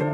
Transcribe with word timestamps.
We 0.00 0.06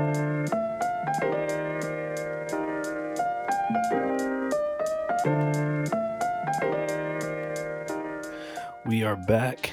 are 9.04 9.14
back 9.28 9.70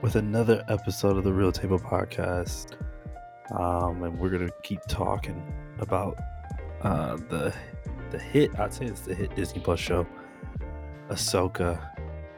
with 0.00 0.16
another 0.16 0.64
episode 0.68 1.18
of 1.18 1.24
the 1.24 1.34
Real 1.34 1.52
Table 1.52 1.78
Podcast. 1.78 2.78
Um, 3.50 4.02
and 4.04 4.18
we're 4.18 4.30
gonna 4.30 4.48
keep 4.62 4.80
talking 4.88 5.52
about 5.80 6.18
uh, 6.80 7.16
the 7.16 7.54
the 8.10 8.18
hit. 8.18 8.58
I'd 8.58 8.72
say 8.72 8.86
it's 8.86 9.02
the 9.02 9.14
hit 9.14 9.36
Disney 9.36 9.60
Plus 9.60 9.80
show, 9.80 10.06
Ahsoka. 11.10 11.78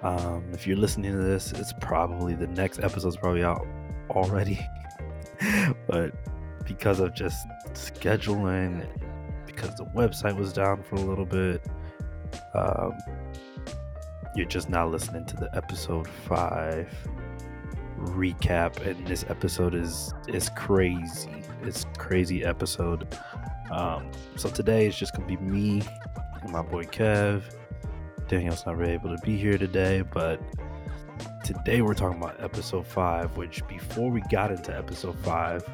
Um, 0.02 0.42
if 0.52 0.66
you're 0.66 0.76
listening 0.76 1.12
to 1.12 1.18
this, 1.18 1.52
it's 1.52 1.72
probably 1.80 2.34
the 2.34 2.48
next 2.48 2.80
episode's 2.80 3.16
probably 3.16 3.44
out 3.44 3.64
already. 4.10 4.66
but 5.86 6.12
because 6.66 7.00
of 7.00 7.14
just 7.14 7.46
scheduling, 7.72 8.86
because 9.46 9.74
the 9.76 9.84
website 9.86 10.36
was 10.36 10.52
down 10.52 10.82
for 10.82 10.96
a 10.96 11.00
little 11.00 11.26
bit, 11.26 11.64
um, 12.54 12.96
you're 14.34 14.46
just 14.46 14.68
now 14.68 14.86
listening 14.86 15.24
to 15.26 15.36
the 15.36 15.54
episode 15.56 16.06
five 16.06 16.88
recap, 17.98 18.84
and 18.86 19.06
this 19.06 19.24
episode 19.28 19.74
is 19.74 20.12
is 20.28 20.50
crazy. 20.50 21.42
It's 21.62 21.86
crazy 21.96 22.44
episode. 22.44 23.08
Um, 23.70 24.10
so 24.36 24.48
today 24.48 24.86
it's 24.86 24.98
just 24.98 25.14
gonna 25.14 25.26
be 25.26 25.36
me 25.38 25.82
and 26.42 26.52
my 26.52 26.62
boy 26.62 26.84
Kev. 26.84 27.42
Daniel's 28.28 28.66
not 28.66 28.76
really 28.76 28.92
able 28.92 29.16
to 29.16 29.22
be 29.24 29.36
here 29.36 29.56
today, 29.56 30.02
but 30.02 30.40
today 31.44 31.80
we're 31.80 31.94
talking 31.94 32.20
about 32.20 32.42
episode 32.42 32.86
five. 32.86 33.36
Which 33.36 33.66
before 33.68 34.10
we 34.10 34.20
got 34.30 34.50
into 34.50 34.76
episode 34.76 35.18
five, 35.20 35.64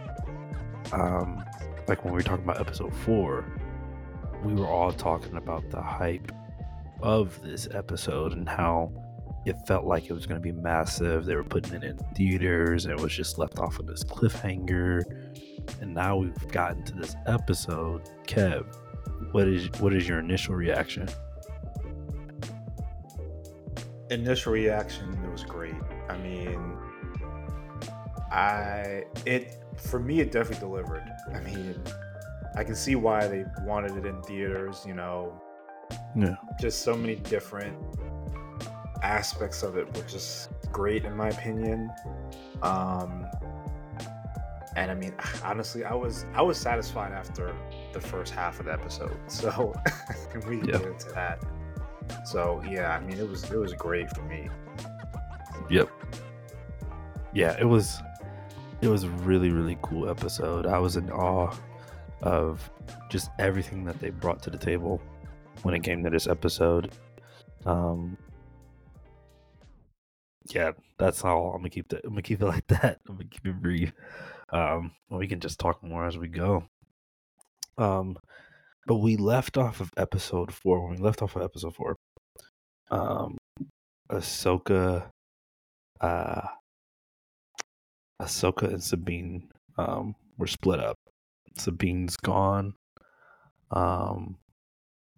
um, 0.93 1.45
like 1.89 2.05
when 2.05 2.13
we 2.13 2.19
were 2.19 2.23
talking 2.23 2.45
about 2.45 2.61
episode 2.61 2.95
four, 2.95 3.45
we 4.45 4.55
were 4.55 4.67
all 4.67 4.93
talking 4.93 5.37
about 5.37 5.71
the 5.71 5.81
hype 5.81 6.33
of 7.03 7.41
this 7.43 7.69
episode 7.73 8.33
and 8.33 8.49
how 8.49 8.93
it 9.45 9.57
felt 9.67 9.85
like 9.85 10.09
it 10.09 10.13
was 10.13 10.27
going 10.27 10.41
to 10.41 10.43
be 10.43 10.53
massive. 10.53 11.25
They 11.25 11.35
were 11.35 11.45
putting 11.45 11.75
it 11.75 11.85
in 11.85 11.99
theaters 12.15 12.85
and 12.85 12.97
it 12.97 13.01
was 13.01 13.13
just 13.13 13.39
left 13.39 13.59
off 13.59 13.79
of 13.79 13.87
this 13.87 14.05
cliffhanger. 14.05 15.03
And 15.81 15.95
now 15.95 16.17
we've 16.17 16.49
gotten 16.49 16.85
to 16.85 16.95
this 16.95 17.17
episode. 17.27 18.03
Kev, 18.27 18.65
what 19.33 19.49
is 19.49 19.69
what 19.81 19.93
is 19.93 20.09
your 20.09 20.19
initial 20.19 20.55
reaction? 20.55 21.09
Initial 24.11 24.53
reaction, 24.53 25.19
it 25.25 25.31
was 25.31 25.45
great. 25.45 25.75
I 26.09 26.17
mean, 26.19 26.77
I 28.31 29.05
it 29.25 29.62
for 29.77 29.99
me 29.99 30.21
it 30.21 30.31
definitely 30.33 30.61
delivered. 30.67 31.05
I 31.35 31.41
mean, 31.41 31.81
I 32.57 32.65
can 32.65 32.75
see 32.75 32.95
why 32.97 33.27
they 33.27 33.45
wanted 33.63 33.97
it 33.97 34.07
in 34.07 34.23
theaters, 34.23 34.85
you 34.87 34.95
know, 34.95 35.41
Yeah. 36.15 36.37
just 36.61 36.83
so 36.83 36.95
many 36.97 37.17
different 37.17 37.77
aspects 39.03 39.63
of 39.63 39.77
it 39.77 39.87
were 39.97 40.05
just 40.05 40.49
great 40.71 41.05
in 41.05 41.15
my 41.17 41.29
opinion 41.29 41.91
um 42.63 43.27
and 44.77 44.93
i 44.93 44.95
mean 44.95 45.13
honestly 45.45 45.83
i 45.85 45.93
was 45.93 46.25
i 46.35 46.41
was 46.41 46.57
satisfied 46.57 47.11
after 47.13 47.53
the 47.93 48.01
first 48.01 48.33
half 48.33 48.61
of 48.61 48.67
the 48.67 48.73
episode 48.73 49.19
so 49.27 49.75
we 50.49 50.59
can 50.59 50.69
Yeah. 50.69 50.79
get 50.79 50.87
into 50.87 51.09
that 51.15 51.43
so 52.25 52.63
yeah 52.71 52.97
i 52.97 53.01
mean 53.01 53.19
it 53.19 53.29
was 53.29 53.43
it 53.51 53.57
was 53.59 53.73
great 53.75 54.09
for 54.15 54.23
me 54.23 54.49
Yep. 55.71 55.89
Yeah, 57.35 57.57
it 57.59 57.65
was 57.65 57.99
it 58.83 58.89
was 58.89 59.05
a 59.05 59.09
really 59.09 59.51
really 59.51 59.79
cool 59.81 60.11
episode. 60.11 60.67
I 60.67 60.79
was 60.79 60.97
in 60.97 61.11
awe 61.11 61.55
of 62.21 62.69
just 63.09 63.31
everything 63.39 63.85
that 63.85 63.99
they 64.01 64.11
brought 64.11 64.43
to 64.43 64.51
the 64.51 64.59
table 64.59 65.01
when 65.63 65.75
it 65.75 65.83
came 65.83 66.03
to 66.05 66.11
this 66.11 66.27
episode. 66.27 66.93
Um 67.65 68.19
yeah, 70.51 70.73
that's 70.99 71.25
all. 71.25 71.53
I'm 71.55 71.61
gonna 71.61 71.71
keep 71.71 71.93
it. 71.93 72.01
I'm 72.05 72.11
gonna 72.11 72.23
keep 72.23 72.43
it 72.43 72.47
like 72.47 72.67
that. 72.67 72.99
I'm 73.09 73.15
gonna 73.15 73.29
keep 73.29 73.47
it 73.47 73.63
brief. 73.63 73.93
Um, 74.51 74.93
we 75.09 75.29
can 75.29 75.41
just 75.41 75.59
talk 75.59 75.83
more 75.83 76.05
as 76.05 76.19
we 76.19 76.29
go. 76.29 76.65
Um, 77.79 78.19
but 78.87 78.97
we 78.97 79.17
left 79.17 79.57
off 79.57 79.81
of 79.81 79.91
episode 79.97 80.53
four. 80.53 80.83
When 80.83 80.99
we 80.99 81.03
left 81.03 81.23
off 81.23 81.37
of 81.37 81.43
episode 81.43 81.75
four, 81.75 81.97
um, 82.91 83.39
Ahsoka 84.11 85.07
uh 86.01 86.43
Ahsoka 88.23 88.69
and 88.69 88.83
Sabine 88.83 89.49
um 89.79 90.15
were 90.39 90.47
split 90.47 90.81
up. 90.81 90.97
Sabine's 91.59 92.17
gone 92.17 92.75
um 93.71 94.37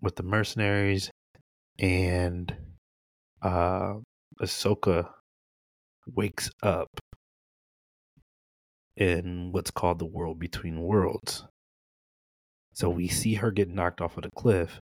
with 0.00 0.16
the 0.16 0.22
mercenaries 0.22 1.10
and 1.78 2.56
uh 3.42 3.94
Ahsoka 4.40 5.08
wakes 6.06 6.50
up 6.62 6.88
in 8.96 9.52
what's 9.52 9.70
called 9.70 9.98
the 9.98 10.06
world 10.06 10.38
between 10.38 10.80
worlds. 10.80 11.44
So 12.72 12.88
we 12.90 13.08
see 13.08 13.34
her 13.34 13.50
get 13.50 13.68
knocked 13.68 14.00
off 14.00 14.16
of 14.16 14.24
the 14.24 14.30
cliff, 14.36 14.80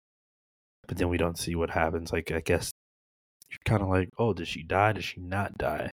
but 0.88 0.97
then 0.97 1.09
we 1.09 1.18
don't 1.18 1.38
see 1.38 1.56
what 1.56 1.70
happens. 1.70 2.12
Like 2.12 2.32
I 2.32 2.40
guess 2.42 2.72
you're 3.50 3.59
kind 3.66 3.84
of 3.84 3.90
like, 3.90 4.09
oh, 4.18 4.34
did 4.34 4.47
she 4.47 4.64
die? 4.64 4.94
Did 4.94 5.03
she 5.03 5.22
not 5.22 5.58
die? 5.58 5.92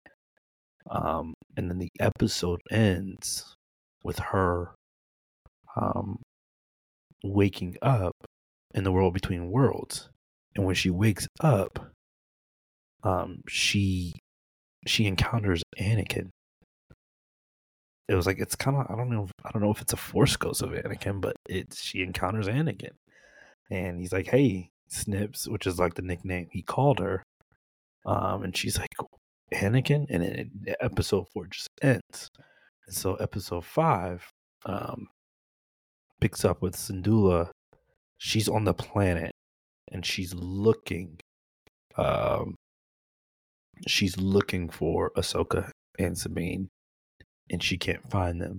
Um, 0.90 1.34
and 1.56 1.70
then 1.70 1.78
the 1.78 1.90
episode 2.00 2.60
ends 2.70 3.54
with 4.02 4.18
her 4.18 4.74
um, 5.76 6.22
waking 7.22 7.76
up 7.82 8.14
in 8.74 8.84
the 8.84 8.92
world 8.92 9.14
between 9.14 9.50
worlds. 9.50 10.08
And 10.54 10.64
when 10.64 10.74
she 10.74 10.90
wakes 10.90 11.28
up, 11.40 11.92
um, 13.02 13.42
she 13.48 14.14
she 14.86 15.06
encounters 15.06 15.62
Anakin. 15.78 16.30
It 18.08 18.14
was 18.14 18.26
like 18.26 18.38
it's 18.38 18.56
kind 18.56 18.76
of 18.76 18.86
I 18.90 18.96
don't 18.96 19.10
know 19.10 19.24
if, 19.24 19.30
I 19.44 19.50
don't 19.52 19.62
know 19.62 19.70
if 19.70 19.82
it's 19.82 19.92
a 19.92 19.96
Force 19.96 20.36
ghost 20.36 20.62
of 20.62 20.70
Anakin, 20.70 21.20
but 21.20 21.36
it's 21.48 21.80
she 21.82 22.02
encounters 22.02 22.48
Anakin, 22.48 22.92
and 23.70 24.00
he's 24.00 24.12
like, 24.12 24.28
"Hey, 24.28 24.70
Snips," 24.88 25.46
which 25.46 25.66
is 25.66 25.78
like 25.78 25.94
the 25.94 26.02
nickname 26.02 26.48
he 26.50 26.62
called 26.62 26.98
her. 27.00 27.22
Um, 28.06 28.42
and 28.42 28.56
she's 28.56 28.78
like, 28.78 28.88
Anakin, 29.52 30.06
and 30.10 30.22
it- 30.22 30.76
episode 30.80 31.26
four 31.32 31.46
just 31.46 31.68
ends. 31.82 32.30
And 32.86 32.94
so 32.94 33.14
episode 33.16 33.64
five 33.64 34.28
um, 34.66 35.08
picks 36.20 36.44
up 36.44 36.62
with 36.62 36.74
Syndulla. 36.76 37.50
She's 38.18 38.48
on 38.48 38.64
the 38.64 38.74
planet, 38.74 39.32
and 39.92 40.04
she's 40.04 40.34
looking. 40.34 41.18
Um, 41.96 42.54
she's 43.86 44.16
looking 44.16 44.68
for 44.68 45.10
Ahsoka 45.16 45.70
and 45.98 46.16
Sabine, 46.16 46.68
and 47.50 47.62
she 47.62 47.76
can't 47.76 48.08
find 48.10 48.40
them. 48.40 48.58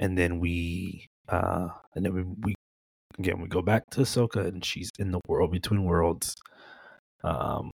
And 0.00 0.16
then 0.18 0.40
we, 0.40 1.06
uh, 1.28 1.68
and 1.94 2.04
then 2.04 2.14
we, 2.14 2.22
we 2.22 2.54
again 3.18 3.40
we 3.40 3.48
go 3.48 3.62
back 3.62 3.84
to 3.92 4.00
Ahsoka, 4.00 4.46
and 4.46 4.64
she's 4.64 4.90
in 4.98 5.10
the 5.12 5.20
world 5.28 5.52
between 5.52 5.84
worlds. 5.84 6.34
Um, 7.24 7.70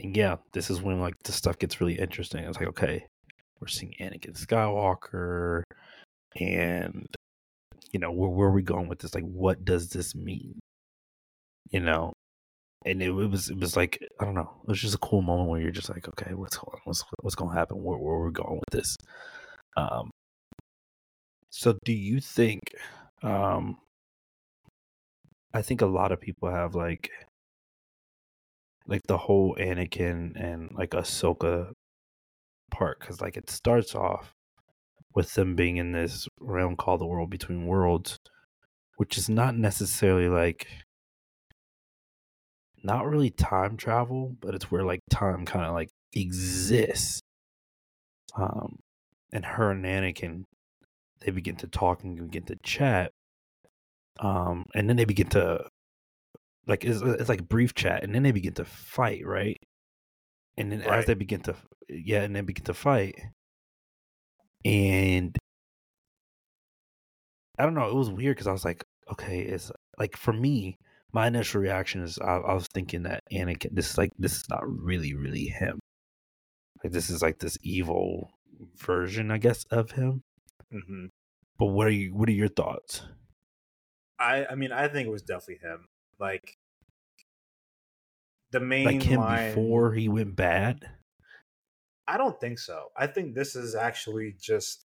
and 0.00 0.16
yeah, 0.16 0.36
this 0.52 0.70
is 0.70 0.80
when 0.82 1.00
like 1.00 1.14
the 1.24 1.32
stuff 1.32 1.58
gets 1.58 1.80
really 1.80 1.98
interesting. 1.98 2.44
I 2.44 2.48
was 2.48 2.58
like, 2.58 2.68
okay, 2.68 3.06
we're 3.60 3.68
seeing 3.68 3.94
Anakin 4.00 4.34
Skywalker, 4.38 5.62
and 6.38 7.06
you 7.92 8.00
know, 8.00 8.10
where 8.12 8.30
where 8.30 8.48
are 8.48 8.52
we 8.52 8.62
going 8.62 8.88
with 8.88 9.00
this? 9.00 9.14
Like, 9.14 9.24
what 9.24 9.64
does 9.64 9.90
this 9.90 10.14
mean? 10.14 10.58
You 11.70 11.80
know, 11.80 12.12
and 12.84 13.02
it, 13.02 13.08
it 13.08 13.30
was 13.30 13.50
it 13.50 13.58
was 13.58 13.76
like 13.76 13.98
I 14.20 14.24
don't 14.24 14.34
know, 14.34 14.50
it 14.62 14.68
was 14.68 14.80
just 14.80 14.94
a 14.94 14.98
cool 14.98 15.22
moment 15.22 15.48
where 15.50 15.60
you're 15.60 15.70
just 15.70 15.90
like, 15.90 16.08
okay, 16.08 16.34
what's 16.34 16.56
going 16.56 16.80
what's 16.84 17.04
what's 17.20 17.36
going 17.36 17.52
to 17.52 17.58
happen? 17.58 17.82
Where 17.82 17.98
where 17.98 18.14
are 18.16 18.26
we 18.26 18.32
going 18.32 18.56
with 18.56 18.70
this? 18.72 18.96
Um, 19.76 20.10
so 21.50 21.76
do 21.84 21.92
you 21.92 22.20
think? 22.20 22.74
Um, 23.22 23.78
I 25.54 25.62
think 25.62 25.82
a 25.82 25.86
lot 25.86 26.12
of 26.12 26.20
people 26.20 26.50
have 26.50 26.74
like 26.74 27.10
like 28.86 29.02
the 29.06 29.18
whole 29.18 29.56
Anakin 29.58 30.32
and 30.36 30.70
like 30.74 30.90
Ahsoka 30.90 31.72
part 32.70 33.00
because 33.00 33.20
like 33.20 33.36
it 33.36 33.50
starts 33.50 33.94
off 33.94 34.34
with 35.14 35.34
them 35.34 35.54
being 35.54 35.76
in 35.76 35.92
this 35.92 36.26
realm 36.40 36.76
called 36.76 37.00
the 37.00 37.06
world 37.06 37.30
between 37.30 37.66
worlds, 37.66 38.18
which 38.96 39.18
is 39.18 39.28
not 39.28 39.56
necessarily 39.56 40.28
like 40.28 40.66
not 42.82 43.06
really 43.06 43.30
time 43.30 43.76
travel, 43.76 44.34
but 44.40 44.54
it's 44.54 44.70
where 44.70 44.84
like 44.84 45.00
time 45.10 45.44
kind 45.44 45.66
of 45.66 45.74
like 45.74 45.90
exists. 46.14 47.20
Um, 48.36 48.78
and 49.32 49.44
her 49.44 49.70
and 49.70 49.84
Anakin, 49.84 50.44
they 51.20 51.30
begin 51.30 51.56
to 51.56 51.66
talk 51.66 52.02
and 52.02 52.16
begin 52.16 52.44
to 52.44 52.56
chat. 52.62 53.12
Um, 54.20 54.64
and 54.74 54.88
then 54.88 54.96
they 54.96 55.04
begin 55.04 55.28
to 55.28 55.66
like 56.66 56.84
it's, 56.84 57.00
it's 57.02 57.28
like 57.28 57.48
brief 57.48 57.74
chat, 57.74 58.02
and 58.04 58.14
then 58.14 58.22
they 58.22 58.32
begin 58.32 58.54
to 58.54 58.64
fight, 58.64 59.26
right? 59.26 59.58
And 60.56 60.72
then 60.72 60.82
as 60.82 61.06
they 61.06 61.14
begin 61.14 61.40
to, 61.42 61.56
yeah, 61.88 62.22
and 62.22 62.34
they 62.36 62.40
begin 62.42 62.64
to 62.66 62.74
fight, 62.74 63.18
and 64.64 65.36
I 67.58 67.64
don't 67.64 67.74
know. 67.74 67.88
It 67.88 67.94
was 67.94 68.10
weird 68.10 68.36
because 68.36 68.46
I 68.46 68.52
was 68.52 68.64
like, 68.64 68.84
okay, 69.12 69.40
it's 69.40 69.70
like 69.98 70.16
for 70.16 70.32
me, 70.32 70.78
my 71.12 71.26
initial 71.26 71.60
reaction 71.60 72.02
is 72.02 72.18
I, 72.18 72.36
I 72.38 72.54
was 72.54 72.66
thinking 72.72 73.02
that 73.04 73.22
Anakin. 73.32 73.74
This 73.74 73.90
is 73.90 73.98
like 73.98 74.10
this 74.18 74.36
is 74.36 74.48
not 74.50 74.62
really 74.66 75.14
really 75.14 75.46
him. 75.46 75.80
Like 76.82 76.92
this 76.92 77.10
is 77.10 77.22
like 77.22 77.38
this 77.38 77.58
evil 77.62 78.30
version, 78.76 79.30
I 79.30 79.38
guess, 79.38 79.64
of 79.70 79.92
him. 79.92 80.22
hmm 80.70 81.06
But 81.58 81.66
what 81.66 81.86
are 81.86 81.90
you? 81.90 82.14
What 82.14 82.28
are 82.28 82.32
your 82.32 82.48
thoughts? 82.48 83.02
I 84.18 84.46
I 84.46 84.54
mean 84.54 84.72
I 84.72 84.88
think 84.88 85.06
it 85.06 85.10
was 85.10 85.22
definitely 85.22 85.58
him. 85.68 85.88
Like 86.22 86.56
the 88.52 88.60
main 88.60 88.86
Like 88.86 89.02
him 89.02 89.18
line, 89.18 89.56
before 89.56 89.92
he 89.94 90.08
went 90.08 90.36
bad? 90.36 90.88
I 92.06 92.16
don't 92.18 92.38
think 92.40 92.58
so. 92.58 92.90
I 92.96 93.06
think 93.06 93.34
this 93.34 93.56
is 93.56 93.74
actually 93.74 94.34
just. 94.40 94.86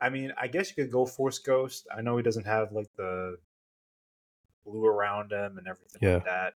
I 0.00 0.10
mean, 0.10 0.32
I 0.40 0.48
guess 0.48 0.70
you 0.70 0.76
could 0.82 0.92
go 0.92 1.06
Force 1.06 1.38
Ghost. 1.38 1.86
I 1.96 2.02
know 2.02 2.16
he 2.16 2.22
doesn't 2.22 2.46
have 2.46 2.72
like 2.72 2.88
the 2.96 3.38
blue 4.64 4.84
around 4.86 5.32
him 5.32 5.58
and 5.58 5.66
everything 5.66 6.00
Yeah. 6.00 6.14
like 6.14 6.24
that. 6.24 6.54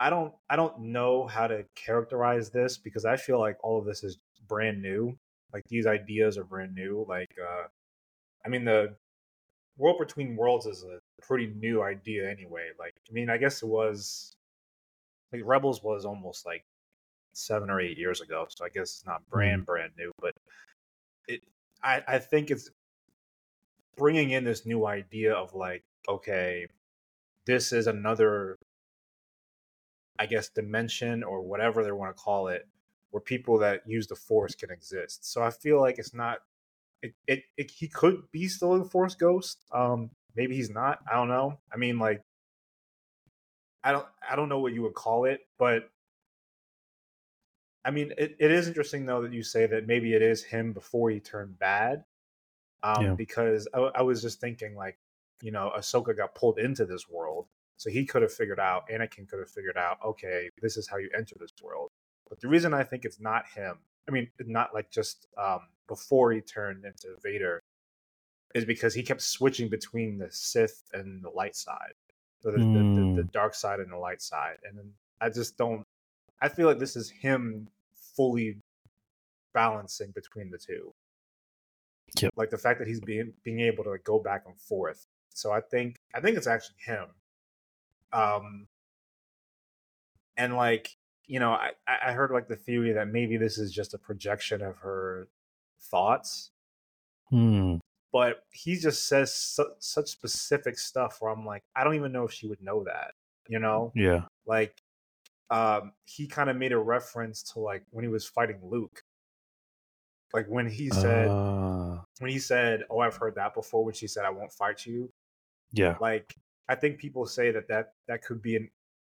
I 0.00 0.10
don't. 0.10 0.34
I 0.50 0.56
don't 0.56 0.80
know 0.80 1.26
how 1.26 1.46
to 1.46 1.64
characterize 1.76 2.50
this 2.50 2.78
because 2.78 3.04
I 3.04 3.16
feel 3.16 3.38
like 3.40 3.58
all 3.64 3.78
of 3.78 3.86
this 3.86 4.04
is 4.04 4.18
brand 4.48 4.82
new. 4.82 5.18
Like 5.52 5.64
these 5.68 5.86
ideas 5.86 6.38
are 6.38 6.44
brand 6.44 6.74
new. 6.74 7.04
Like, 7.08 7.30
uh 7.40 7.68
I 8.46 8.48
mean, 8.50 8.64
the 8.64 8.96
World 9.76 9.98
Between 9.98 10.36
Worlds 10.36 10.66
is 10.66 10.84
a 10.84 11.00
pretty 11.22 11.52
new 11.56 11.82
idea 11.82 12.30
anyway. 12.30 12.68
Like, 12.78 12.94
I 13.08 13.12
mean, 13.12 13.28
I 13.28 13.36
guess 13.36 13.62
it 13.62 13.66
was 13.66 14.36
like 15.32 15.42
Rebels 15.44 15.82
was 15.82 16.04
almost 16.04 16.46
like 16.46 16.64
seven 17.32 17.70
or 17.70 17.80
eight 17.80 17.98
years 17.98 18.20
ago, 18.20 18.46
so 18.48 18.64
I 18.64 18.68
guess 18.68 18.82
it's 18.82 19.06
not 19.06 19.20
mm-hmm. 19.22 19.30
brand 19.30 19.66
brand 19.66 19.92
new, 19.98 20.12
but 20.20 20.34
it. 21.28 21.42
I 21.82 22.02
I 22.06 22.18
think 22.18 22.50
it's 22.50 22.70
bringing 23.96 24.30
in 24.30 24.44
this 24.44 24.66
new 24.66 24.86
idea 24.86 25.34
of 25.34 25.54
like, 25.54 25.84
okay, 26.08 26.66
this 27.46 27.72
is 27.72 27.86
another, 27.86 28.58
I 30.18 30.26
guess, 30.26 30.48
dimension 30.48 31.22
or 31.24 31.42
whatever 31.42 31.82
they 31.84 31.92
want 31.92 32.16
to 32.16 32.22
call 32.22 32.48
it, 32.48 32.66
where 33.10 33.20
people 33.20 33.58
that 33.58 33.82
use 33.86 34.06
the 34.06 34.16
Force 34.16 34.54
can 34.54 34.70
exist. 34.70 35.30
So 35.30 35.42
I 35.42 35.50
feel 35.50 35.80
like 35.80 35.98
it's 35.98 36.14
not. 36.14 36.38
It, 37.04 37.14
it, 37.26 37.42
it 37.58 37.70
he 37.70 37.86
could 37.86 38.22
be 38.32 38.48
still 38.48 38.80
a 38.80 38.84
Force 38.84 39.14
Ghost. 39.14 39.58
Um, 39.72 40.10
maybe 40.34 40.56
he's 40.56 40.70
not. 40.70 41.00
I 41.10 41.16
don't 41.16 41.28
know. 41.28 41.58
I 41.70 41.76
mean, 41.76 41.98
like, 41.98 42.22
I 43.82 43.92
don't 43.92 44.06
I 44.28 44.36
don't 44.36 44.48
know 44.48 44.60
what 44.60 44.72
you 44.72 44.80
would 44.82 44.94
call 44.94 45.26
it, 45.26 45.40
but 45.58 45.90
I 47.84 47.90
mean, 47.90 48.12
it, 48.16 48.36
it 48.40 48.50
is 48.50 48.66
interesting 48.68 49.04
though 49.04 49.20
that 49.20 49.34
you 49.34 49.42
say 49.42 49.66
that 49.66 49.86
maybe 49.86 50.14
it 50.14 50.22
is 50.22 50.42
him 50.42 50.72
before 50.72 51.10
he 51.10 51.20
turned 51.20 51.58
bad. 51.58 52.04
Um, 52.82 53.02
Yeah. 53.02 53.14
because 53.14 53.68
I, 53.74 53.78
I 53.96 54.02
was 54.02 54.22
just 54.22 54.40
thinking 54.40 54.74
like, 54.74 54.98
you 55.42 55.52
know, 55.52 55.70
Ahsoka 55.76 56.16
got 56.16 56.34
pulled 56.34 56.58
into 56.58 56.86
this 56.86 57.08
world, 57.08 57.46
so 57.76 57.90
he 57.90 58.06
could 58.06 58.22
have 58.22 58.32
figured 58.32 58.60
out, 58.60 58.88
Anakin 58.88 59.28
could 59.28 59.40
have 59.40 59.50
figured 59.50 59.76
out, 59.76 59.98
okay, 60.04 60.48
this 60.62 60.76
is 60.78 60.88
how 60.88 60.96
you 60.96 61.10
enter 61.16 61.36
this 61.38 61.52
world. 61.62 61.90
But 62.28 62.40
the 62.40 62.48
reason 62.48 62.72
I 62.72 62.84
think 62.84 63.04
it's 63.04 63.20
not 63.20 63.44
him, 63.54 63.78
I 64.08 64.12
mean, 64.12 64.30
not 64.40 64.72
like 64.72 64.90
just 64.90 65.26
um, 65.36 65.60
before 65.88 66.32
he 66.32 66.40
turned 66.40 66.84
into 66.84 67.16
Vader, 67.22 67.62
is 68.54 68.64
because 68.64 68.94
he 68.94 69.02
kept 69.02 69.22
switching 69.22 69.68
between 69.68 70.18
the 70.18 70.28
Sith 70.30 70.82
and 70.92 71.22
the 71.22 71.30
light 71.30 71.56
side, 71.56 71.94
the, 72.42 72.52
the, 72.52 72.58
the, 72.58 73.14
the 73.22 73.28
dark 73.32 73.54
side 73.54 73.80
and 73.80 73.90
the 73.90 73.96
light 73.96 74.22
side, 74.22 74.58
and 74.64 74.78
then 74.78 74.90
I 75.20 75.28
just 75.30 75.56
don't. 75.56 75.84
I 76.40 76.48
feel 76.48 76.66
like 76.66 76.78
this 76.78 76.96
is 76.96 77.10
him 77.10 77.68
fully 78.16 78.58
balancing 79.54 80.10
between 80.14 80.50
the 80.50 80.58
two. 80.58 80.92
Yep. 82.20 82.32
Like 82.36 82.50
the 82.50 82.58
fact 82.58 82.78
that 82.78 82.88
he's 82.88 83.00
being 83.00 83.32
being 83.42 83.60
able 83.60 83.84
to 83.84 83.90
like, 83.90 84.04
go 84.04 84.18
back 84.18 84.42
and 84.46 84.58
forth. 84.58 85.06
So 85.30 85.50
I 85.50 85.60
think 85.60 85.96
I 86.14 86.20
think 86.20 86.36
it's 86.36 86.46
actually 86.46 86.76
him. 86.84 87.06
Um 88.12 88.66
and 90.36 90.56
like, 90.56 90.96
you 91.26 91.40
know, 91.40 91.52
I 91.52 91.70
I 91.86 92.12
heard 92.12 92.30
like 92.30 92.48
the 92.48 92.56
theory 92.56 92.92
that 92.92 93.08
maybe 93.08 93.36
this 93.36 93.58
is 93.58 93.72
just 93.72 93.94
a 93.94 93.98
projection 93.98 94.62
of 94.62 94.76
her 94.78 95.28
thoughts, 95.90 96.50
Hmm. 97.30 97.76
but 98.12 98.44
he 98.50 98.76
just 98.76 99.08
says 99.08 99.34
su- 99.34 99.74
such 99.78 100.08
specific 100.10 100.78
stuff 100.78 101.18
where 101.20 101.30
I'm 101.32 101.44
like, 101.46 101.64
I 101.74 101.84
don't 101.84 101.94
even 101.94 102.12
know 102.12 102.24
if 102.24 102.32
she 102.32 102.46
would 102.46 102.60
know 102.62 102.84
that, 102.84 103.12
you 103.48 103.58
know? 103.58 103.92
Yeah. 103.94 104.26
like 104.46 104.80
um 105.50 105.92
he 106.04 106.26
kind 106.26 106.48
of 106.50 106.56
made 106.56 106.72
a 106.72 106.78
reference 106.78 107.42
to 107.52 107.60
like 107.60 107.84
when 107.90 108.02
he 108.04 108.08
was 108.10 108.26
fighting 108.26 108.60
Luke. 108.62 109.04
Like 110.32 110.46
when 110.48 110.66
he 110.68 110.90
said 110.90 111.28
Uh, 111.28 112.02
when 112.18 112.30
he 112.30 112.38
said, 112.38 112.84
"Oh, 112.90 112.98
I've 112.98 113.16
heard 113.16 113.34
that 113.36 113.54
before," 113.54 113.84
when 113.84 113.94
she 113.94 114.06
said, 114.08 114.24
"I 114.24 114.30
won't 114.30 114.52
fight 114.52 114.84
you." 114.86 115.12
yeah. 115.72 115.96
Like 116.00 116.34
I 116.68 116.74
think 116.74 116.98
people 116.98 117.26
say 117.26 117.50
that 117.52 117.68
that 117.68 117.92
that 118.08 118.22
could 118.22 118.40
be 118.42 118.56
an 118.56 118.70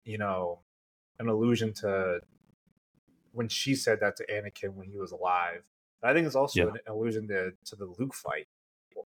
you 0.04 0.18
know 0.18 0.60
an 1.20 1.28
allusion 1.28 1.72
to 1.74 2.20
when 3.32 3.48
she 3.48 3.74
said 3.74 4.00
that 4.00 4.16
to 4.16 4.26
Anakin 4.26 4.74
when 4.74 4.88
he 4.88 4.98
was 4.98 5.12
alive. 5.12 5.62
I 6.06 6.14
think 6.14 6.26
it's 6.26 6.36
also 6.36 6.66
Yeah. 6.66 6.70
an 6.70 6.78
allusion 6.86 7.28
to 7.28 7.52
to 7.66 7.76
the 7.76 7.86
Luke 7.86 8.14
fight, 8.14 8.48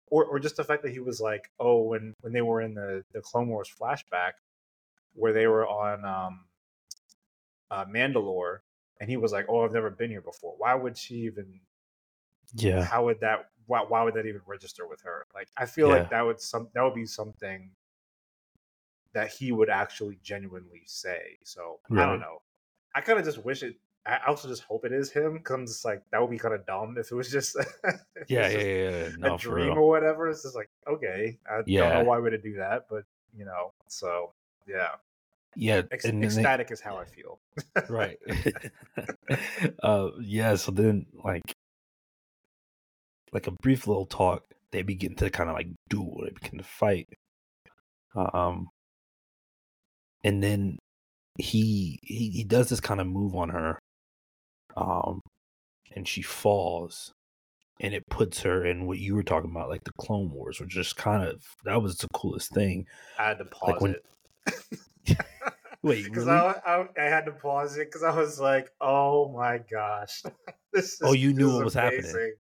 or 0.07 0.25
or 0.25 0.40
just 0.40 0.57
the 0.57 0.63
fact 0.63 0.84
that 0.84 0.92
he 0.92 1.00
was 1.00 1.22
like, 1.22 1.51
"Oh, 1.60 1.84
when 1.84 2.16
when 2.22 2.34
they 2.34 2.42
were 2.44 2.62
in 2.62 2.75
the 2.75 3.06
the 3.13 3.22
Clone 3.22 3.50
Wars 3.50 3.69
flashback, 3.72 4.34
where 5.13 5.34
they 5.34 5.48
were 5.48 5.68
on 5.68 6.06
um 6.06 6.46
uh, 7.72 7.86
Mandalore." 7.86 8.60
And 9.00 9.10
he 9.10 9.18
was 9.18 9.31
like, 9.31 9.46
"Oh, 9.50 9.63
I've 9.63 9.72
never 9.74 9.90
been 9.90 10.10
here 10.12 10.22
before. 10.22 10.56
Why 10.57 10.75
would 10.75 10.98
she 10.98 11.16
even 11.22 11.62
Yeah. 12.54 12.90
how 12.90 13.06
would 13.06 13.19
that 13.22 13.51
why, 13.66 13.81
why 13.81 14.04
would 14.04 14.13
that 14.16 14.25
even 14.25 14.42
register 14.46 14.88
with 14.88 15.01
her 15.01 15.25
like 15.34 15.50
i 15.57 15.66
feel 15.66 15.88
Yeah. 15.88 15.90
like 15.90 16.10
that 16.10 16.22
would 16.22 16.40
some 16.40 16.69
that 16.74 16.81
would 16.81 16.96
be 16.96 17.06
something 17.06 17.75
that 19.13 19.31
he 19.34 19.51
would 19.51 19.69
actually 19.69 20.18
genuinely 20.22 20.84
say 20.86 21.38
so 21.44 21.81
i 21.96 22.06
don't 22.06 22.19
know 22.19 22.42
i 22.96 23.01
kind 23.01 23.19
of 23.19 23.25
just 23.25 23.44
wish 23.44 23.63
it 23.63 23.75
i 24.16 24.28
also 24.28 24.48
just 24.48 24.64
hope 24.64 24.86
it 24.86 24.92
is 24.92 25.12
him 25.12 25.34
because 25.38 25.54
i'm 25.56 25.66
just 25.66 25.86
like 25.86 26.02
that 26.12 26.22
would 26.22 26.30
be 26.32 26.38
kind 26.38 26.54
of 26.54 26.66
dumb 26.66 26.96
if 26.98 27.12
it 27.12 27.16
was 27.16 27.30
just 27.32 27.56
Yeah. 27.86 27.92
was 27.92 28.00
Yeah. 28.28 28.50
just 28.52 28.66
Yeah. 28.66 28.90
yeah. 28.90 29.10
No, 29.18 29.36
a 29.36 29.38
dream 29.38 29.68
real. 29.68 29.78
or 29.78 29.88
whatever 29.90 30.30
it's 30.30 30.44
just 30.44 30.56
like 30.56 30.70
okay 30.88 31.38
i 31.50 31.56
don't 31.58 31.68
know 31.68 32.04
why 32.04 32.18
would 32.18 32.34
it 32.34 32.44
do 32.44 32.56
that 32.58 32.86
but 32.90 33.04
you 33.38 33.46
know 33.46 33.74
so 33.88 34.34
yeah 34.68 34.90
Yeah. 35.56 35.82
And 35.92 36.00
then 36.02 36.20
they- 36.22 36.26
ecstatic 36.28 36.72
is 36.72 36.82
how 36.82 36.98
i 36.98 37.06
feel 37.06 37.40
right. 37.89 38.18
uh, 39.84 40.10
yeah. 40.22 40.56
So 40.56 40.72
then, 40.72 41.06
like, 41.24 41.54
like 43.32 43.48
a 43.48 43.51
brief 43.62 43.88
little 43.88 44.06
talk, 44.06 44.44
they 44.72 44.82
begin 44.84 45.16
to 45.16 45.30
kind 45.30 45.50
of 45.50 45.56
like 45.56 45.68
duel. 45.89 46.22
They 46.24 46.32
begin 46.32 46.60
to 46.60 46.63
fight. 46.63 47.10
Um, 48.16 48.70
and 50.24 50.42
then 50.44 50.78
he 51.38 52.00
he 52.04 52.30
he 52.30 52.44
does 52.44 52.70
this 52.70 52.80
kind 52.80 53.00
of 53.01 53.08
move 53.08 53.36
on 53.36 53.50
her. 53.50 53.80
Um, 54.78 55.22
and 55.96 56.08
she 56.08 56.22
falls, 56.22 57.12
and 57.80 57.94
it 57.94 58.04
puts 58.10 58.42
her 58.42 58.66
in 58.66 58.86
what 58.86 59.00
you 59.00 59.16
were 59.16 59.24
talking 59.24 59.52
about, 59.52 59.70
like 59.70 59.84
the 59.84 59.94
Clone 60.00 60.32
Wars, 60.32 60.60
which 60.60 60.78
is 60.78 60.94
kind 60.94 61.24
of 61.24 61.44
that 61.66 61.82
was 61.82 61.98
the 61.98 62.08
coolest 62.14 62.54
thing. 62.54 62.86
i 63.18 63.28
had 63.30 63.40
to 63.40 63.46
pause 63.46 63.82
when- 63.82 63.96
it 63.96 64.06
Wait, 65.82 66.04
because 66.06 66.26
really? 66.26 66.38
I, 66.40 66.54
I 66.66 66.86
I 66.98 67.04
had 67.04 67.26
to 67.26 67.32
pause 67.32 67.78
it 67.78 67.88
because 67.88 68.04
I 68.04 68.16
was 68.16 68.40
like, 68.40 68.70
oh 68.82 69.32
my 69.36 69.60
gosh, 69.72 70.24
this. 70.74 70.94
Is, 70.94 71.00
Oh, 71.04 71.14
you 71.14 71.34
knew 71.34 71.54
what 71.54 71.66
was 71.66 71.74
happening. 71.74 72.34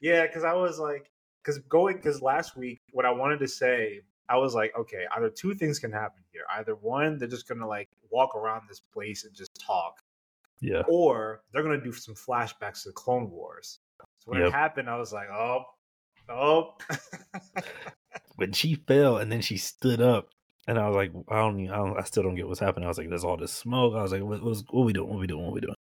Yeah, 0.00 0.26
because 0.26 0.44
I 0.44 0.52
was 0.52 0.78
like, 0.78 1.10
because 1.42 1.58
going 1.68 1.96
because 1.96 2.22
last 2.22 2.56
week 2.56 2.80
what 2.92 3.04
I 3.06 3.10
wanted 3.10 3.38
to 3.40 3.48
say, 3.48 4.00
I 4.28 4.36
was 4.36 4.54
like, 4.54 4.72
okay, 4.78 5.04
either 5.16 5.30
two 5.30 5.54
things 5.54 5.78
can 5.78 5.92
happen 5.92 6.22
here. 6.32 6.42
Either 6.54 6.74
one, 6.74 7.18
they're 7.18 7.28
just 7.28 7.48
gonna 7.48 7.66
like 7.66 7.88
walk 8.10 8.34
around 8.34 8.62
this 8.68 8.80
place 8.80 9.24
and 9.24 9.34
just 9.34 9.54
talk, 9.54 10.02
yeah, 10.60 10.82
or 10.88 11.42
they're 11.52 11.62
gonna 11.62 11.80
do 11.82 11.92
some 11.92 12.14
flashbacks 12.14 12.82
to 12.82 12.88
the 12.90 12.94
Clone 12.94 13.30
Wars. 13.30 13.78
So 14.18 14.32
when 14.32 14.40
Yep. 14.40 14.48
it 14.48 14.52
happened, 14.52 14.90
I 14.90 14.96
was 14.96 15.12
like, 15.12 15.28
oh, 15.30 15.64
oh. 16.28 16.74
when 18.36 18.52
she 18.52 18.74
fell 18.74 19.18
and 19.18 19.30
then 19.30 19.40
she 19.40 19.56
stood 19.56 20.00
up 20.00 20.28
and 20.66 20.78
I 20.78 20.88
was 20.88 20.96
like, 20.96 21.12
I 21.28 21.36
don't, 21.36 21.68
I 21.70 21.76
don't, 21.76 21.98
I 21.98 22.02
still 22.02 22.22
don't 22.22 22.34
get 22.34 22.48
what's 22.48 22.60
happening. 22.60 22.84
I 22.86 22.88
was 22.88 22.98
like, 22.98 23.08
there's 23.08 23.24
all 23.24 23.36
this 23.36 23.52
smoke. 23.52 23.94
I 23.94 24.02
was 24.02 24.12
like, 24.12 24.22
what, 24.22 24.42
what's, 24.42 24.64
what 24.70 24.84
we 24.84 24.92
doing? 24.92 25.08
What 25.08 25.20
we 25.20 25.26
doing? 25.26 25.44
What 25.44 25.54
we 25.54 25.60
doing? 25.60 25.74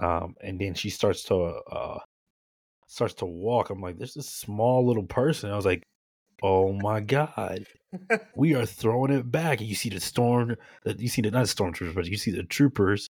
Um, 0.00 0.34
and 0.42 0.60
then 0.60 0.74
she 0.74 0.90
starts 0.90 1.22
to, 1.24 1.36
uh, 1.70 1.98
starts 2.88 3.14
to 3.14 3.26
walk. 3.26 3.70
I'm 3.70 3.80
like, 3.80 3.96
there's 3.98 4.14
this 4.14 4.28
small 4.28 4.86
little 4.86 5.04
person. 5.04 5.50
I 5.50 5.56
was 5.56 5.64
like, 5.66 5.82
oh 6.42 6.72
my 6.72 7.00
god, 7.00 7.66
we 8.34 8.54
are 8.54 8.66
throwing 8.66 9.12
it 9.12 9.30
back. 9.30 9.60
And 9.60 9.68
you 9.68 9.74
see 9.74 9.88
the 9.90 10.00
storm, 10.00 10.56
that 10.84 11.00
you 11.00 11.08
see 11.08 11.22
the 11.22 11.30
not 11.30 11.46
stormtroopers, 11.46 11.94
but 11.94 12.06
you 12.06 12.16
see 12.16 12.30
the 12.30 12.42
troopers. 12.44 13.08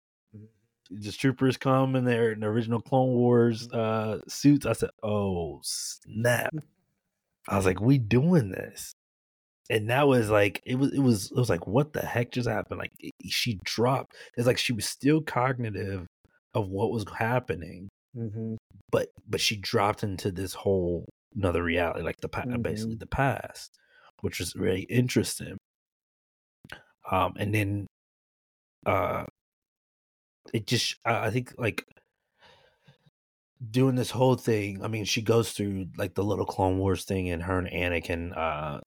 The 0.91 1.13
troopers 1.13 1.57
come 1.57 1.97
in 1.97 2.05
their 2.05 2.33
in 2.33 2.41
the 2.41 2.47
original 2.47 2.81
Clone 2.81 3.15
Wars 3.15 3.71
uh 3.73 4.21
suits. 4.29 4.67
I 4.67 4.75
said, 4.75 4.91
oh 5.03 5.61
snap. 5.63 6.55
I 7.49 7.57
was 7.57 7.67
like, 7.67 7.81
we 7.81 7.99
doing 7.99 8.51
this. 8.51 8.93
And 9.71 9.89
that 9.91 10.07
was 10.07 10.29
like 10.29 10.61
it 10.67 10.75
was 10.75 10.93
it 10.93 10.99
was 10.99 11.31
it 11.31 11.37
was 11.37 11.49
like 11.49 11.67
what 11.67 11.93
the 11.95 12.03
heck 12.05 12.31
just 12.33 12.49
happened? 12.49 12.79
Like 12.81 12.93
she 13.27 13.59
dropped. 13.65 14.15
It's 14.37 14.47
like 14.47 14.59
she 14.59 14.73
was 14.75 14.85
still 14.87 15.23
cognitive 15.23 16.07
of 16.55 16.69
what 16.69 16.91
was 16.91 17.07
happening, 17.17 17.89
Mhm. 18.15 18.59
but 18.91 19.09
but 19.27 19.41
she 19.41 19.57
dropped 19.57 20.03
into 20.03 20.31
this 20.31 20.53
whole 20.53 21.07
another 21.35 21.63
reality, 21.63 22.03
like 22.03 22.21
the 22.21 22.29
Mhm. 22.29 22.63
basically 22.63 22.97
the 22.97 23.07
past, 23.07 23.79
which 24.21 24.41
is 24.41 24.55
really 24.57 24.83
interesting. 24.83 25.59
Um, 27.11 27.35
and 27.39 27.55
then, 27.55 27.87
uh, 28.87 29.25
it 30.53 30.67
just 30.67 30.97
I, 31.05 31.27
I 31.27 31.31
think 31.31 31.55
like 31.59 31.85
doing 33.71 33.95
this 33.95 34.11
whole 34.11 34.37
thing. 34.37 34.83
I 34.85 34.89
mean, 34.89 35.05
she 35.05 35.23
goes 35.23 35.53
through 35.53 35.87
like 35.97 36.15
the 36.15 36.25
little 36.25 36.47
Clone 36.47 36.79
Wars 36.79 37.05
thing, 37.05 37.29
and 37.31 37.43
her 37.43 37.59
and 37.59 37.69
Anakin, 37.69 38.37
uh, 38.37 38.81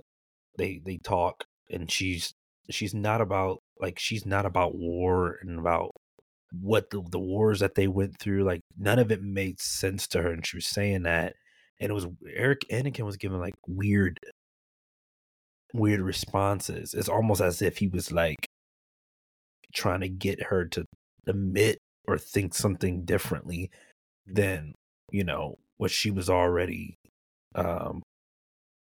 they 0.58 0.82
they 0.86 0.98
talk, 0.98 1.46
and 1.70 1.92
she's 1.92 2.34
she's 2.70 2.94
not 2.94 3.22
about 3.22 3.60
like 3.80 4.00
she's 4.00 4.25
not 4.25 4.46
about 4.46 4.75
war 4.75 5.38
and 5.42 5.60
about 5.60 5.92
what 6.62 6.90
the, 6.92 7.04
the 7.12 7.20
wars 7.20 7.60
that 7.60 7.75
they 7.75 7.88
went 7.88 8.20
through. 8.20 8.44
Like 8.44 8.62
none 8.78 9.00
of 9.00 9.12
it 9.12 9.22
made 9.24 9.60
sense 9.62 10.08
to 10.10 10.22
her, 10.24 10.32
and 10.32 10.46
she 10.46 10.58
was 10.58 10.68
saying 10.68 11.04
that, 11.04 11.36
and 11.79 11.89
it 11.89 11.94
was 11.94 12.08
Eric 12.27 12.62
Anakin 12.72 13.05
was 13.05 13.17
giving 13.17 13.39
like 13.39 13.55
weird, 13.67 14.20
weird 15.74 16.01
responses. 16.01 16.94
It's 16.94 17.10
almost 17.10 17.41
as 17.41 17.62
if 17.62 17.77
he 17.77 17.88
was 17.88 18.12
like 18.12 18.48
trying 19.74 20.01
to 20.01 20.10
get 20.10 20.44
her 20.44 20.65
to 20.65 20.86
admit 21.27 21.79
or 22.08 22.17
think 22.17 22.53
something 22.53 23.03
differently 23.03 23.70
than 24.27 24.74
you 25.12 25.24
know 25.24 25.58
what 25.77 25.91
she 25.91 26.12
was 26.12 26.29
already 26.29 26.98
um 27.55 28.01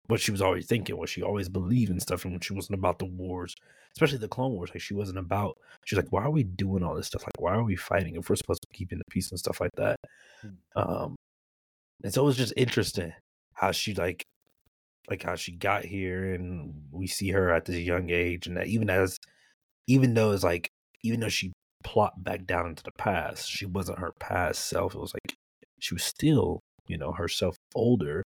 what 0.08 0.20
she 0.20 0.32
was 0.32 0.42
already 0.42 0.64
thinking 0.64 0.98
what 0.98 1.10
she 1.10 1.22
always 1.22 1.50
believed 1.50 1.92
and 1.92 2.02
stuff 2.02 2.24
and 2.24 2.34
when 2.34 2.40
she 2.40 2.54
wasn't 2.54 2.74
about 2.74 2.98
the 2.98 3.06
wars 3.06 3.56
especially 3.96 4.18
the 4.18 4.28
clone 4.28 4.54
wars 4.54 4.70
like 4.70 4.82
she 4.82 4.94
wasn't 4.94 5.18
about 5.18 5.58
she's 5.86 5.98
like 5.98 6.12
why 6.12 6.24
are 6.24 6.32
we 6.32 6.44
doing 6.44 6.84
all 6.84 6.96
this 6.96 7.08
stuff? 7.08 7.24
Like 7.24 7.40
why 7.40 7.54
are 7.54 7.64
we 7.64 7.76
fighting 7.76 8.16
if 8.16 8.30
we're 8.30 8.36
supposed 8.36 8.62
to 8.62 8.68
be 8.72 8.78
keeping 8.78 8.98
the 8.98 9.04
peace 9.10 9.30
and 9.32 9.40
stuff 9.40 9.60
like 9.60 9.72
that? 9.78 9.98
Um 10.76 11.16
and 12.04 12.18
always 12.18 12.38
just 12.38 12.54
interesting 12.56 13.14
how 13.54 13.72
she 13.72 13.94
like 13.94 14.24
like 15.10 15.24
how 15.24 15.36
she 15.36 15.52
got 15.52 15.84
here 15.84 16.34
and 16.34 16.74
we 16.92 17.08
see 17.08 17.30
her 17.32 17.52
at 17.52 17.66
this 17.66 17.78
young 17.78 18.10
age 18.10 18.48
and 18.48 18.58
that 18.58 18.68
even 18.68 18.90
as 18.90 19.18
even 19.88 20.14
though 20.14 20.32
it's 20.32 20.44
like 20.44 20.70
even 21.04 21.20
though 21.20 21.30
she 21.30 21.52
plopped 21.84 22.24
back 22.24 22.46
down 22.46 22.68
into 22.68 22.84
the 22.84 22.92
past 22.92 23.50
she 23.50 23.66
wasn't 23.66 23.98
her 24.00 24.14
past 24.20 24.68
self. 24.68 24.94
It 24.94 25.00
was 25.00 25.14
like 25.14 25.36
she 25.80 25.94
was 25.94 26.04
still 26.04 26.60
you 26.88 26.98
know 26.98 27.12
herself 27.12 27.56
older 27.76 28.24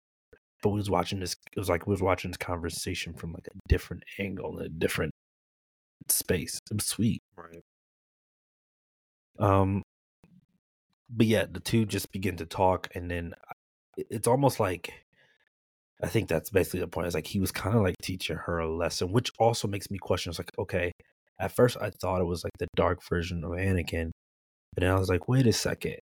but 0.63 0.69
we 0.69 0.77
was 0.77 0.89
watching 0.89 1.19
this 1.19 1.35
it 1.55 1.59
was 1.59 1.69
like 1.69 1.87
we 1.87 1.91
was 1.91 2.01
watching 2.01 2.31
this 2.31 2.37
conversation 2.37 3.13
from 3.13 3.33
like 3.33 3.47
a 3.47 3.57
different 3.67 4.03
angle 4.19 4.59
in 4.59 4.65
a 4.65 4.69
different 4.69 5.11
space. 6.09 6.59
It 6.69 6.75
was 6.75 6.85
sweet. 6.85 7.21
Right. 7.37 7.61
um 9.39 9.83
but 11.09 11.27
yeah 11.27 11.45
the 11.51 11.59
two 11.59 11.85
just 11.85 12.11
begin 12.11 12.37
to 12.37 12.45
talk 12.45 12.89
and 12.95 13.11
then 13.11 13.33
it's 14.09 14.27
almost 14.27 14.59
like 14.59 14.93
i 16.03 16.07
think 16.07 16.27
that's 16.27 16.49
basically 16.49 16.79
the 16.79 16.87
point 16.87 17.07
it's 17.07 17.15
like 17.15 17.27
he 17.27 17.39
was 17.39 17.51
kind 17.51 17.75
of 17.75 17.81
like 17.81 17.95
teaching 18.01 18.37
her 18.37 18.59
a 18.59 18.73
lesson 18.73 19.11
which 19.11 19.31
also 19.39 19.67
makes 19.67 19.89
me 19.89 19.97
question 19.97 20.29
it's 20.29 20.39
like 20.39 20.51
okay 20.57 20.91
at 21.39 21.51
first 21.51 21.77
i 21.81 21.89
thought 22.01 22.21
it 22.21 22.25
was 22.25 22.43
like 22.43 22.53
the 22.59 22.67
dark 22.75 22.99
version 23.09 23.43
of 23.43 23.51
anakin 23.51 24.11
but 24.73 24.81
then 24.81 24.91
i 24.91 24.99
was 24.99 25.09
like 25.09 25.27
wait 25.27 25.47
a 25.47 25.53
second 25.53 25.97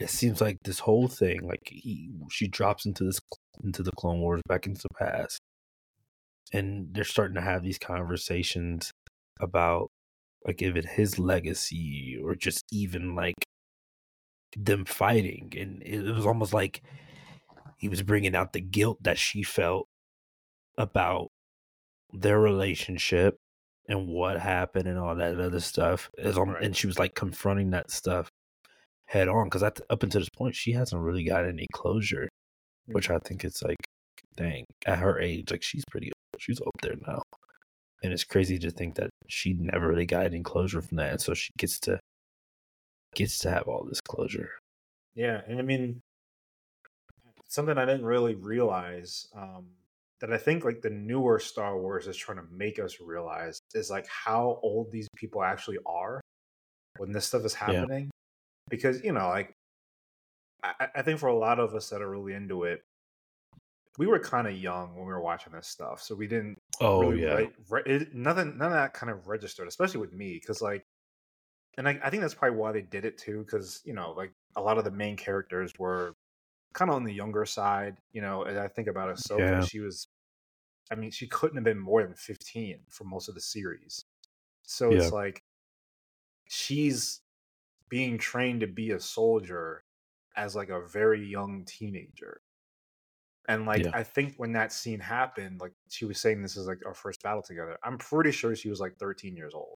it 0.00 0.10
seems 0.10 0.40
like 0.40 0.56
this 0.64 0.80
whole 0.80 1.08
thing 1.08 1.40
like 1.46 1.60
he 1.70 2.10
she 2.30 2.48
drops 2.48 2.86
into 2.86 3.04
this 3.04 3.20
into 3.62 3.82
the 3.82 3.92
clone 3.92 4.20
wars 4.20 4.40
back 4.48 4.66
into 4.66 4.82
the 4.82 5.04
past 5.04 5.38
and 6.52 6.88
they're 6.92 7.04
starting 7.04 7.34
to 7.34 7.40
have 7.40 7.62
these 7.62 7.78
conversations 7.78 8.90
about 9.40 9.88
like 10.46 10.60
even 10.60 10.84
his 10.86 11.18
legacy 11.18 12.18
or 12.22 12.34
just 12.34 12.64
even 12.72 13.14
like 13.14 13.34
them 14.56 14.84
fighting 14.84 15.52
and 15.56 15.82
it 15.82 16.02
was 16.02 16.26
almost 16.26 16.52
like 16.52 16.82
he 17.82 17.88
was 17.88 18.02
bringing 18.02 18.36
out 18.36 18.52
the 18.52 18.60
guilt 18.60 18.98
that 19.02 19.18
she 19.18 19.42
felt 19.42 19.88
about 20.78 21.28
their 22.12 22.38
relationship 22.38 23.36
and 23.88 24.06
what 24.06 24.38
happened 24.38 24.86
and 24.86 24.98
all 24.98 25.16
that 25.16 25.38
other 25.38 25.58
stuff 25.58 26.08
Right. 26.16 26.62
and 26.62 26.76
she 26.76 26.86
was 26.86 26.98
like 26.98 27.14
confronting 27.16 27.70
that 27.70 27.90
stuff 27.90 28.28
head 29.06 29.28
on 29.28 29.46
because 29.46 29.64
up 29.64 30.02
until 30.02 30.20
this 30.20 30.28
point 30.36 30.54
she 30.54 30.72
hasn't 30.72 31.02
really 31.02 31.24
got 31.24 31.44
any 31.44 31.66
closure 31.72 32.28
which 32.86 33.08
mm. 33.08 33.16
i 33.16 33.18
think 33.18 33.42
it's 33.44 33.62
like 33.62 33.76
dang 34.36 34.64
at 34.86 34.98
her 35.00 35.18
age 35.20 35.50
like 35.50 35.62
she's 35.64 35.84
pretty 35.90 36.12
she's 36.38 36.60
up 36.60 36.70
there 36.82 36.94
now 37.06 37.20
and 38.04 38.12
it's 38.12 38.24
crazy 38.24 38.58
to 38.58 38.70
think 38.70 38.94
that 38.94 39.10
she 39.28 39.54
never 39.54 39.88
really 39.88 40.06
got 40.06 40.26
any 40.26 40.42
closure 40.42 40.80
from 40.80 40.96
that 40.98 41.10
and 41.10 41.20
so 41.20 41.34
she 41.34 41.50
gets 41.58 41.80
to 41.80 41.98
gets 43.14 43.38
to 43.40 43.50
have 43.50 43.64
all 43.66 43.84
this 43.84 44.00
closure 44.00 44.50
Yeah, 45.14 45.42
and 45.46 45.58
I 45.58 45.62
mean, 45.62 46.00
something 47.52 47.76
I 47.76 47.84
didn't 47.84 48.06
really 48.06 48.34
realize 48.34 49.28
um, 49.36 49.66
that 50.20 50.32
I 50.32 50.38
think 50.38 50.64
like 50.64 50.80
the 50.80 50.90
newer 50.90 51.38
Star 51.38 51.78
Wars 51.78 52.06
is 52.06 52.16
trying 52.16 52.38
to 52.38 52.44
make 52.50 52.78
us 52.78 52.98
realize 53.00 53.60
is 53.74 53.90
like 53.90 54.06
how 54.08 54.58
old 54.62 54.90
these 54.90 55.08
people 55.16 55.42
actually 55.42 55.78
are 55.84 56.20
when 56.96 57.12
this 57.12 57.26
stuff 57.26 57.44
is 57.44 57.54
Yeah. 57.54 57.80
happening. 57.80 58.10
Because 58.70 59.02
you 59.04 59.12
know, 59.12 59.28
like 59.28 59.52
I, 60.62 60.72
I- 60.80 60.88
I 60.96 61.02
think 61.02 61.18
for 61.20 61.28
a 61.28 61.36
lot 61.36 61.60
of 61.60 61.74
us 61.74 61.90
that 61.90 62.00
are 62.02 62.08
really 62.10 62.32
into 62.34 62.64
it, 62.64 62.80
we 63.98 64.06
were 64.06 64.18
kind 64.18 64.46
of 64.46 64.56
young 64.56 64.94
when 64.96 65.04
we 65.06 65.12
were 65.12 65.20
watching 65.20 65.52
this 65.52 65.68
stuff, 65.68 66.00
so 66.00 66.14
we 66.14 66.26
didn't 66.26 66.56
oh 66.80 67.00
really 67.00 67.22
yeah 67.22 67.34
re- 67.34 67.50
re- 67.68 67.82
it, 67.84 68.14
nothing 68.14 68.56
none 68.56 68.68
of 68.68 68.78
that 68.78 68.94
kind 68.94 69.12
of 69.12 69.28
registered 69.28 69.68
especially 69.68 70.00
with 70.00 70.14
me 70.14 70.32
because 70.40 70.62
like 70.62 70.82
and 71.76 71.86
I, 71.86 72.00
I 72.02 72.08
think 72.08 72.22
that's 72.22 72.32
probably 72.34 72.56
why 72.58 72.72
they 72.72 72.80
did 72.80 73.04
it 73.04 73.18
too 73.18 73.44
because 73.44 73.82
you 73.84 73.92
know 73.92 74.12
like 74.16 74.32
a 74.56 74.62
lot 74.62 74.78
of 74.78 74.84
the 74.84 74.90
main 74.90 75.16
characters 75.16 75.70
were 75.78 76.14
kind 76.72 76.90
of 76.90 76.96
on 76.96 77.04
the 77.04 77.12
younger 77.12 77.44
side 77.44 77.96
you 78.12 78.20
know 78.22 78.44
and 78.44 78.58
i 78.58 78.68
think 78.68 78.88
about 78.88 79.14
Ahsoka, 79.14 79.38
Yeah. 79.38 79.64
she 79.64 79.80
was 79.80 80.08
i 80.90 80.94
mean 80.94 81.10
she 81.10 81.26
couldn't 81.26 81.56
have 81.56 81.64
been 81.64 81.78
more 81.78 82.02
than 82.02 82.14
15 82.14 82.80
for 82.88 83.04
most 83.04 83.28
of 83.28 83.34
the 83.34 83.40
series 83.40 84.04
so 84.62 84.90
Yeah. 84.90 84.98
it's 84.98 85.12
like 85.12 85.42
she's 86.48 87.20
being 87.88 88.18
trained 88.18 88.60
to 88.60 88.66
be 88.66 88.90
a 88.92 89.00
soldier 89.00 89.84
as 90.36 90.56
like 90.56 90.70
a 90.70 90.86
very 90.86 91.24
young 91.26 91.64
teenager 91.66 92.40
and 93.48 93.66
like 93.66 93.84
Yeah. 93.84 93.90
I 93.92 94.02
think 94.04 94.34
when 94.36 94.52
that 94.52 94.72
scene 94.72 95.00
happened, 95.00 95.60
like 95.60 95.72
she 95.88 96.04
was 96.04 96.20
saying 96.20 96.42
this 96.42 96.56
is 96.56 96.68
like 96.68 96.78
our 96.86 96.94
first 96.94 97.22
battle 97.24 97.42
together. 97.42 97.76
I'm 97.82 97.98
pretty 97.98 98.30
sure 98.30 98.54
she 98.54 98.70
was 98.70 98.78
like 98.78 98.96
13 98.98 99.36
years 99.36 99.52
old. 99.52 99.78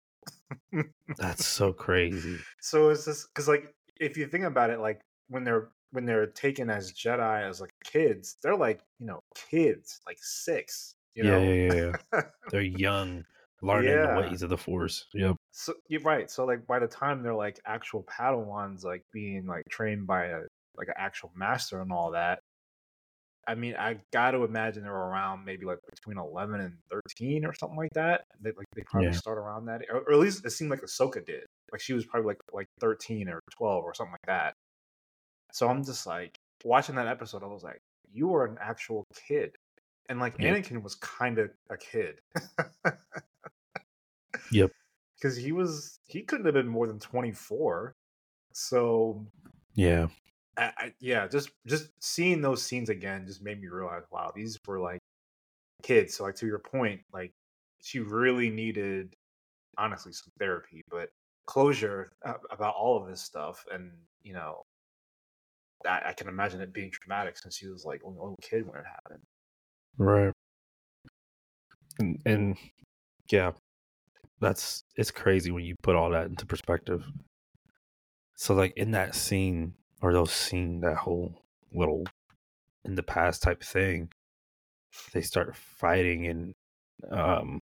that's 1.16 1.46
so 1.46 1.72
crazy 1.86 2.38
So 2.60 2.88
it's 2.90 3.04
just 3.04 3.28
because 3.28 3.46
like 3.48 3.72
if 4.00 4.16
you 4.16 4.26
think 4.26 4.44
about 4.44 4.70
it, 4.70 4.80
like 4.80 5.00
when 5.32 5.44
they're 5.44 5.68
when 5.90 6.06
they're 6.06 6.26
taken 6.26 6.70
as 6.70 6.92
Jedi 6.92 7.42
as 7.48 7.60
like 7.60 7.72
kids, 7.84 8.36
they're 8.42 8.56
like 8.56 8.80
you 9.00 9.06
know 9.06 9.20
kids, 9.34 10.00
like 10.06 10.18
six. 10.20 10.94
You 11.14 11.24
yeah, 11.24 11.30
know, 11.38 11.42
yeah 11.42 11.74
yeah 11.74 11.92
yeah 12.12 12.22
they're 12.50 12.62
young 12.62 13.24
learning 13.60 13.86
Yeah. 13.86 14.14
the 14.14 14.20
ways 14.20 14.42
of 14.42 14.50
the 14.50 14.56
force 14.58 15.06
yep 15.14 15.36
so 15.52 15.74
you're 15.88 16.00
right. 16.00 16.30
So 16.30 16.44
like 16.46 16.66
by 16.66 16.78
the 16.78 16.86
time 16.88 17.22
they're 17.22 17.34
like 17.34 17.60
actual 17.66 18.02
Padawans, 18.04 18.84
like 18.84 19.02
being 19.12 19.46
like 19.46 19.64
trained 19.70 20.06
by 20.06 20.26
a 20.26 20.40
like 20.76 20.88
an 20.88 20.94
actual 20.96 21.30
master 21.36 21.80
and 21.82 21.92
all 21.92 22.12
that. 22.12 22.40
I 23.46 23.54
mean, 23.56 23.74
I 23.76 23.98
got 24.12 24.30
to 24.32 24.44
imagine 24.44 24.84
they're 24.84 24.92
around 24.94 25.44
maybe 25.44 25.66
like 25.66 25.78
between 25.90 26.16
eleven 26.16 26.60
and 26.60 26.78
thirteen 26.90 27.44
or 27.44 27.52
something 27.54 27.76
like 27.76 27.90
that. 27.94 28.22
They 28.40 28.50
like 28.56 28.66
they 28.74 28.82
probably 28.86 29.12
Yeah. 29.12 29.18
start 29.18 29.36
around 29.38 29.66
that, 29.66 29.82
or, 29.90 30.00
or 30.00 30.12
at 30.12 30.18
least 30.20 30.44
it 30.46 30.50
seemed 30.50 30.70
like 30.70 30.82
Ahsoka 30.82 31.24
did. 31.24 31.44
Like 31.72 31.80
she 31.80 31.92
was 31.92 32.06
probably 32.06 32.28
like 32.28 32.38
like 32.52 32.66
thirteen 32.80 33.28
or 33.28 33.40
twelve 33.56 33.84
or 33.84 33.94
something 33.94 34.12
like 34.12 34.26
that. 34.28 34.54
So 35.52 35.68
I'm 35.68 35.84
just 35.84 36.06
like 36.06 36.38
watching 36.64 36.96
that 36.96 37.06
episode. 37.06 37.44
I 37.44 37.46
was 37.46 37.62
like, 37.62 37.80
you 38.12 38.34
are 38.34 38.44
an 38.44 38.58
actual 38.60 39.06
kid, 39.28 39.52
and 40.08 40.18
like 40.18 40.38
Yep. 40.38 40.56
Anakin 40.56 40.82
was 40.82 40.96
kind 40.96 41.38
of 41.38 41.50
a 41.70 41.76
kid. 41.76 42.20
Yep. 44.50 44.70
because 45.22 45.36
he 45.36 45.52
was 45.52 46.00
he 46.06 46.22
couldn't 46.22 46.46
have 46.46 46.54
been 46.54 46.68
more 46.68 46.86
than 46.86 46.98
24 46.98 47.94
so 48.52 49.24
yeah 49.74 50.08
I, 50.56 50.72
I, 50.76 50.94
yeah 51.00 51.28
just 51.28 51.50
just 51.66 51.90
seeing 52.00 52.40
those 52.40 52.62
scenes 52.62 52.88
again 52.88 53.24
just 53.26 53.42
made 53.42 53.60
me 53.60 53.68
realize 53.68 54.02
wow 54.10 54.32
these 54.34 54.58
were 54.66 54.80
like 54.80 54.98
kids 55.82 56.14
so 56.14 56.24
like 56.24 56.34
to 56.36 56.46
your 56.46 56.58
point 56.58 57.00
like 57.12 57.32
she 57.82 58.00
really 58.00 58.50
needed 58.50 59.14
honestly 59.78 60.12
some 60.12 60.30
therapy 60.38 60.82
but 60.90 61.08
closure 61.46 62.12
about 62.50 62.74
all 62.74 63.00
of 63.00 63.08
this 63.08 63.22
stuff 63.22 63.64
and 63.72 63.92
you 64.22 64.32
know 64.32 64.61
I, 65.88 66.10
I 66.10 66.12
can 66.12 66.28
imagine 66.28 66.60
it 66.60 66.72
being 66.72 66.90
traumatic 66.90 67.38
since 67.38 67.56
she 67.56 67.68
was 67.68 67.84
like 67.84 68.02
a 68.02 68.08
little 68.08 68.36
kid 68.42 68.66
when 68.66 68.78
it 68.78 68.86
happened 68.86 69.22
Right. 69.98 70.32
And, 71.98 72.20
and 72.24 72.56
yeah, 73.30 73.52
that's 74.40 74.84
it's 74.96 75.10
crazy 75.10 75.50
when 75.50 75.64
you 75.64 75.74
put 75.82 75.96
all 75.96 76.10
that 76.10 76.26
into 76.26 76.46
perspective. 76.46 77.04
So 78.36 78.54
like 78.54 78.72
in 78.76 78.92
that 78.92 79.14
scene 79.14 79.74
or 80.00 80.12
those 80.12 80.32
scene 80.32 80.80
that 80.80 80.96
whole 80.96 81.42
little 81.72 82.04
in 82.84 82.94
the 82.94 83.02
past 83.02 83.42
type 83.42 83.62
thing, 83.62 84.10
they 85.12 85.20
start 85.20 85.54
fighting 85.54 86.26
and 86.26 86.54
um 87.10 87.58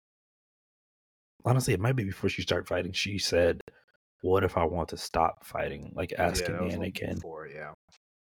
honestly 1.46 1.74
it 1.74 1.80
might 1.80 1.96
be 1.96 2.04
before 2.04 2.30
she 2.30 2.42
started 2.42 2.68
fighting, 2.68 2.92
she 2.92 3.18
said, 3.18 3.62
What 4.22 4.44
if 4.44 4.58
I 4.58 4.66
want 4.66 4.90
to 4.90 4.98
stop 4.98 5.46
fighting? 5.46 5.92
Like 5.96 6.14
asking 6.18 6.56
yeah, 6.56 6.78
Anakin. 6.78 7.16
before, 7.16 7.48
yeah 7.48 7.74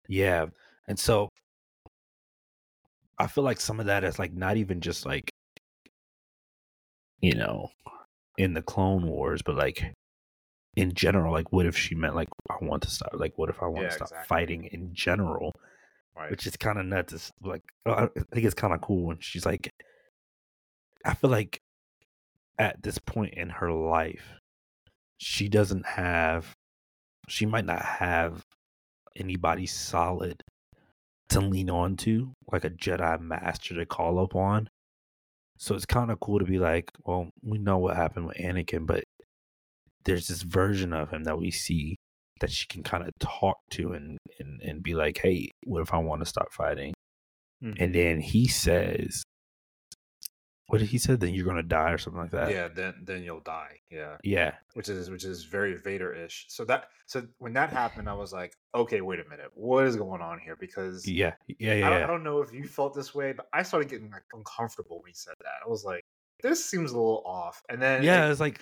Yeah. 0.08 0.48
And 0.88 1.00
so 1.00 1.30
I 3.18 3.28
feel 3.28 3.44
like 3.44 3.60
some 3.60 3.80
of 3.80 3.86
that 3.88 4.04
is 4.04 4.20
like 4.20 4.34
not 4.34 4.58
even 4.58 4.82
just 4.82 5.06
like 5.06 5.30
you 7.22 7.34
know 7.34 7.70
in 8.38 8.54
the 8.54 8.62
Clone 8.62 9.08
Wars, 9.08 9.42
but 9.42 9.56
like 9.56 9.94
in 10.76 10.94
general. 10.94 11.34
Like, 11.34 11.52
what 11.52 11.66
if 11.66 11.78
she 11.78 11.96
meant 11.96 12.16
like 12.16 12.30
I 12.50 12.58
want 12.62 12.84
to 12.84 12.90
stop? 12.90 13.12
Like, 13.14 13.34
what 13.38 13.50
if 13.50 13.62
I 13.62 13.68
want 13.68 13.84
Yeah, 13.84 13.90
to 13.90 13.96
stop 13.96 14.08
exactly. 14.10 14.28
fighting 14.28 14.64
in 14.66 14.94
general? 14.94 15.52
Right. 16.16 16.32
Which 16.32 16.48
is 16.48 16.56
kind 16.58 16.80
of 16.80 16.86
nuts. 16.86 17.14
It's 17.14 17.32
like 17.42 17.64
oh, 17.86 17.92
I 17.94 18.08
think 18.34 18.46
it's 18.46 18.54
kind 18.54 18.74
of 18.74 18.82
cool 18.82 19.06
when 19.06 19.18
she's 19.20 19.46
like, 19.46 19.70
I 21.06 21.14
feel 21.14 21.30
like 21.30 21.60
at 22.58 22.82
this 22.82 22.98
point 23.00 23.34
in 23.36 23.50
her 23.50 23.72
life, 23.72 24.40
she 25.18 25.50
doesn't 25.50 25.86
have, 25.86 26.54
she 27.28 27.46
might 27.46 27.66
not 27.66 27.82
have 27.84 28.44
anybody 29.16 29.66
solid 29.66 30.42
to 31.30 31.40
lean 31.42 31.70
on 31.70 31.98
to, 31.98 32.34
like 32.52 32.64
a 32.64 32.70
Jedi 32.70 33.20
master 33.20 33.76
to 33.76 33.86
call 33.86 34.20
upon. 34.20 34.68
So 35.58 35.74
it's 35.76 35.86
kind 35.86 36.12
of 36.12 36.20
cool 36.20 36.40
to 36.40 36.46
be 36.46 36.60
like, 36.60 36.92
well, 37.06 37.30
we 37.42 37.58
know 37.58 37.78
what 37.78 37.96
happened 37.96 38.28
with 38.28 38.38
Anakin, 38.38 38.86
but 38.86 39.04
there's 40.04 40.28
this 40.28 40.42
version 40.44 40.94
of 40.94 41.10
him 41.12 41.24
that 41.24 41.40
we 41.40 41.50
see 41.52 41.96
that 42.42 42.52
she 42.52 42.68
can 42.68 42.84
kind 42.84 43.04
of 43.04 43.10
talk 43.20 43.58
to 43.72 43.94
and, 43.94 44.18
and, 44.40 44.62
and 44.62 44.84
be 44.84 44.94
like, 44.94 45.20
hey, 45.20 45.50
what 45.64 45.82
if 45.82 45.94
I 45.94 45.98
want 45.98 46.22
to 46.22 46.26
stop 46.26 46.52
fighting? 46.52 46.94
Mhm. 47.64 47.78
And 47.80 47.96
then 47.96 48.20
he 48.20 48.48
says, 48.48 49.24
what 50.68 50.80
did 50.80 50.88
he 50.90 50.98
said 50.98 51.20
Then 51.20 51.34
you're 51.34 51.46
going 51.46 51.58
to 51.58 51.64
die 51.64 51.92
or 51.92 51.98
something 51.98 52.22
like 52.22 52.32
that. 52.32 52.50
yeah, 52.52 52.68
then 52.68 52.96
then 53.04 53.24
you'll 53.24 53.40
die. 53.42 53.80
Yeah. 53.92 54.18
Yeah. 54.24 54.54
which 54.74 54.90
is 54.90 55.10
which 55.10 55.24
is 55.24 55.44
very 55.44 55.76
Vader-ish. 55.78 56.46
So 56.50 56.66
that 56.66 56.90
so 57.06 57.28
when 57.38 57.54
that 57.54 57.70
happened, 57.70 58.10
I 58.10 58.14
was 58.14 58.34
like, 58.34 58.54
okay, 58.74 59.02
wait 59.02 59.20
a 59.20 59.30
minute, 59.30 59.52
what 59.54 59.86
is 59.86 59.96
going 59.96 60.22
on 60.22 60.40
here? 60.40 60.56
Because 60.60 61.08
Yeah. 61.08 61.34
Yeah. 61.48 61.76
Yeah. 61.76 61.88
I, 61.88 61.90
don't, 61.92 62.04
I 62.04 62.08
don't 62.08 62.24
know 62.24 62.42
if 62.42 62.52
you 62.52 62.68
felt 62.68 62.96
this 62.96 63.14
way, 63.14 63.32
but 63.34 63.48
I 63.54 63.62
started 63.64 63.90
getting 63.90 64.10
like 64.10 64.24
uncomfortable 64.34 65.02
when 65.02 65.10
he 65.10 65.14
said 65.16 65.36
that. 65.40 65.66
I 65.66 65.70
was 65.70 65.84
like, 65.86 66.04
this 66.42 66.64
seems 66.66 66.92
a 66.92 66.96
little 66.98 67.22
off. 67.26 67.62
And 67.70 67.82
then 67.82 68.04
Yeah. 68.04 68.28
it, 68.28 68.32
It's 68.32 68.40
like, 68.40 68.60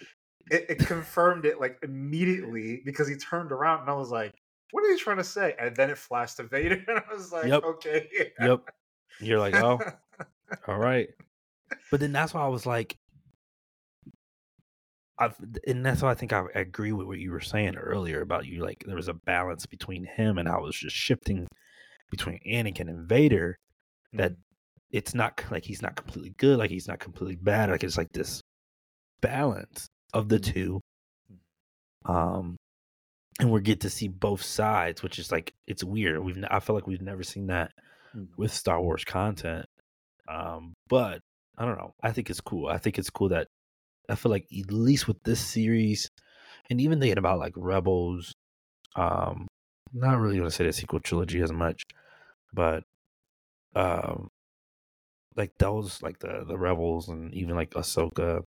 it, 0.51 0.65
it 0.69 0.79
confirmed 0.79 1.45
it 1.45 1.59
like 1.61 1.79
immediately 1.83 2.81
because 2.85 3.07
he 3.07 3.15
turned 3.15 3.51
around 3.53 3.81
and 3.81 3.89
I 3.89 3.93
was 3.93 4.11
like, 4.11 4.33
what 4.71 4.83
are 4.83 4.89
you 4.89 4.97
trying 4.97 5.17
to 5.17 5.23
say? 5.23 5.55
And 5.59 5.75
then 5.75 5.89
it 5.89 5.97
flashed 5.97 6.37
to 6.37 6.43
Vader, 6.43 6.83
and 6.87 6.97
I 6.99 7.13
was 7.13 7.31
like, 7.31 7.45
Yep. 7.45 7.63
okay, 7.63 8.09
yep. 8.41 8.61
You're 9.19 9.37
like, 9.39 9.55
oh, 9.55 9.79
all 10.67 10.77
right. 10.79 11.09
But 11.91 11.99
then 11.99 12.11
that's 12.11 12.33
why 12.33 12.41
I 12.43 12.47
was 12.47 12.65
like, 12.65 12.95
I've, 15.19 15.35
and 15.67 15.85
that's 15.85 16.01
why 16.01 16.11
I 16.11 16.15
think 16.15 16.33
I 16.33 16.43
agree 16.55 16.91
with 16.91 17.07
what 17.07 17.19
you 17.19 17.31
were 17.31 17.39
saying 17.39 17.75
earlier 17.75 18.21
about 18.21 18.45
you. 18.45 18.63
Like, 18.63 18.83
there 18.85 18.95
was 18.95 19.07
a 19.07 19.13
balance 19.13 19.65
between 19.65 20.05
him 20.05 20.37
and 20.37 20.49
I 20.49 20.57
was 20.57 20.75
just 20.75 20.95
shifting 20.95 21.47
between 22.09 22.39
Anakin 22.47 22.89
and 22.89 23.07
Vader. 23.07 23.55
That 24.13 24.33
it's 24.91 25.13
not 25.15 25.41
like 25.51 25.65
he's 25.65 25.81
not 25.81 25.95
completely 25.95 26.33
good, 26.37 26.59
like 26.59 26.69
he's 26.69 26.87
not 26.87 26.99
completely 26.99 27.35
bad. 27.35 27.69
Like 27.69 27.83
it's 27.83 27.97
like 27.97 28.11
this 28.11 28.41
balance 29.21 29.87
of 30.13 30.29
the 30.29 30.39
two. 30.39 30.79
Um, 32.05 32.57
and 33.39 33.51
we 33.51 33.61
get 33.61 33.81
to 33.81 33.89
see 33.89 34.07
both 34.07 34.43
sides, 34.43 35.01
which 35.01 35.17
is 35.17 35.31
like 35.31 35.51
it's 35.67 35.83
weird. 35.83 36.23
We've 36.23 36.43
I 36.49 36.59
feel 36.59 36.75
like 36.75 36.85
we've 36.87 37.01
never 37.01 37.23
seen 37.23 37.47
that 37.47 37.71
Mhm. 38.15 38.27
with 38.37 38.51
Star 38.53 38.79
Wars 38.81 39.03
content. 39.03 39.65
Um, 40.27 40.73
but 40.87 41.21
I 41.57 41.65
don't 41.65 41.77
know. 41.77 41.93
I 42.01 42.11
think 42.11 42.29
it's 42.29 42.41
cool. 42.41 42.67
I 42.67 42.77
think 42.77 42.97
it's 42.97 43.09
cool 43.09 43.29
that 43.29 43.47
I 44.09 44.15
feel 44.15 44.31
like 44.31 44.47
at 44.57 44.71
least 44.71 45.07
with 45.07 45.21
this 45.23 45.39
series, 45.39 46.09
and 46.69 46.81
even 46.81 46.99
thinking 46.99 47.17
about 47.17 47.39
like 47.39 47.53
Rebels, 47.55 48.33
um, 48.95 49.47
not 49.93 50.19
really 50.19 50.37
gonna 50.37 50.51
say 50.51 50.65
the 50.65 50.73
sequel 50.73 50.99
trilogy 50.99 51.41
as 51.41 51.51
much, 51.51 51.83
but 52.53 52.83
um, 53.75 54.27
like 55.35 55.51
those 55.59 56.01
like 56.01 56.19
the 56.19 56.43
the 56.47 56.57
Rebels 56.57 57.09
and 57.09 57.33
even 57.33 57.55
like 57.55 57.71
Ahsoka, 57.71 58.41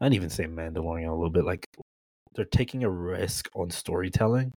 I'd 0.00 0.14
even 0.14 0.30
say 0.30 0.44
Mandalorian 0.44 1.08
a 1.08 1.14
little 1.14 1.30
bit. 1.30 1.44
Like 1.44 1.66
they're 2.34 2.44
taking 2.44 2.84
a 2.84 2.90
risk 2.90 3.48
on 3.54 3.70
storytelling, 3.70 4.52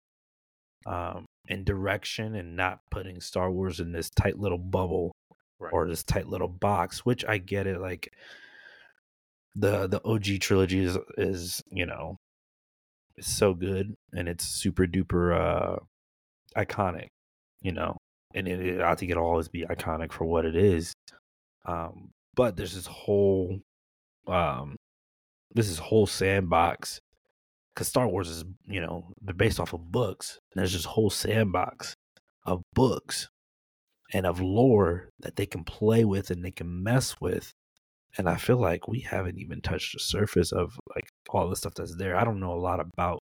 um, 0.85 1.25
and 1.49 1.65
direction, 1.65 2.35
and 2.35 2.55
not 2.55 2.79
putting 2.91 3.19
Star 3.21 3.51
Wars 3.51 3.79
in 3.79 3.91
this 3.91 4.09
tight 4.11 4.39
little 4.39 4.57
bubble 4.59 5.11
Right. 5.59 5.71
or 5.71 5.87
this 5.87 6.03
tight 6.03 6.27
little 6.27 6.47
box, 6.49 7.05
which 7.05 7.23
I 7.25 7.37
get 7.37 7.67
it. 7.67 7.79
Like 7.79 8.11
the 9.55 9.87
the 9.87 10.03
OG 10.03 10.39
trilogy 10.41 10.83
is 10.83 10.97
is 11.17 11.63
you 11.71 11.85
know 11.85 12.17
it's 13.15 13.33
so 13.33 13.53
good 13.53 13.95
and 14.13 14.27
it's 14.27 14.45
super 14.45 14.85
duper 14.85 15.33
uh 15.33 15.77
iconic, 16.57 17.07
you 17.61 17.71
know, 17.71 17.97
and 18.33 18.47
it, 18.47 18.59
it 18.59 18.81
I 18.81 18.95
think 18.95 19.11
it'll 19.11 19.25
always 19.25 19.47
be 19.47 19.65
iconic 19.65 20.11
for 20.11 20.25
what 20.25 20.45
it 20.45 20.55
is. 20.55 20.93
Um, 21.65 22.11
but 22.35 22.57
there's 22.57 22.75
this 22.75 22.87
whole 22.87 23.59
um 24.27 24.75
this 25.53 25.69
is 25.69 25.79
whole 25.79 26.05
sandbox 26.05 26.99
because 27.73 27.87
Star 27.87 28.07
Wars 28.07 28.29
is 28.29 28.43
you 28.67 28.81
know 28.81 29.07
they're 29.21 29.33
based 29.33 29.59
off 29.59 29.73
of 29.73 29.91
books. 29.91 30.39
And 30.53 30.59
there's 30.59 30.73
this 30.73 30.85
whole 30.85 31.09
sandbox 31.09 31.95
of 32.45 32.61
books 32.73 33.29
and 34.15 34.25
of 34.25 34.39
lore 34.39 35.09
that 35.19 35.35
they 35.35 35.45
can 35.45 35.65
play 35.65 36.05
with 36.05 36.31
and 36.31 36.43
they 36.43 36.51
can 36.51 36.83
mess 36.83 37.19
with. 37.19 37.51
And 38.17 38.29
I 38.29 38.37
feel 38.37 38.55
like 38.55 38.87
we 38.87 39.01
haven't 39.01 39.39
even 39.39 39.59
touched 39.59 39.91
the 39.91 39.99
surface 39.99 40.53
of 40.53 40.79
like 40.95 41.09
all 41.31 41.49
the 41.49 41.57
stuff 41.57 41.73
that's 41.75 41.97
there. 41.97 42.15
I 42.15 42.23
don't 42.23 42.39
know 42.39 42.53
a 42.53 42.65
lot 42.69 42.79
about 42.79 43.19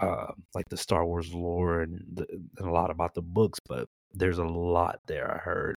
uh, 0.00 0.32
like 0.56 0.68
the 0.70 0.76
Star 0.76 1.06
Wars 1.06 1.32
lore 1.32 1.82
and, 1.82 2.02
the, 2.14 2.26
and 2.58 2.68
a 2.68 2.72
lot 2.72 2.90
about 2.90 3.14
the 3.14 3.22
books, 3.22 3.60
but 3.68 3.86
there's 4.12 4.38
a 4.38 4.44
lot 4.44 4.98
there. 5.06 5.32
I 5.32 5.38
heard, 5.38 5.76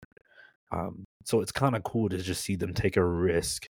um, 0.73 1.05
so 1.27 1.43
it's 1.43 1.53
kind 1.53 1.77
of 1.77 1.83
cool 1.83 2.09
to 2.09 2.17
just 2.17 2.43
see 2.43 2.57
them 2.57 2.73
take 2.73 2.97
a 2.97 3.05
risk 3.05 3.67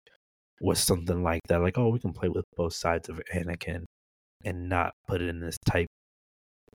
with 0.62 0.80
something 0.80 1.22
like 1.22 1.42
that. 1.48 1.62
Like, 1.62 1.78
oh, 1.78 1.90
we 1.90 2.00
can 2.00 2.14
play 2.14 2.30
with 2.30 2.46
both 2.58 2.74
sides 2.74 3.08
of 3.08 3.22
Anakin 3.32 3.84
and 4.44 4.68
not 4.68 4.94
put 5.08 5.22
it 5.22 5.30
in 5.30 5.42
this 5.42 5.60
tight, 5.70 5.90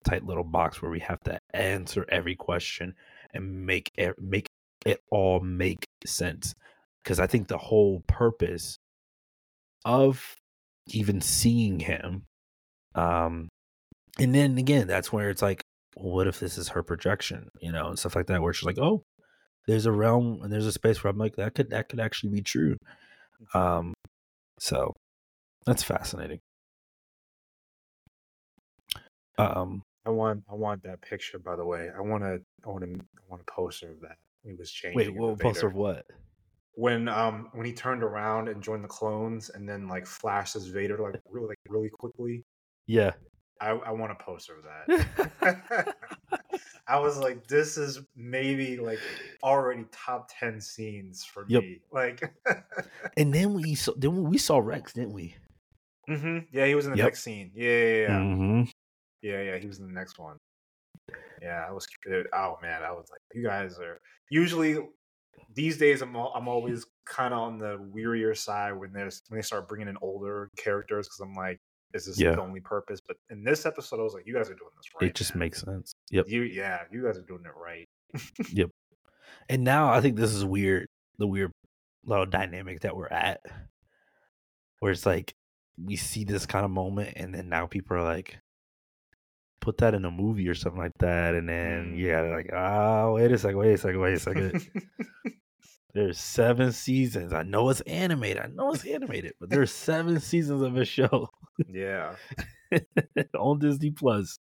tight 0.05 0.25
little 0.25 0.45
box 0.45 0.81
where 0.81 0.93
we 0.93 1.01
have 1.01 1.19
to 1.25 1.39
answer 1.53 2.07
every 2.09 2.37
question 2.37 2.95
and 3.35 3.67
make 3.67 3.91
it 3.97 4.15
make 4.19 4.47
it 4.87 5.01
all 5.11 5.41
make 5.41 5.85
sense. 6.07 6.55
Because 7.03 7.21
I 7.21 7.27
think 7.27 7.49
the 7.49 7.59
whole 7.59 8.03
purpose 8.07 8.79
of 9.85 10.37
even 10.89 11.21
seeing 11.21 11.81
him, 11.81 12.25
um, 12.95 13.49
and 14.19 14.35
then 14.35 14.59
again, 14.59 14.87
that's 14.87 15.13
where 15.13 15.29
it's 15.31 15.43
like, 15.43 15.63
what 15.97 16.27
if 16.27 16.41
this 16.41 16.57
is 16.59 16.69
her 16.71 16.83
projection, 16.83 17.49
you 17.61 17.73
know, 17.73 17.89
and 17.89 17.99
stuff 17.99 18.17
like 18.17 18.27
that, 18.27 18.41
where 18.43 18.53
she's 18.53 18.67
like, 18.67 18.79
oh, 18.79 19.03
there's 19.67 19.87
a 19.87 19.93
realm 19.93 20.41
and 20.43 20.53
there's 20.53 20.67
a 20.67 20.73
space 20.73 21.03
where 21.03 21.11
I'm 21.11 21.19
like, 21.19 21.37
that 21.37 21.55
could 21.55 21.71
that 21.71 21.89
could 21.89 22.01
actually 22.01 22.31
be 22.31 22.43
true. 22.43 22.77
Um, 23.55 23.95
so 24.59 24.95
that's 25.67 25.83
fascinating. 25.83 26.41
Um, 29.39 29.83
I 30.07 30.11
want 30.11 30.43
I 30.51 30.55
want 30.55 30.83
that 30.83 31.01
picture 31.01 31.39
by 31.39 31.57
the 31.57 31.65
way. 31.65 31.91
I 31.97 32.01
want 32.01 32.23
to 32.23 32.41
I 32.65 32.69
want 32.69 32.85
to 32.85 32.91
I 32.93 33.21
want 33.29 33.43
a 33.43 33.51
poster 33.53 33.91
of 33.91 34.01
that. 34.01 34.17
He 34.45 34.53
was 34.55 34.71
changing. 34.71 34.97
wait, 34.99 35.15
what 35.15 35.39
poster 35.39 35.67
of 35.67 35.75
what? 35.75 36.07
when 36.77 37.09
um 37.09 37.49
when 37.53 37.65
he 37.65 37.73
turned 37.73 38.03
around 38.03 38.49
and 38.49 38.61
joined 38.63 38.83
the 38.83 38.89
clones 38.89 39.49
and 39.51 39.69
then 39.69 39.87
like 39.89 40.07
flashed 40.07 40.57
as 40.57 40.67
Vader 40.67 40.99
like 40.99 41.21
really 41.31 41.49
like 41.49 41.59
really 41.69 41.89
quickly. 41.89 42.45
Yeah. 42.87 43.13
I 43.61 43.71
I 43.71 43.91
want 43.93 44.13
a 44.13 44.17
poster 44.17 44.55
of 44.59 44.65
that. 44.65 45.95
I 46.87 46.99
was 46.99 47.17
like, 47.17 47.47
this 47.47 47.79
is 47.79 48.01
maybe 48.15 48.77
like 48.77 48.99
already 49.43 49.85
top 49.91 50.29
ten 50.39 50.61
scenes 50.61 51.25
for 51.25 51.47
Yep. 51.49 51.63
me. 51.63 51.81
Like, 51.91 52.23
and 53.17 53.33
then 53.33 53.55
we 53.55 53.75
saw 53.75 53.93
then 53.97 54.25
we 54.25 54.37
saw 54.37 54.59
Rex, 54.59 54.93
didn't 54.93 55.13
we? 55.15 55.35
Mm-hmm. 56.11 56.39
yeah, 56.53 56.67
he 56.67 56.75
was 56.75 56.85
in 56.85 56.93
the 56.93 56.99
Yep. 56.99 57.07
next 57.07 57.23
scene. 57.23 57.51
Yeah, 57.55 57.71
yeah, 57.71 57.79
yeah, 57.79 58.01
yeah. 58.03 58.09
Mm-hmm. 58.19 58.63
Yeah, 59.25 59.41
yeah. 59.41 59.57
He 59.59 59.67
was 59.67 59.79
in 59.81 59.87
the 59.87 59.93
next 59.93 60.19
one. 60.19 60.37
Yeah, 61.43 61.65
I 61.69 61.73
was. 61.73 61.87
Oh 62.33 62.59
man, 62.63 62.83
I 62.83 62.93
was 62.93 63.07
like, 63.11 63.21
you 63.35 63.43
guys 63.43 63.79
are 63.79 63.99
usually 64.31 64.79
these 65.55 65.79
days. 65.79 66.03
I'm 66.03 66.15
I'm 66.15 66.47
always 66.55 66.87
kind 67.07 67.35
of 67.35 67.41
on 67.41 67.59
the 67.59 67.79
wearier 67.95 68.37
side 68.37 68.73
when 68.73 68.93
there's 68.93 69.23
when 69.29 69.39
they 69.39 69.43
start 69.43 69.69
bringing 69.69 69.89
in 69.89 69.97
older 70.01 70.51
characters 70.57 71.09
because 71.09 71.21
I'm 71.21 71.35
like, 71.35 71.59
is 71.95 72.07
this 72.07 72.21
Yeah. 72.21 72.33
the 72.33 72.41
only 72.43 72.61
purpose? 72.61 73.01
But 73.07 73.17
in 73.31 73.43
this 73.43 73.67
episode, 73.67 74.01
I 74.01 74.03
was 74.03 74.15
like, 74.15 74.27
you 74.27 74.35
guys 74.35 74.49
are 74.51 74.55
doing 74.55 74.71
this 74.77 74.87
right. 75.01 75.11
it 75.11 75.15
just 75.15 75.35
man. 75.35 75.41
makes 75.41 75.63
sense. 75.63 75.95
Yep. 76.11 76.27
you. 76.29 76.43
Yeah, 76.43 76.81
you 76.93 77.03
guys 77.05 77.19
are 77.19 77.23
doing 77.23 77.45
it 77.45 77.53
right. 77.57 77.89
Yep. 78.53 78.71
And 79.49 79.65
now 79.65 79.91
I 79.93 80.01
think 80.01 80.17
this 80.17 80.33
is 80.33 80.45
weird, 80.45 80.87
the 81.19 81.27
weird 81.27 81.51
little 82.05 82.27
dynamic 82.27 82.81
that 82.81 82.97
we're 82.97 83.09
at, 83.09 83.41
where 84.81 84.93
it's 84.93 85.07
like 85.07 85.35
we 85.83 85.97
see 85.97 86.25
this 86.25 86.47
kind 86.47 86.65
of 86.65 86.71
moment, 86.71 87.15
and 87.17 87.35
then 87.35 87.49
now 87.49 87.67
people 87.67 87.97
are 87.97 88.03
like, 88.05 88.39
put 89.65 89.79
that 89.79 89.95
in 89.95 90.05
a 90.05 90.11
movie 90.11 90.49
or 90.49 90.55
something 90.55 90.81
like 90.81 90.99
that, 91.01 91.35
and 91.35 91.49
then 91.49 91.95
yeah, 91.97 92.03
you 92.03 92.11
gotta 92.13 92.31
like, 92.31 92.51
oh, 92.53 93.15
wait 93.15 93.33
a 93.33 93.39
second, 93.39 93.59
wait 93.59 93.73
a 93.73 93.79
second, 93.79 94.01
wait 94.01 94.15
a 94.15 94.21
second. 94.21 94.69
there's 95.95 96.19
seven 96.19 96.73
seasons. 96.73 97.33
I 97.33 97.43
know 97.43 97.71
it's 97.71 97.81
animated. 97.83 98.43
I 98.43 98.49
know 98.49 98.73
it's 98.73 98.85
animated, 98.85 99.35
but 99.41 99.51
there's 99.51 99.71
seven 99.71 100.21
seasons 100.21 100.63
of 100.63 100.77
a 100.77 100.85
show 100.85 101.29
yeah, 101.69 102.15
on 103.39 103.59
Disney 103.59 103.91
Plus. 103.91 104.39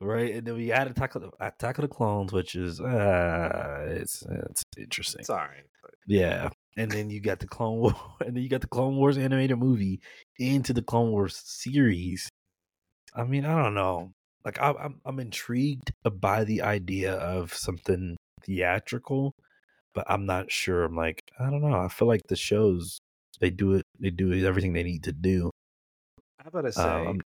right? 0.00 0.34
And 0.34 0.46
then 0.46 0.54
we 0.54 0.68
had 0.68 0.88
Attack 0.88 1.14
of 1.14 1.22
the 1.22 1.30
Attack 1.40 1.78
of 1.78 1.82
the 1.82 1.88
Clones, 1.88 2.32
which 2.32 2.54
is 2.54 2.80
uh 2.80 3.86
it's 3.88 4.24
it's 4.46 4.62
interesting. 4.76 5.20
It's 5.20 5.30
all 5.30 5.36
right. 5.36 5.66
But 5.82 5.92
Yeah. 6.06 6.50
And 6.76 6.90
then 6.90 7.10
you 7.10 7.20
got 7.20 7.40
the 7.40 7.48
Clone 7.48 7.78
War 7.78 7.94
and 8.20 8.36
then 8.36 8.42
you 8.42 8.48
got 8.48 8.60
the 8.60 8.68
Clone 8.68 8.96
Wars 8.96 9.18
animated 9.18 9.58
movie 9.58 10.00
into 10.38 10.72
the 10.72 10.82
Clone 10.82 11.10
Wars 11.10 11.40
series. 11.44 12.28
I 13.14 13.24
mean, 13.24 13.44
I 13.44 13.62
don't 13.62 13.74
know. 13.74 14.12
Like 14.44 14.60
I, 14.60 14.72
I'm 14.72 15.00
I'm 15.04 15.18
intrigued 15.20 15.92
by 16.20 16.44
the 16.44 16.62
idea 16.62 17.14
of 17.14 17.52
something 17.54 18.16
theatrical, 18.42 19.34
but 19.94 20.04
I'm 20.08 20.26
not 20.26 20.50
sure. 20.50 20.84
I'm 20.84 20.96
like, 20.96 21.20
I 21.38 21.50
don't 21.50 21.60
know. 21.62 21.74
I 21.74 21.88
feel 21.88 22.08
like 22.08 22.22
the 22.28 22.36
shows 22.36 22.98
they 23.40 23.50
do 23.50 23.74
it 23.74 23.82
they 24.00 24.10
do 24.10 24.32
everything 24.46 24.72
they 24.72 24.82
need 24.82 25.04
to 25.04 25.12
do. 25.12 25.50
I 26.44 26.50
gotta 26.50 26.72
say, 26.72 27.06
Um, 27.06 27.20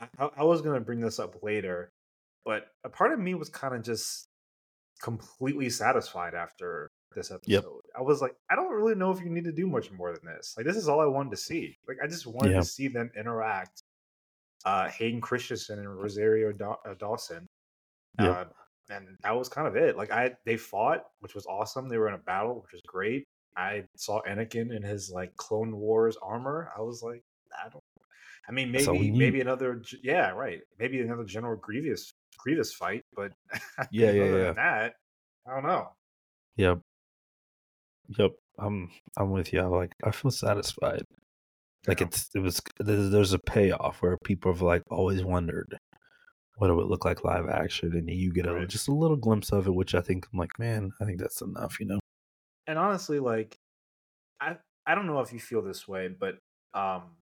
I, 0.00 0.08
I 0.18 0.30
I 0.38 0.42
was 0.44 0.62
gonna 0.62 0.80
bring 0.80 1.00
this 1.00 1.18
up 1.18 1.42
later, 1.42 1.88
but 2.44 2.68
a 2.84 2.88
part 2.88 3.12
of 3.12 3.18
me 3.18 3.34
was 3.34 3.48
kind 3.48 3.74
of 3.74 3.82
just 3.82 4.26
completely 5.00 5.68
satisfied 5.70 6.34
after 6.34 6.88
this 7.14 7.30
episode. 7.30 7.48
Yep. 7.50 7.64
I 7.98 8.02
was 8.02 8.20
like, 8.22 8.36
I 8.50 8.54
don't 8.56 8.72
really 8.72 8.94
know 8.94 9.10
if 9.10 9.20
you 9.20 9.30
need 9.30 9.44
to 9.44 9.52
do 9.52 9.66
much 9.66 9.90
more 9.90 10.12
than 10.12 10.24
this. 10.24 10.54
Like, 10.56 10.64
this 10.64 10.76
is 10.76 10.88
all 10.88 11.00
I 11.00 11.06
wanted 11.06 11.30
to 11.30 11.36
see. 11.36 11.76
Like, 11.88 11.98
I 12.02 12.06
just 12.06 12.26
wanted 12.26 12.52
Yeah. 12.52 12.60
to 12.60 12.64
see 12.64 12.88
them 12.88 13.10
interact. 13.18 13.82
Uh, 14.64 14.88
Hayden 14.88 15.20
Christensen 15.20 15.78
and 15.78 15.96
Rosario 15.96 16.52
Daw- 16.52 16.78
uh, 16.86 16.94
Dawson. 16.98 17.46
Yep. 18.20 18.36
Uh, 18.36 18.44
and 18.90 19.08
that 19.22 19.36
was 19.36 19.48
kind 19.48 19.66
of 19.66 19.76
it. 19.76 19.96
Like, 19.96 20.10
I 20.10 20.32
they 20.44 20.56
fought, 20.56 21.04
which 21.20 21.34
was 21.34 21.46
awesome. 21.46 21.88
They 21.88 21.98
were 21.98 22.08
in 22.08 22.14
a 22.14 22.18
battle, 22.18 22.60
which 22.62 22.72
was 22.72 22.82
great. 22.86 23.24
I 23.56 23.84
saw 23.96 24.20
Anakin 24.22 24.74
in 24.74 24.82
his 24.82 25.10
like 25.10 25.34
Clone 25.36 25.76
Wars 25.76 26.16
armor. 26.22 26.70
I 26.76 26.80
was 26.80 27.02
like, 27.02 27.22
I 27.64 27.68
don't. 27.68 27.82
I 28.48 28.52
mean, 28.52 28.72
maybe 28.72 29.10
maybe 29.10 29.40
another. 29.40 29.82
Yeah, 30.02 30.30
right. 30.30 30.60
Maybe 30.78 31.00
another 31.00 31.24
General 31.24 31.56
Grievous 31.56 32.12
Grievous 32.38 32.72
fight, 32.72 33.04
but 33.14 33.32
Yeah, 33.90 34.10
yeah, 34.10 34.22
other 34.22 34.38
yeah. 34.38 34.44
than 34.44 34.54
that, 34.56 34.94
I 35.46 35.54
don't 35.54 35.66
know. 35.66 35.88
Yep. 36.56 36.80
Yep. 38.18 38.30
I'm 38.58 38.90
I'm 39.16 39.30
with 39.30 39.52
you. 39.52 39.62
Like 39.62 39.92
I 40.04 40.10
feel 40.10 40.30
satisfied. 40.30 41.04
Like 41.86 42.00
Yeah. 42.00 42.06
it's 42.06 42.30
it 42.34 42.38
was 42.40 42.60
there's, 42.78 43.32
a 43.32 43.38
payoff 43.40 44.02
where 44.02 44.16
people 44.24 44.52
have 44.52 44.62
like 44.62 44.82
always 44.90 45.24
wondered 45.24 45.76
what 46.56 46.70
it 46.70 46.74
would 46.74 46.86
look 46.86 47.04
like 47.04 47.24
live 47.24 47.48
action, 47.48 47.92
and 47.96 48.08
you 48.10 48.32
get 48.32 48.46
a 48.46 48.54
Right. 48.54 48.68
just 48.68 48.88
a 48.88 48.92
little 48.92 49.16
glimpse 49.16 49.50
of 49.52 49.66
it, 49.66 49.74
which 49.74 49.94
I 49.94 50.00
think 50.00 50.26
I'm 50.32 50.38
like, 50.38 50.58
man, 50.58 50.92
I 51.00 51.04
think 51.04 51.18
that's 51.20 51.40
enough. 51.42 51.80
You 51.80 51.86
know? 51.86 52.00
And 52.66 52.78
honestly, 52.78 53.18
like, 53.18 53.56
I 54.40 54.58
I 54.86 54.94
don't 54.94 55.06
know 55.06 55.20
if 55.20 55.32
you 55.32 55.40
feel 55.40 55.62
this 55.62 55.88
way, 55.88 56.08
but 56.08 56.34
um, 56.74 57.16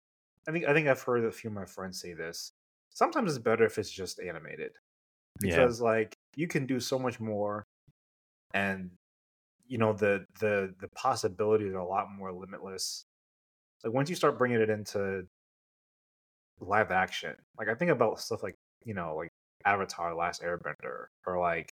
I 0.48 0.52
think 0.52 0.64
I 0.66 0.74
think 0.74 0.88
I've 0.88 1.02
heard 1.02 1.24
a 1.24 1.32
few 1.32 1.50
of 1.50 1.54
my 1.54 1.66
friends 1.66 2.00
say 2.00 2.14
this. 2.14 2.50
Sometimes 2.94 3.30
it's 3.36 3.42
better 3.44 3.64
if 3.64 3.78
it's 3.78 3.90
just 3.90 4.20
animated 4.20 4.72
Yeah. 5.42 5.66
because 5.66 5.80
like 5.80 6.14
you 6.36 6.48
can 6.48 6.66
do 6.66 6.80
so 6.80 6.98
much 6.98 7.20
more, 7.20 7.64
and 8.54 8.90
you 9.66 9.78
know 9.78 9.92
the 9.92 10.26
the 10.40 10.74
the 10.80 10.88
possibilities 10.88 11.74
are 11.74 11.78
a 11.78 11.86
lot 11.86 12.08
more 12.10 12.32
limitless. 12.32 13.04
Like 13.86 13.94
once 13.94 14.10
you 14.10 14.16
start 14.16 14.36
bringing 14.36 14.60
it 14.60 14.68
into 14.68 15.28
live 16.60 16.90
action, 16.90 17.36
like 17.56 17.68
I 17.68 17.74
think 17.74 17.92
about 17.92 18.18
stuff 18.20 18.42
like 18.42 18.56
you 18.84 18.94
know 18.94 19.14
like 19.16 19.30
Avatar: 19.64 20.12
Last 20.16 20.42
Airbender 20.42 21.06
or 21.24 21.38
like 21.38 21.70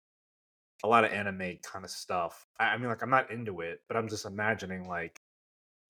a 0.82 0.88
lot 0.88 1.04
of 1.04 1.12
anime 1.12 1.58
kind 1.62 1.84
of 1.84 1.90
stuff. 1.90 2.44
I, 2.58 2.66
I 2.70 2.78
mean, 2.78 2.88
like 2.88 3.02
I'm 3.02 3.10
not 3.10 3.30
into 3.30 3.60
it, 3.60 3.80
but 3.86 3.96
I'm 3.96 4.08
just 4.08 4.26
imagining 4.26 4.88
like 4.88 5.16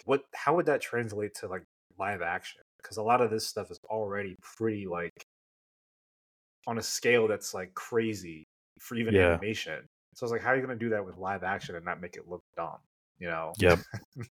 what 0.05 0.25
how 0.35 0.57
would 0.57 0.67
that 0.67 0.83
translate 0.83 1.35
to 1.37 1.49
like 1.49 1.65
live 1.99 2.21
action? 2.23 2.61
Because 2.83 2.99
a 2.99 3.03
lot 3.03 3.23
of 3.23 3.31
this 3.31 3.47
stuff 3.47 3.71
is 3.71 3.81
already 3.89 4.37
pretty 4.43 4.87
like 4.87 5.25
on 6.67 6.79
a 6.79 6.83
scale 6.83 7.29
that's 7.29 7.55
like 7.55 7.75
crazy 7.75 8.45
for 8.79 8.97
even 8.97 9.15
Yeah. 9.15 9.35
animation. 9.37 9.87
So 10.15 10.27
it's 10.27 10.33
like, 10.33 10.43
how 10.43 10.51
are 10.51 10.57
you 10.57 10.63
going 10.67 10.79
to 10.79 10.85
do 10.85 10.91
that 10.91 11.05
with 11.05 11.17
live 11.17 11.45
action 11.45 11.77
and 11.77 11.85
not 11.85 12.01
make 12.01 12.17
it 12.17 12.29
look 12.29 12.43
dumb? 12.57 12.79
You 13.19 13.29
know? 13.29 13.53
Yep. 13.59 13.79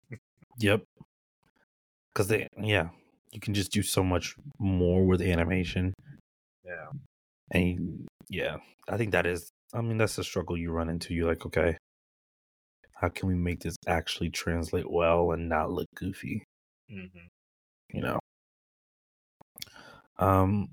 yep. 0.59 0.83
Because 2.15 2.29
they, 2.29 2.47
yeah, 2.57 2.91
you 3.33 3.41
can 3.41 3.55
just 3.55 3.73
do 3.73 3.83
so 3.83 4.05
much 4.05 4.37
more 4.61 5.05
with 5.05 5.21
animation, 5.21 5.93
Yeah. 6.65 6.91
and 7.51 7.65
you- 7.69 8.07
yeah, 8.29 8.59
I 8.89 8.97
think 8.97 9.13
that 9.13 9.27
is. 9.27 9.51
I 9.73 9.81
mean, 9.81 9.99
that's 9.99 10.15
the 10.17 10.23
struggle 10.25 10.57
you 10.57 10.71
run 10.71 10.89
into. 10.89 11.13
You're 11.15 11.29
like, 11.29 11.45
okay, 11.47 11.77
how 12.93 13.09
can 13.09 13.29
we 13.29 13.35
make 13.35 13.61
this 13.61 13.75
actually 13.89 14.31
translate 14.31 14.89
well 14.91 15.33
and 15.33 15.49
not 15.49 15.71
look 15.73 15.89
goofy? 15.97 16.45
hmm 16.89 17.07
You 17.93 18.01
know. 18.03 18.19
Um, 20.19 20.69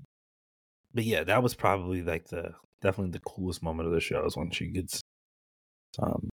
but 0.94 1.04
yeah, 1.04 1.24
that 1.24 1.42
was 1.42 1.54
probably 1.54 2.02
like 2.02 2.28
the 2.28 2.54
definitely 2.80 3.10
the 3.12 3.20
coolest 3.20 3.62
moment 3.62 3.88
of 3.88 3.92
the 3.94 4.00
show 4.00 4.24
is 4.24 4.36
when 4.36 4.50
she 4.50 4.68
gets, 4.68 5.00
um, 5.98 6.28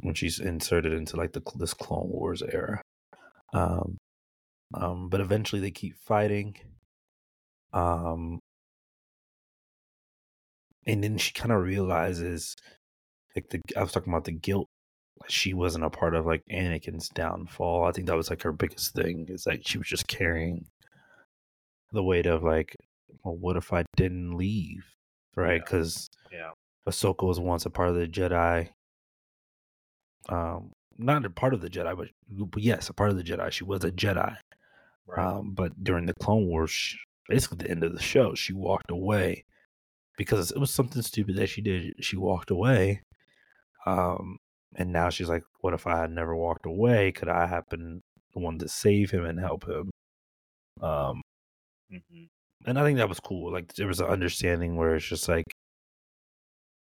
when 0.00 0.14
she's 0.14 0.38
inserted 0.40 0.92
into 0.92 1.16
like 1.16 1.32
the 1.32 1.42
this 1.56 1.74
Clone 1.74 2.08
Wars 2.10 2.42
era. 2.42 2.82
Um, 3.54 3.96
um, 4.74 5.08
but 5.08 5.20
eventually 5.20 5.60
they 5.60 5.70
keep 5.70 5.96
fighting. 5.96 6.56
Um, 7.72 8.40
and 10.86 11.02
then 11.04 11.18
she 11.18 11.32
kind 11.32 11.52
of 11.52 11.62
realizes, 11.62 12.56
like 13.36 13.48
the 13.50 13.60
I 13.76 13.82
was 13.82 13.92
talking 13.92 14.12
about 14.12 14.24
the 14.24 14.32
guilt. 14.32 14.68
She 15.28 15.52
wasn't 15.52 15.84
a 15.84 15.90
part 15.90 16.14
of 16.14 16.26
like 16.26 16.42
Anakin's 16.50 17.08
downfall. 17.08 17.84
I 17.84 17.92
think 17.92 18.06
that 18.06 18.16
was 18.16 18.30
like 18.30 18.42
her 18.42 18.52
biggest 18.52 18.94
thing 18.94 19.26
is 19.28 19.46
like 19.46 19.66
she 19.66 19.78
was 19.78 19.88
just 19.88 20.06
carrying 20.06 20.66
the 21.92 22.02
weight 22.02 22.26
of 22.26 22.42
like, 22.42 22.76
well, 23.24 23.36
what 23.36 23.56
if 23.56 23.72
I 23.72 23.84
didn't 23.96 24.36
leave, 24.36 24.84
right? 25.36 25.54
Yeah. 25.54 25.64
Because 25.64 26.08
Yeah. 26.32 26.50
Ahsoka 26.88 27.26
was 27.26 27.40
once 27.40 27.66
a 27.66 27.70
part 27.70 27.88
of 27.90 27.96
the 27.96 28.06
Jedi. 28.06 28.70
Um, 30.28 30.72
not 30.96 31.24
a 31.24 31.30
part 31.30 31.54
of 31.54 31.60
the 31.60 31.70
Jedi, 31.70 31.96
but, 31.96 32.08
but 32.50 32.62
yes, 32.62 32.88
a 32.88 32.94
part 32.94 33.10
of 33.10 33.16
the 33.16 33.24
Jedi. 33.24 33.50
She 33.50 33.64
was 33.64 33.84
a 33.84 33.90
Jedi. 33.90 34.36
Right. 35.08 35.26
Um, 35.26 35.52
but 35.54 35.82
during 35.84 36.06
the 36.06 36.14
Clone 36.14 36.46
Wars, 36.48 36.70
she, 36.70 36.98
basically 37.28 37.58
the 37.58 37.70
end 37.70 37.84
of 37.84 37.94
the 37.94 38.02
show, 38.02 38.34
she 38.34 38.52
walked 38.52 38.90
away 38.90 39.44
because 40.16 40.50
it 40.52 40.58
was 40.58 40.72
something 40.72 41.02
stupid 41.02 41.36
that 41.36 41.48
she 41.48 41.62
did. 41.62 41.94
She 42.04 42.16
walked 42.16 42.50
away. 42.50 43.02
Um, 43.86 44.38
and 44.76 44.92
now 44.92 45.10
she's 45.10 45.28
like, 45.28 45.44
what 45.60 45.74
if 45.74 45.86
I 45.86 45.98
had 46.00 46.10
never 46.12 46.36
walked 46.36 46.66
away? 46.66 47.12
Could 47.12 47.28
I 47.28 47.46
have 47.46 47.68
been 47.70 48.02
the 48.34 48.40
one 48.40 48.58
to 48.58 48.68
save 48.68 49.10
him 49.10 49.24
and 49.26 49.40
help 49.40 49.68
him? 49.68 49.90
Um, 50.82 51.22
hmm 51.90 52.24
and 52.66 52.78
I 52.78 52.84
think 52.84 52.98
that 52.98 53.08
was 53.08 53.20
cool. 53.20 53.52
Like 53.52 53.74
there 53.74 53.86
was 53.86 54.00
an 54.00 54.08
understanding 54.08 54.76
where 54.76 54.96
it's 54.96 55.06
just 55.06 55.28
like 55.28 55.44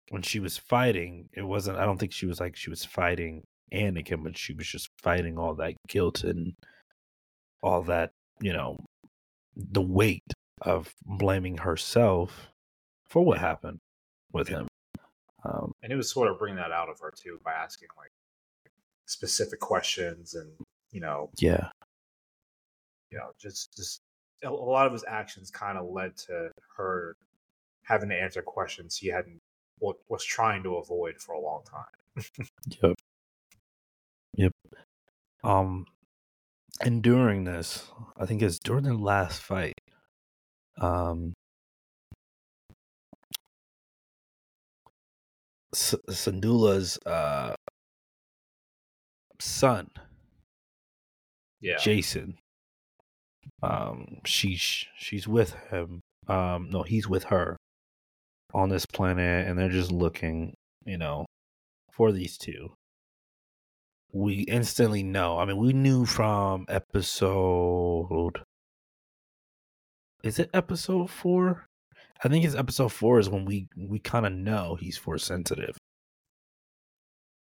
when 0.10 0.22
she 0.22 0.40
was 0.40 0.58
fighting, 0.58 1.30
it 1.34 1.42
wasn't. 1.44 1.78
I 1.78 1.86
don't 1.86 1.98
think 1.98 2.14
she 2.14 2.26
was 2.26 2.40
like 2.40 2.56
she 2.56 2.70
was 2.70 2.86
fighting 2.86 3.44
Anakin, 3.74 4.24
but 4.24 4.38
she 4.38 4.54
was 4.54 4.68
just 4.68 4.90
fighting 5.02 5.38
all 5.38 5.56
that 5.56 5.76
guilt 5.88 6.24
and 6.24 6.54
all 7.62 7.84
that 7.84 8.12
you 8.40 8.54
know 8.54 8.78
the 9.56 9.82
weight 9.82 10.24
of 10.62 10.94
blaming 11.06 11.58
herself 11.58 12.50
for 13.10 13.24
what 13.24 13.38
happened 13.38 13.80
with 14.32 14.48
him. 14.48 14.68
Um, 15.44 15.72
And 15.84 15.94
it 15.94 15.96
was 15.96 16.12
sort 16.12 16.30
of 16.30 16.38
bringing 16.40 16.58
that 16.58 16.72
out 16.72 16.90
of 16.90 17.00
her 17.00 17.12
too 17.16 17.40
by 17.44 17.54
asking 17.54 17.90
like 17.98 18.12
specific 19.06 19.60
questions 19.60 20.36
and 20.36 20.52
you 20.92 21.00
know 21.00 21.30
yeah, 21.38 21.70
you 23.12 23.18
know, 23.18 23.32
just 23.40 23.76
just 23.76 24.02
a 24.44 24.50
lot 24.50 24.86
of 24.86 24.94
his 24.94 25.06
actions 25.08 25.50
kind 25.50 25.78
of 25.78 25.90
led 25.90 26.16
to 26.16 26.50
her 26.76 27.16
having 27.84 28.10
to 28.10 28.16
answer 28.16 28.42
questions 28.42 28.98
he 28.98 29.08
hadn't 29.08 29.40
wa- 29.80 29.94
was 30.10 30.24
trying 30.24 30.62
to 30.64 30.76
avoid 30.76 31.18
for 31.18 31.34
a 31.34 31.40
long 31.40 31.64
time. 31.64 32.26
yep, 32.84 32.96
yep. 34.36 34.52
Um, 35.44 35.86
and 36.82 37.02
during 37.02 37.44
this, 37.44 37.92
I 38.18 38.26
think 38.26 38.42
it's 38.42 38.60
during 38.60 38.84
the 38.84 38.94
last 38.94 39.42
fight. 39.42 39.74
Um, 40.80 41.34
S- 45.74 45.96
Syndulla's 46.10 46.98
uh 47.06 47.56
son, 49.40 49.90
Yeah, 51.62 51.76
Jacen. 51.78 52.36
Um, 53.62 54.20
she's 54.26 54.86
she's 54.98 55.28
with 55.28 55.54
him. 55.72 56.02
Um, 56.28 56.70
no, 56.70 56.84
he's 56.84 57.08
with 57.08 57.26
her 57.26 57.58
on 58.54 58.70
this 58.70 58.86
planet, 58.86 59.48
and 59.48 59.58
they're 59.58 59.70
just 59.70 59.92
looking, 59.92 60.54
you 60.86 60.98
know, 60.98 61.26
for 61.92 62.12
these 62.12 62.38
two. 62.38 62.74
We 64.18 64.40
instantly 64.48 65.04
know. 65.04 65.38
I 65.38 65.46
mean, 65.46 65.58
we 65.58 65.74
knew 65.74 66.04
from 66.06 66.66
episode. 66.70 68.42
Is 70.24 70.40
it 70.40 70.50
episode 70.56 71.12
four? 71.12 71.68
I 72.24 72.28
think 72.28 72.44
it's 72.44 72.56
episode 72.56 72.92
four 72.92 73.20
is 73.20 73.30
when 73.30 73.46
we 73.46 73.68
we 73.78 74.00
kind 74.00 74.26
of 74.26 74.32
know 74.34 74.76
he's 74.80 74.98
force 74.98 75.24
sensitive. 75.24 75.78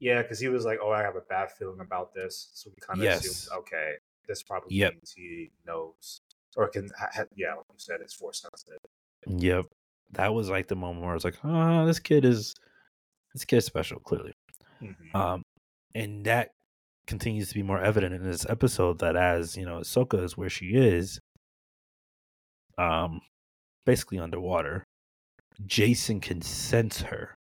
yeah, 0.00 0.22
because 0.22 0.40
he 0.40 0.48
was 0.48 0.64
like, 0.64 0.78
"Oh, 0.82 0.90
I 0.90 1.02
have 1.02 1.16
a 1.16 1.20
bad 1.20 1.50
feeling 1.52 1.80
about 1.80 2.14
this," 2.14 2.48
so 2.54 2.70
we 2.70 2.76
kind 2.80 2.98
of 3.00 3.04
Yes. 3.04 3.24
assumed, 3.26 3.58
okay, 3.60 3.92
this 4.26 4.42
probably 4.42 4.74
Yep. 4.76 4.92
means 4.94 5.12
he 5.14 5.50
knows 5.66 6.20
or 6.56 6.68
can, 6.68 6.88
ha- 6.98 7.24
yeah, 7.36 7.54
like 7.54 7.64
you 7.72 7.78
said, 7.78 8.00
it's 8.00 8.14
force 8.14 8.40
sensitive. 8.40 8.78
Yep. 9.26 9.66
that 10.12 10.32
was 10.32 10.48
like 10.48 10.68
the 10.68 10.76
moment 10.76 11.00
where 11.02 11.10
I 11.10 11.14
was 11.14 11.24
like, 11.24 11.36
oh, 11.44 11.84
this 11.86 11.98
kid 11.98 12.24
is 12.24 12.54
this 13.34 13.44
kid's 13.44 13.66
special, 13.66 13.98
clearly. 14.00 14.32
Mhm. 14.80 15.14
Um, 15.14 15.42
and 15.94 16.24
that 16.24 16.50
continues 17.06 17.48
to 17.48 17.54
be 17.54 17.62
more 17.62 17.80
evident 17.82 18.14
in 18.14 18.22
this 18.24 18.46
episode 18.48 18.98
that 19.00 19.16
as 19.16 19.56
you 19.56 19.64
know, 19.64 19.78
Ahsoka 19.80 20.22
is 20.22 20.36
where 20.36 20.50
she 20.50 20.68
is, 20.74 21.20
um, 22.78 23.20
basically 23.86 24.18
underwater. 24.18 24.84
Jacen 25.66 26.20
can 26.20 26.42
sense 26.42 27.02
her. 27.02 27.34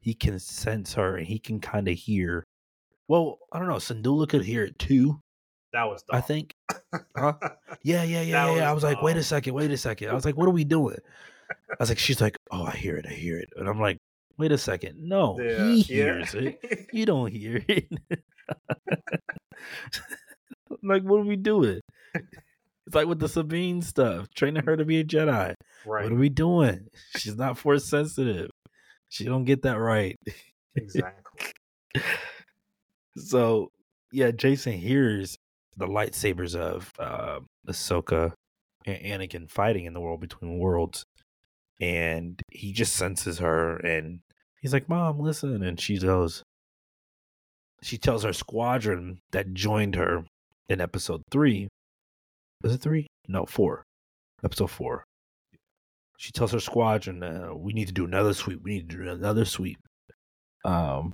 He 0.00 0.14
can 0.14 0.38
sense 0.38 0.94
her, 0.94 1.16
and 1.16 1.26
he 1.26 1.38
can 1.38 1.60
kind 1.60 1.88
of 1.88 1.94
hear. 1.94 2.44
Well, 3.08 3.38
I 3.52 3.58
don't 3.58 3.68
know. 3.68 3.76
Syndulla 3.76 4.28
could 4.28 4.44
hear 4.44 4.64
it 4.64 4.78
too. 4.78 5.20
that 5.72 5.84
was 5.84 6.04
I 6.10 6.20
think. 6.20 6.54
Huh? 7.16 7.34
Yeah, 7.82 8.02
yeah, 8.02 8.20
yeah, 8.20 8.54
yeah. 8.54 8.68
I 8.68 8.72
was 8.72 8.82
was 8.82 8.92
like, 8.92 9.02
wait 9.02 9.16
a 9.16 9.22
second, 9.22 9.54
wait 9.54 9.70
a 9.70 9.76
second. 9.78 10.10
I 10.10 10.14
was 10.14 10.26
like, 10.26 10.36
what 10.36 10.46
are 10.46 10.52
we 10.52 10.64
doing? 10.64 10.98
I 11.50 11.76
was 11.80 11.88
like, 11.88 11.98
she's 11.98 12.20
like, 12.20 12.36
oh, 12.50 12.64
I 12.64 12.72
hear 12.72 12.96
it, 12.96 13.06
I 13.06 13.12
hear 13.12 13.38
it, 13.38 13.48
and 13.56 13.66
I'm 13.68 13.80
like, 13.80 13.98
wait 14.38 14.52
a 14.52 14.58
second, 14.58 14.98
no, 14.98 15.38
Yeah, 15.40 15.64
he 15.66 15.76
yeah. 15.76 15.84
hears 15.84 16.34
it. 16.34 16.88
You 16.92 17.06
don't 17.06 17.30
hear 17.32 17.64
it. 17.68 17.88
Like, 20.82 21.02
what 21.02 21.20
are 21.20 21.24
we 21.24 21.36
doing? 21.36 21.80
It's 22.14 22.94
like 22.94 23.06
with 23.06 23.20
the 23.20 23.28
Sabine 23.28 23.82
stuff, 23.82 24.28
training 24.34 24.64
her 24.64 24.76
to 24.76 24.84
be 24.84 24.98
a 24.98 25.04
Jedi. 25.04 25.54
right. 25.86 26.02
What 26.04 26.12
are 26.12 26.16
we 26.16 26.28
doing? 26.28 26.88
She's 27.16 27.36
not 27.36 27.56
force 27.58 27.84
sensitive. 27.88 28.50
She 29.08 29.24
don't 29.24 29.44
get 29.44 29.62
that 29.62 29.78
right. 29.78 30.16
exactly. 30.74 31.46
So 33.18 33.68
yeah, 34.10 34.30
Jacen 34.30 34.78
hears 34.78 35.36
the 35.76 35.86
lightsabers 35.86 36.56
of 36.56 36.90
uh, 36.98 37.40
Ahsoka 37.68 38.32
and 38.86 38.98
Anakin 39.22 39.50
fighting 39.50 39.84
in 39.84 39.92
the 39.92 40.00
world 40.00 40.20
between 40.20 40.58
worlds, 40.58 41.04
and 41.82 42.40
he 42.52 42.72
just 42.72 42.94
senses 42.94 43.38
her, 43.40 43.76
and 43.78 44.20
he's 44.60 44.72
like, 44.72 44.88
"Mom, 44.88 45.18
listen," 45.18 45.62
and 45.62 45.80
she 45.80 45.98
goes. 45.98 46.42
She 47.82 47.98
tells 47.98 48.22
her 48.22 48.32
squadron 48.32 49.20
that 49.32 49.52
joined 49.54 49.96
her 49.96 50.24
in 50.68 50.80
episode 50.80 51.22
three. 51.32 51.68
Was 52.62 52.74
it 52.74 52.80
three? 52.80 53.08
No, 53.28 53.44
four. 53.46 53.82
Episode 54.44 54.70
four. 54.70 55.04
She 56.18 56.30
tells 56.32 56.52
her 56.52 56.60
squadron, 56.60 57.22
uh, 57.22 57.54
"We 57.54 57.72
need 57.72 57.88
to 57.88 57.92
do 57.94 58.04
another 58.04 58.34
sweep. 58.34 58.62
We 58.62 58.74
need 58.74 58.90
to 58.90 58.96
do 58.98 59.10
another 59.10 59.44
sweep." 59.44 59.78
Um, 60.64 61.12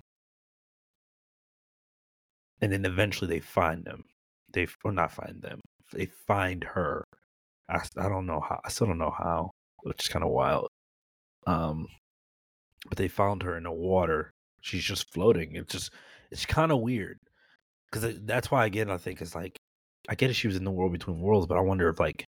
and 2.60 2.72
then 2.72 2.84
eventually 2.84 3.28
they 3.28 3.40
find 3.40 3.84
them. 3.84 4.04
They 4.52 4.66
or 4.84 4.92
not 4.92 5.12
find 5.12 5.40
them. 5.42 5.60
They 5.92 6.06
find 6.26 6.64
her. 6.64 7.04
I, 7.70 7.80
I 7.96 8.08
don't 8.10 8.26
know 8.26 8.40
how. 8.40 8.60
I 8.64 8.68
still 8.70 8.88
don't 8.88 8.98
know 8.98 9.14
how, 9.16 9.52
which 9.82 10.04
is 10.04 10.08
kind 10.08 10.24
of 10.24 10.30
wild. 10.30 10.68
Um, 11.46 11.86
but 12.88 12.98
they 12.98 13.08
found 13.08 13.42
her 13.42 13.56
in 13.56 13.64
the 13.64 13.72
water. 13.72 14.30
She's 14.60 14.84
just 14.84 15.12
floating. 15.12 15.56
It's 15.56 15.72
just 15.72 15.92
it's 16.30 16.46
kind 16.46 16.72
of 16.72 16.80
weird 16.80 17.18
because 17.90 18.20
that's 18.20 18.50
why 18.50 18.66
again 18.66 18.90
I 18.90 18.98
think 18.98 19.20
it's 19.20 19.34
like 19.34 19.56
I 20.08 20.14
get 20.14 20.30
it. 20.30 20.34
She 20.34 20.48
was 20.48 20.56
in 20.56 20.64
the 20.64 20.70
world 20.70 20.92
between 20.92 21.20
worlds, 21.20 21.46
but 21.46 21.58
I 21.58 21.60
wonder 21.60 21.88
if 21.88 22.00
like 22.00 22.24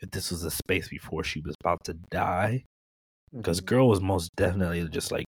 if 0.00 0.10
this 0.10 0.30
was 0.30 0.44
a 0.44 0.50
space 0.50 0.88
before 0.88 1.24
she 1.24 1.40
was 1.40 1.54
about 1.62 1.84
to 1.84 1.94
die 2.10 2.64
because 3.32 3.60
Mhm. 3.60 3.66
girl 3.66 3.88
was 3.88 4.00
most 4.00 4.30
definitely 4.36 4.86
just 4.88 5.12
like 5.12 5.24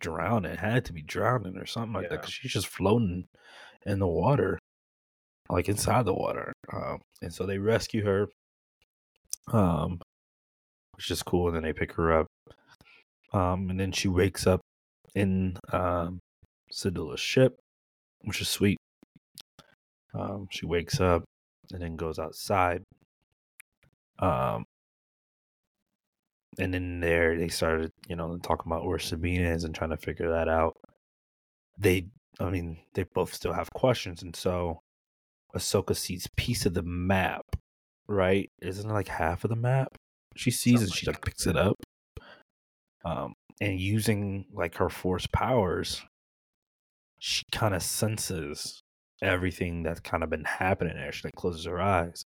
drowning, 0.00 0.56
had 0.56 0.84
to 0.86 0.92
be 0.92 1.02
drowning 1.02 1.56
or 1.56 1.66
something 1.66 1.92
like 1.94 2.08
that 2.10 2.20
because 2.20 2.32
she's 2.34 2.52
just 2.52 2.66
floating 2.66 3.24
in 3.86 3.98
the 3.98 4.06
water, 4.06 4.58
like 5.48 5.68
inside 5.68 6.04
the 6.04 6.14
water. 6.14 6.52
Um, 6.72 7.00
and 7.22 7.32
so 7.32 7.46
they 7.46 7.58
rescue 7.58 8.04
her, 8.04 8.28
um, 9.52 10.00
which 11.02 11.10
is 11.10 11.22
cool. 11.22 11.48
And 11.48 11.56
then 11.56 11.64
they 11.64 11.72
pick 11.72 11.92
her 11.94 12.20
up, 12.20 12.26
um, 13.32 13.70
and 13.70 13.80
then 13.80 13.90
she 13.90 14.06
wakes 14.06 14.46
up 14.46 14.60
in 15.16 15.56
um, 15.72 16.20
ship, 17.16 17.56
which 18.22 18.40
is 18.40 18.48
sweet. 18.48 18.78
Um, 20.14 20.46
she 20.50 20.64
wakes 20.64 21.00
up 21.00 21.24
and 21.72 21.82
then 21.82 21.96
goes 21.96 22.18
outside. 22.18 22.82
Um, 24.20 24.64
and 26.58 26.72
then 26.72 27.00
there 27.00 27.36
they 27.36 27.48
started, 27.48 27.90
you 28.08 28.14
know, 28.14 28.36
talking 28.38 28.70
about 28.70 28.86
where 28.86 28.98
Sabine 28.98 29.40
is 29.42 29.64
and 29.64 29.74
trying 29.74 29.90
to 29.90 29.96
figure 29.96 30.30
that 30.30 30.48
out. 30.48 30.76
They, 31.78 32.06
I 32.38 32.48
mean, 32.50 32.78
they 32.94 33.04
both 33.14 33.34
still 33.34 33.54
have 33.54 33.72
questions, 33.72 34.22
and 34.22 34.36
so 34.36 34.82
Ahsoka 35.56 35.96
sees 35.96 36.28
piece 36.36 36.64
of 36.66 36.74
the 36.74 36.82
map, 36.82 37.56
right? 38.06 38.50
Isn't 38.60 38.88
it 38.88 38.92
like 38.92 39.08
half 39.08 39.42
of 39.42 39.50
the 39.50 39.56
map? 39.56 39.96
She 40.36 40.50
sees 40.50 40.74
Something 40.74 40.84
and 40.84 40.94
she 40.94 41.06
like 41.06 41.16
like 41.16 41.24
picks 41.24 41.46
it 41.46 41.56
up. 41.56 41.76
Um, 43.04 43.34
and 43.60 43.78
using 43.78 44.46
like 44.52 44.76
her 44.76 44.88
force 44.88 45.26
powers, 45.26 46.02
she 47.18 47.44
kind 47.52 47.74
of 47.74 47.82
senses 47.82 48.80
everything 49.22 49.82
that's 49.82 50.00
kind 50.00 50.22
of 50.22 50.30
been 50.30 50.44
happening 50.44 50.94
there. 50.94 51.12
She 51.12 51.26
like 51.26 51.34
closes 51.34 51.64
her 51.66 51.80
eyes, 51.80 52.24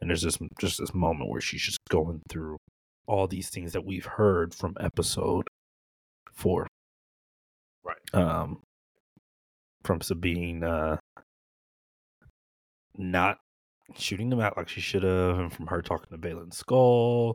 and 0.00 0.10
there's 0.10 0.22
this 0.22 0.38
just 0.60 0.78
this 0.78 0.94
moment 0.94 1.30
where 1.30 1.40
she's 1.40 1.62
just 1.62 1.78
going 1.88 2.20
through 2.28 2.58
all 3.06 3.26
these 3.26 3.50
things 3.50 3.72
that 3.72 3.84
we've 3.84 4.06
heard 4.06 4.54
from 4.54 4.76
episode 4.80 5.48
four. 6.32 6.66
Right. 7.84 8.14
Um, 8.14 8.60
from 9.84 10.00
Sabine, 10.00 10.64
uh, 10.64 10.96
not 12.96 13.38
shooting 13.94 14.30
them 14.30 14.40
out 14.40 14.56
like 14.56 14.68
she 14.68 14.80
should 14.80 15.02
have, 15.02 15.38
and 15.38 15.52
from 15.52 15.66
her 15.68 15.82
talking 15.82 16.08
to 16.10 16.18
Baylan 16.18 16.50
Skoll, 16.50 17.34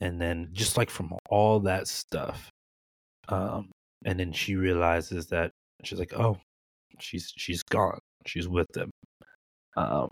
and 0.00 0.20
then 0.20 0.48
just 0.52 0.76
like 0.76 0.90
from 0.90 1.12
all 1.28 1.60
that 1.60 1.88
stuff. 1.88 2.50
Um, 3.28 3.70
and 4.04 4.18
then 4.18 4.32
she 4.32 4.56
realizes 4.56 5.26
that 5.28 5.52
she's 5.84 5.98
like, 5.98 6.12
oh, 6.14 6.38
she's 6.98 7.32
she's 7.36 7.62
gone. 7.62 7.98
She's 8.26 8.48
with 8.48 8.66
them. 8.72 8.90
Um, 9.76 10.08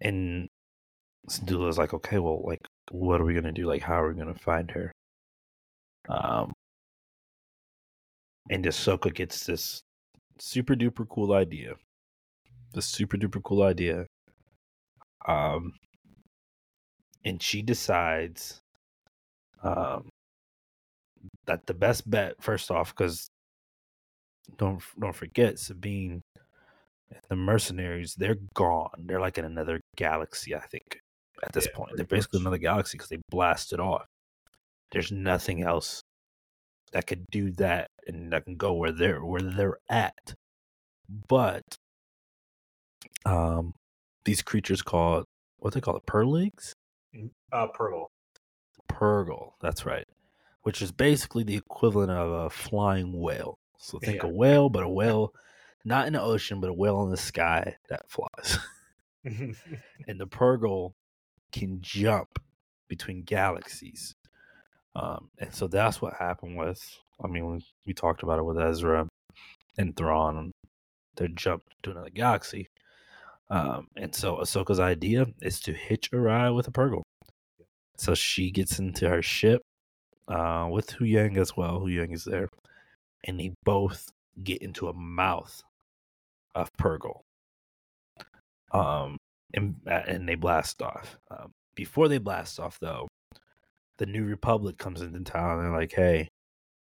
and 0.00 0.48
Syndulla's 1.28 1.78
like, 1.78 1.94
okay, 1.94 2.18
well, 2.18 2.42
like, 2.44 2.60
what 2.90 3.20
are 3.20 3.24
we 3.24 3.34
gonna 3.34 3.52
do? 3.52 3.66
Like, 3.66 3.82
how 3.82 4.02
are 4.02 4.08
we 4.12 4.18
gonna 4.18 4.34
find 4.34 4.70
her? 4.70 4.92
Um, 6.08 6.52
and 8.50 8.64
Ahsoka 8.64 9.14
gets 9.14 9.44
this 9.46 9.82
super 10.38 10.74
duper 10.74 11.06
cool 11.08 11.32
idea. 11.32 11.74
This 12.74 12.86
super 12.86 13.16
duper 13.16 13.42
cool 13.42 13.62
idea. 13.62 14.06
Um, 15.26 15.74
and 17.24 17.42
she 17.42 17.62
decides, 17.62 18.58
um, 19.62 20.08
that 21.46 21.66
the 21.66 21.74
best 21.74 22.08
bet, 22.08 22.34
first 22.40 22.70
off, 22.70 22.94
because 22.94 23.28
don't 24.56 24.82
don't 24.98 25.14
forget 25.16 25.58
Sabine 25.58 26.22
and 27.10 27.20
the 27.28 27.36
mercenaries, 27.36 28.14
they're 28.16 28.38
gone. 28.54 29.04
They're 29.06 29.20
like 29.20 29.38
in 29.38 29.44
another 29.44 29.80
galaxy, 29.96 30.54
I 30.54 30.60
think. 30.60 31.00
At 31.42 31.52
this 31.52 31.66
Yeah, 31.66 31.76
point, 31.76 31.92
they're 31.96 32.06
basically 32.06 32.38
much. 32.40 32.42
another 32.46 32.58
galaxy 32.58 32.98
because 32.98 33.08
they 33.08 33.20
blasted 33.30 33.80
off. 33.80 34.06
There's 34.92 35.12
nothing 35.12 35.62
else 35.62 36.02
that 36.92 37.06
could 37.06 37.24
do 37.30 37.52
that 37.52 37.88
and 38.06 38.32
that 38.32 38.44
can 38.44 38.56
go 38.56 38.72
where 38.74 38.92
they're 38.92 39.24
where 39.24 39.42
they're 39.42 39.78
at. 39.88 40.34
But 41.28 41.62
um, 43.24 43.74
these 44.24 44.42
creatures 44.42 44.82
called 44.82 45.24
what 45.58 45.74
they 45.74 45.80
call 45.80 45.96
it, 45.96 46.06
Purrgils, 46.06 46.72
Uh, 47.52 47.66
Purrgil. 47.68 48.06
Purrgil. 48.88 49.52
That's 49.60 49.84
right. 49.84 50.06
Which 50.62 50.82
is 50.82 50.92
basically 50.92 51.42
the 51.44 51.56
equivalent 51.56 52.10
of 52.10 52.30
a 52.30 52.50
flying 52.50 53.12
whale. 53.20 53.58
So 53.78 53.98
think 53.98 54.22
Yeah. 54.22 54.28
a 54.28 54.32
whale, 54.32 54.68
but 54.68 54.82
a 54.82 54.88
whale 54.88 55.32
not 55.84 56.06
in 56.06 56.12
the 56.12 56.20
ocean, 56.20 56.60
but 56.60 56.70
a 56.70 56.72
whale 56.74 57.02
in 57.04 57.10
the 57.10 57.16
sky 57.16 57.76
that 57.88 58.08
flies. 58.10 58.58
and 59.24 60.20
the 60.20 60.26
Purrgil 60.26 60.92
can 61.52 61.80
jump 61.80 62.38
between 62.88 63.22
galaxies. 63.22 64.14
Um, 64.94 65.30
and 65.38 65.54
so 65.54 65.66
that's 65.66 66.02
what 66.02 66.14
happened 66.14 66.56
with. 66.56 66.80
I 67.22 67.28
mean, 67.28 67.50
we, 67.52 67.64
we 67.86 67.94
talked 67.94 68.22
about 68.22 68.38
it 68.38 68.44
with 68.44 68.58
Ezra 68.58 69.08
and 69.76 69.96
Thrawn. 69.96 70.52
They 71.16 71.28
jumped 71.28 71.72
to 71.82 71.90
another 71.92 72.10
galaxy. 72.10 72.68
Um, 73.50 73.88
and 73.96 74.14
so 74.14 74.36
Ahsoka's 74.36 74.80
idea 74.80 75.26
is 75.40 75.60
to 75.60 75.72
hitch 75.72 76.10
a 76.12 76.18
ride 76.18 76.50
with 76.50 76.68
a 76.68 76.70
Purrgil. 76.70 77.02
So 77.96 78.14
she 78.14 78.50
gets 78.50 78.78
into 78.78 79.08
her 79.08 79.22
ship 79.22 79.62
uh, 80.28 80.68
with 80.70 80.90
Huyang 80.90 81.38
as 81.38 81.56
well. 81.56 81.80
Huyang 81.80 82.14
is 82.14 82.24
there, 82.24 82.48
and 83.24 83.40
they 83.40 83.54
both 83.64 84.08
get 84.42 84.62
into 84.62 84.88
a 84.88 84.94
mouth 84.94 85.62
of 86.54 86.68
Purrgil. 86.78 87.20
Um, 88.72 89.16
and 89.54 89.76
uh, 89.86 90.02
and 90.06 90.28
they 90.28 90.34
blast 90.34 90.82
off. 90.82 91.18
Um, 91.30 91.50
before 91.74 92.08
they 92.08 92.18
blast 92.18 92.60
off, 92.60 92.78
though, 92.80 93.08
the 93.98 94.06
New 94.06 94.24
Republic 94.24 94.78
comes 94.78 95.00
into 95.00 95.20
town 95.20 95.58
and 95.58 95.64
they're 95.64 95.80
like, 95.80 95.92
"Hey, 95.92 96.28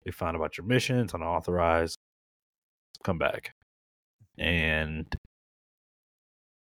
we 0.05 0.13
found 0.13 0.37
about 0.37 0.59
your 0.59 0.67
mission. 0.67 0.99
It's 0.99 1.15
unauthorized. 1.15 1.97
Come 3.05 3.19
back." 3.19 3.53
And 4.39 5.07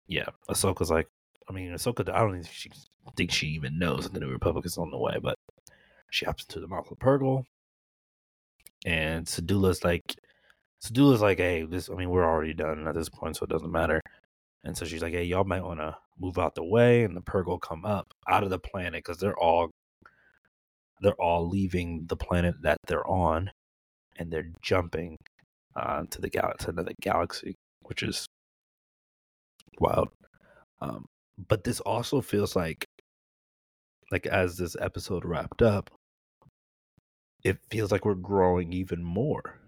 yeah, 0.07 0.27
Ahsoka's 0.49 0.89
like, 0.89 1.07
I 1.49 1.53
mean, 1.53 1.71
Ahsoka. 1.71 2.09
I 2.13 2.19
don't 2.19 2.33
think 2.33 2.47
she 2.51 2.71
think 3.15 3.31
she 3.31 3.47
even 3.47 3.79
knows 3.79 4.03
that 4.03 4.13
the 4.13 4.19
New 4.19 4.31
Republic 4.31 4.65
is 4.65 4.77
on 4.77 4.91
the 4.91 4.97
way. 4.97 5.17
But 5.21 5.35
she 6.11 6.25
hops 6.25 6.43
into 6.43 6.59
the 6.59 6.67
mouth 6.67 6.89
of 6.91 6.99
Purrgil, 6.99 7.45
and 8.85 9.25
Syndulla's 9.25 9.83
like, 9.83 10.15
Syndulla's 10.83 11.21
like, 11.21 11.37
hey, 11.37 11.63
this. 11.63 11.89
I 11.89 11.95
mean, 11.95 12.09
we're 12.09 12.25
already 12.25 12.53
done 12.53 12.87
at 12.87 12.95
this 12.95 13.09
point, 13.09 13.37
so 13.37 13.43
it 13.43 13.49
doesn't 13.49 13.71
matter. 13.71 14.01
And 14.63 14.77
so 14.77 14.85
she's 14.85 15.01
like, 15.01 15.13
hey, 15.13 15.23
y'all 15.23 15.45
might 15.45 15.63
want 15.63 15.79
to 15.79 15.97
move 16.19 16.37
out 16.37 16.55
the 16.55 16.63
way, 16.63 17.03
and 17.03 17.15
the 17.15 17.21
Purrgil 17.21 17.61
come 17.61 17.85
up 17.85 18.07
out 18.27 18.43
of 18.43 18.49
the 18.49 18.59
planet 18.59 19.03
because 19.03 19.19
they're 19.19 19.37
all 19.37 19.71
they're 21.01 21.13
all 21.21 21.47
leaving 21.47 22.05
the 22.07 22.17
planet 22.17 22.55
that 22.63 22.77
they're 22.87 23.07
on, 23.07 23.51
and 24.17 24.31
they're 24.31 24.51
jumping 24.61 25.17
uh, 25.75 26.03
to 26.09 26.21
the 26.21 26.29
gal 26.29 26.53
to 26.59 26.69
another 26.69 26.93
galaxy, 27.01 27.55
which 27.83 28.03
is 28.03 28.27
wild. 29.79 30.09
Um, 30.81 31.05
but 31.47 31.63
this 31.63 31.79
also 31.79 32.21
feels 32.21 32.55
like, 32.55 32.85
like 34.11 34.25
as 34.25 34.57
this 34.57 34.75
episode 34.79 35.25
wrapped 35.25 35.61
up, 35.61 35.89
it 37.43 37.57
feels 37.69 37.91
like 37.91 38.05
we're 38.05 38.15
growing 38.15 38.73
even 38.73 39.03
more. 39.03 39.59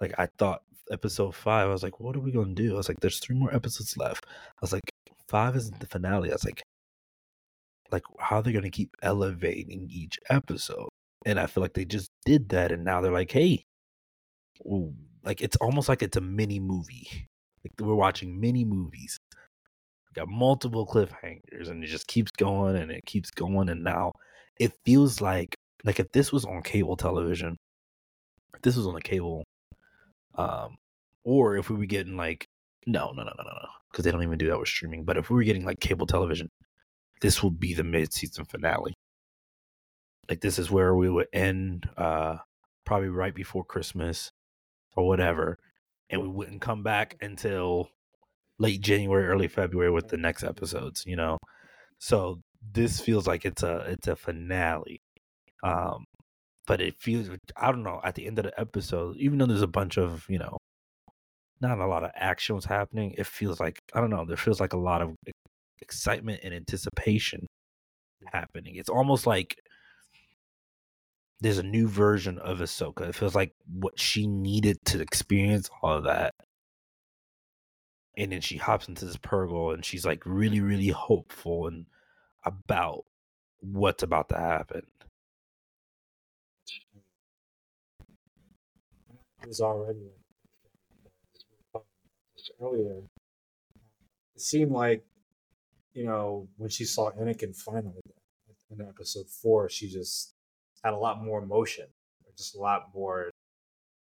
Like 0.00 0.14
I 0.18 0.28
thought 0.38 0.62
episode 0.90 1.34
five, 1.34 1.68
I 1.68 1.72
was 1.72 1.82
like, 1.82 2.00
what 2.00 2.16
are 2.16 2.20
we 2.20 2.32
gonna 2.32 2.54
do? 2.54 2.74
I 2.74 2.76
was 2.76 2.88
like, 2.88 3.00
there's 3.00 3.18
three 3.18 3.36
more 3.36 3.54
episodes 3.54 3.96
left. 3.96 4.26
I 4.26 4.58
was 4.60 4.72
like, 4.72 4.90
five 5.28 5.56
isn't 5.56 5.80
the 5.80 5.86
finale. 5.86 6.30
I 6.30 6.34
was 6.34 6.44
like, 6.44 6.62
like 7.90 8.02
how 8.18 8.40
they're 8.40 8.52
they 8.52 8.58
gonna 8.58 8.70
keep 8.70 8.94
elevating 9.02 9.88
each 9.90 10.18
episode? 10.30 10.88
And 11.26 11.38
I 11.40 11.46
feel 11.46 11.62
like 11.62 11.74
they 11.74 11.84
just 11.84 12.10
did 12.26 12.50
that, 12.50 12.72
and 12.72 12.84
now 12.84 13.00
they're 13.00 13.12
like, 13.12 13.30
hey, 13.32 13.64
like 15.24 15.40
it's 15.40 15.56
almost 15.56 15.88
like 15.88 16.02
it's 16.02 16.16
a 16.16 16.20
mini 16.20 16.60
movie. 16.60 17.28
Like 17.64 17.72
we're 17.80 17.94
watching 17.94 18.40
mini 18.40 18.64
movies. 18.64 19.18
got 20.14 20.28
multiple 20.28 20.86
cliffhangers, 20.86 21.68
and 21.70 21.82
it 21.82 21.88
just 21.88 22.06
keeps 22.06 22.30
going 22.32 22.76
and 22.76 22.90
it 22.90 23.04
keeps 23.06 23.30
going. 23.30 23.68
And 23.68 23.82
now 23.84 24.12
it 24.58 24.72
feels 24.84 25.20
like 25.20 25.56
like 25.84 26.00
if 26.00 26.10
this 26.12 26.32
was 26.32 26.44
on 26.44 26.62
cable 26.62 26.96
television, 26.96 27.56
if 28.54 28.62
this 28.62 28.76
was 28.76 28.86
on 28.86 28.94
the 28.94 29.00
cable, 29.00 29.44
um, 30.36 30.76
or 31.24 31.56
if 31.56 31.70
we 31.70 31.76
were 31.76 31.86
getting 31.86 32.16
like 32.16 32.46
no, 32.86 33.12
no, 33.12 33.22
no, 33.22 33.32
no, 33.36 33.42
no, 33.44 33.50
no, 33.50 33.68
because 33.90 34.04
they 34.04 34.10
don't 34.10 34.22
even 34.22 34.38
do 34.38 34.48
that 34.48 34.58
with 34.58 34.68
streaming. 34.68 35.04
But 35.04 35.16
if 35.16 35.30
we 35.30 35.36
were 35.36 35.44
getting 35.44 35.64
like 35.64 35.80
cable 35.80 36.06
television, 36.06 36.50
this 37.20 37.42
will 37.42 37.50
be 37.50 37.74
the 37.74 37.84
mid-season 37.84 38.44
finale. 38.44 38.94
Like 40.28 40.40
this 40.40 40.58
is 40.58 40.70
where 40.70 40.94
we 40.94 41.08
would 41.08 41.28
end, 41.32 41.88
uh, 41.96 42.36
probably 42.84 43.08
right 43.08 43.34
before 43.34 43.64
Christmas 43.64 44.30
or 44.96 45.06
whatever, 45.06 45.58
and 46.10 46.22
we 46.22 46.28
wouldn't 46.28 46.60
come 46.60 46.82
back 46.82 47.16
until 47.20 47.88
late 48.58 48.80
January, 48.80 49.26
early 49.26 49.48
February 49.48 49.90
with 49.90 50.08
the 50.08 50.16
next 50.16 50.44
episodes. 50.44 51.04
You 51.06 51.16
know, 51.16 51.38
so 51.98 52.40
this 52.72 53.00
feels 53.00 53.26
like 53.26 53.44
it's 53.44 53.62
a 53.62 53.78
it's 53.88 54.08
a 54.08 54.16
finale. 54.16 55.00
Um, 55.62 56.04
but 56.66 56.80
it 56.80 56.96
feels 56.98 57.28
I 57.56 57.70
don't 57.70 57.82
know 57.82 58.00
at 58.04 58.14
the 58.14 58.26
end 58.26 58.38
of 58.38 58.44
the 58.46 58.60
episode, 58.60 59.16
even 59.18 59.38
though 59.38 59.46
there's 59.46 59.62
a 59.62 59.66
bunch 59.66 59.98
of 59.98 60.24
you 60.28 60.38
know, 60.38 60.58
not 61.60 61.78
a 61.78 61.86
lot 61.86 62.04
of 62.04 62.10
action 62.14 62.54
was 62.56 62.64
happening. 62.64 63.14
It 63.18 63.26
feels 63.26 63.60
like 63.60 63.78
I 63.94 64.00
don't 64.00 64.10
know. 64.10 64.24
There 64.26 64.36
feels 64.36 64.60
like 64.60 64.72
a 64.72 64.78
lot 64.78 65.02
of 65.02 65.14
excitement 65.80 66.40
and 66.44 66.54
anticipation 66.54 67.46
happening. 68.32 68.76
It's 68.76 68.88
almost 68.88 69.26
like 69.26 69.56
there's 71.44 71.58
a 71.58 71.62
new 71.62 71.86
version 71.86 72.38
of 72.38 72.58
Ahsoka. 72.58 73.08
It 73.08 73.14
feels 73.14 73.34
like 73.34 73.52
what 73.66 74.00
she 74.00 74.26
needed 74.26 74.82
to 74.86 75.02
experience 75.02 75.68
all 75.82 75.98
of 75.98 76.04
that. 76.04 76.32
And 78.16 78.32
then 78.32 78.40
she 78.40 78.56
hops 78.56 78.88
into 78.88 79.04
this 79.04 79.18
Purrgil 79.18 79.74
and 79.74 79.84
she's 79.84 80.06
like 80.06 80.22
really, 80.24 80.60
really 80.60 80.88
hopeful 80.88 81.66
and 81.66 81.84
about 82.46 83.04
what's 83.60 84.02
about 84.02 84.30
to 84.30 84.36
happen. 84.36 84.86
It 89.42 89.48
was 89.48 89.60
already 89.60 90.12
earlier. 92.58 93.02
It 94.34 94.40
seemed 94.40 94.72
like, 94.72 95.04
you 95.92 96.06
know, 96.06 96.48
when 96.56 96.70
she 96.70 96.86
saw 96.86 97.10
Anakin 97.10 97.54
finally 97.54 98.00
in 98.70 98.80
episode 98.80 99.28
four, 99.28 99.68
she 99.68 99.90
just 99.90 100.33
had 100.84 100.92
a 100.92 100.96
lot 100.96 101.22
more 101.24 101.42
emotion, 101.42 101.86
just 102.36 102.54
a 102.54 102.60
lot 102.60 102.90
more 102.94 103.30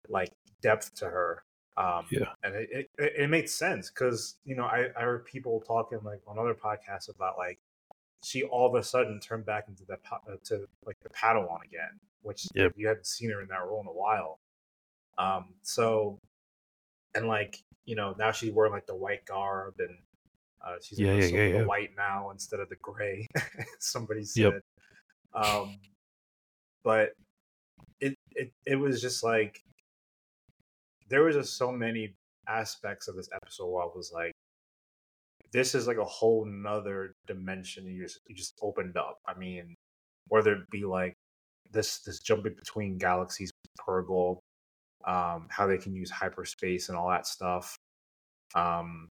like 0.09 0.31
depth 0.63 0.95
to 0.97 1.05
her. 1.07 1.43
Um, 1.77 2.07
Yeah. 2.11 2.33
and 2.43 2.55
it, 2.55 2.91
it, 2.99 3.13
it 3.19 3.31
made 3.31 3.49
sense 3.49 3.91
because 3.91 4.37
you 4.45 4.55
know 4.57 4.65
I, 4.65 4.89
I 4.97 5.03
heard 5.03 5.25
people 5.25 5.61
talking 5.67 5.99
like 6.05 6.21
on 6.27 6.39
other 6.39 6.55
podcasts 6.55 7.09
about 7.15 7.39
like 7.39 7.59
she 8.25 8.43
all 8.43 8.69
of 8.69 8.75
a 8.75 8.83
sudden 8.85 9.21
turned 9.21 9.47
back 9.47 9.65
into 9.69 9.85
the 9.87 9.95
uh, 10.13 10.37
to 10.45 10.67
like 10.87 10.99
the 11.03 11.09
Padawan 11.11 11.63
again, 11.65 11.99
which 12.23 12.47
Yep. 12.55 12.73
you 12.77 12.89
hadn't 12.89 13.07
seen 13.07 13.31
her 13.31 13.41
in 13.41 13.49
that 13.49 13.65
role 13.67 13.81
in 13.81 13.87
a 13.87 13.93
while. 13.93 14.39
Um, 15.19 15.55
so 15.63 16.19
and 17.15 17.27
like 17.27 17.59
you 17.85 17.97
know 17.97 18.15
now 18.19 18.33
she's 18.33 18.53
wearing 18.53 18.73
like 18.73 18.87
the 18.87 18.95
white 18.95 19.25
garb 19.25 19.75
and 19.79 19.97
uh, 20.65 20.77
she's 20.81 20.99
Yeah, 21.01 21.15
yeah, 21.15 21.25
yeah, 21.27 21.47
yeah. 21.59 21.65
white 21.65 21.91
now 21.97 22.31
instead 22.31 22.61
of 22.61 22.69
the 22.69 22.77
gray. 22.77 23.27
Somebody 23.79 24.25
said. 24.25 24.43
Yep. 25.35 25.45
Um, 25.45 25.79
but 26.85 27.11
it, 28.01 28.15
it 28.33 28.53
it 28.67 28.77
was 28.77 29.01
just 29.01 29.23
like 29.23 29.63
there 31.09 31.23
was 31.23 31.37
just 31.37 31.57
so 31.57 31.71
many 31.71 32.15
aspects 32.49 33.09
of 33.09 33.17
this 33.17 33.29
episode 33.35 33.69
where 33.69 33.85
I 33.85 33.89
was 33.95 34.11
like, 34.13 34.33
this 35.53 35.75
is 35.75 35.87
like 35.87 35.99
a 35.99 36.05
whole 36.05 36.45
nother 36.47 37.15
dimension 37.27 37.87
you 37.87 38.03
just 38.05 38.21
you 38.27 38.35
just 38.35 38.59
opened 38.63 38.97
up. 38.97 39.19
I 39.27 39.39
mean, 39.39 39.75
whether 40.29 40.55
it 40.55 40.71
be 40.71 40.85
like 40.85 41.15
this 41.71 42.01
this 42.01 42.21
jumping 42.21 42.55
between 42.55 42.99
galaxies, 42.99 43.51
Purrgil, 43.81 44.39
um, 45.07 45.47
how 45.51 45.67
they 45.67 45.79
can 45.79 45.95
use 45.95 46.11
hyperspace 46.11 46.89
and 46.89 46.99
all 46.99 47.11
that 47.11 47.27
stuff. 47.27 47.77
Um, 48.55 49.09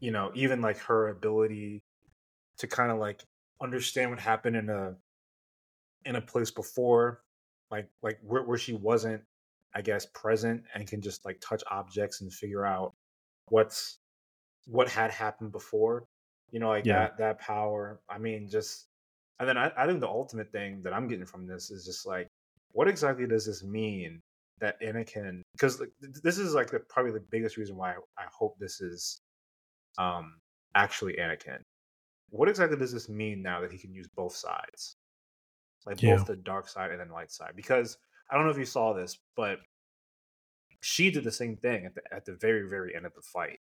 you 0.00 0.10
know, 0.10 0.30
even 0.34 0.60
like 0.60 0.78
her 0.78 1.08
ability 1.08 1.80
to 2.58 2.66
kind 2.66 2.90
of 2.90 2.98
like 2.98 3.22
understand 3.60 4.10
what 4.10 4.18
happened 4.18 4.56
in 4.56 4.68
a 4.68 4.96
in 6.04 6.16
a 6.16 6.20
place 6.20 6.50
before, 6.50 7.22
like 7.70 7.88
like 8.02 8.18
where, 8.22 8.42
where 8.42 8.58
she 8.58 8.74
wasn't, 8.74 9.22
I 9.74 9.82
guess, 9.82 10.06
present 10.06 10.64
and 10.74 10.86
can 10.86 11.00
just 11.00 11.24
like 11.24 11.40
touch 11.40 11.62
objects 11.70 12.20
and 12.20 12.32
figure 12.32 12.64
out 12.66 12.92
what's 13.48 13.98
what 14.66 14.88
had 14.88 15.10
happened 15.10 15.52
before. 15.52 16.04
You 16.50 16.60
know, 16.60 16.68
like 16.68 16.84
Yeah. 16.84 17.00
that 17.00 17.18
that 17.18 17.38
power. 17.40 18.00
I 18.08 18.18
mean, 18.18 18.48
just 18.48 18.86
and 19.40 19.48
then 19.48 19.56
I, 19.58 19.72
I 19.76 19.86
think 19.86 20.00
the 20.00 20.08
ultimate 20.08 20.52
thing 20.52 20.82
that 20.82 20.92
I'm 20.92 21.08
getting 21.08 21.26
from 21.26 21.46
this 21.46 21.70
is 21.70 21.84
just 21.84 22.06
like, 22.06 22.28
what 22.72 22.88
exactly 22.88 23.26
does 23.26 23.46
this 23.46 23.64
mean 23.64 24.20
that 24.60 24.80
Anakin? 24.80 25.40
Because 25.52 25.80
like, 25.80 25.90
this 26.22 26.38
is 26.38 26.54
like 26.54 26.70
the, 26.70 26.80
probably 26.80 27.12
the 27.12 27.24
biggest 27.30 27.56
reason 27.56 27.76
why 27.76 27.92
I, 27.92 27.96
I 28.18 28.24
hope 28.30 28.56
this 28.58 28.80
is 28.80 29.18
um 29.98 30.36
actually 30.74 31.14
Anakin. 31.14 31.60
What 32.30 32.48
exactly 32.48 32.78
does 32.78 32.92
this 32.92 33.08
mean 33.08 33.42
now 33.42 33.60
that 33.60 33.72
he 33.72 33.78
can 33.78 33.92
use 33.94 34.08
both 34.16 34.34
sides? 34.34 34.94
Like 35.86 36.00
Yeah. 36.00 36.04
both 36.04 36.26
the 36.26 36.36
dark 36.36 36.68
side 36.68 36.90
and 36.90 37.00
then 37.00 37.10
light 37.10 37.30
side. 37.32 37.54
Because 37.56 37.98
I 38.30 38.34
don't 38.36 38.44
know 38.44 38.52
if 38.52 38.58
you 38.58 38.64
saw 38.64 38.92
this, 38.92 39.18
but 39.36 39.60
she 40.80 41.10
did 41.10 41.24
the 41.24 41.32
same 41.32 41.56
thing 41.56 41.86
at 41.86 41.94
the 41.94 42.02
at 42.14 42.24
the 42.24 42.34
very, 42.34 42.68
very 42.68 42.94
end 42.94 43.06
of 43.06 43.14
the 43.14 43.22
fight. 43.22 43.60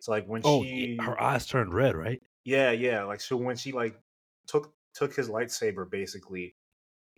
So 0.00 0.12
like 0.12 0.26
when 0.26 0.42
Oh, 0.42 0.64
she 0.64 0.96
her 0.98 1.20
eyes 1.20 1.46
turned 1.46 1.72
red, 1.74 1.94
right? 1.94 2.20
yeah, 2.44 2.70
yeah. 2.70 3.04
Like 3.04 3.20
so 3.20 3.36
when 3.36 3.56
she 3.56 3.72
like 3.72 4.00
took 4.46 4.74
took 4.94 5.14
his 5.14 5.28
lightsaber 5.28 5.88
basically, 5.90 6.56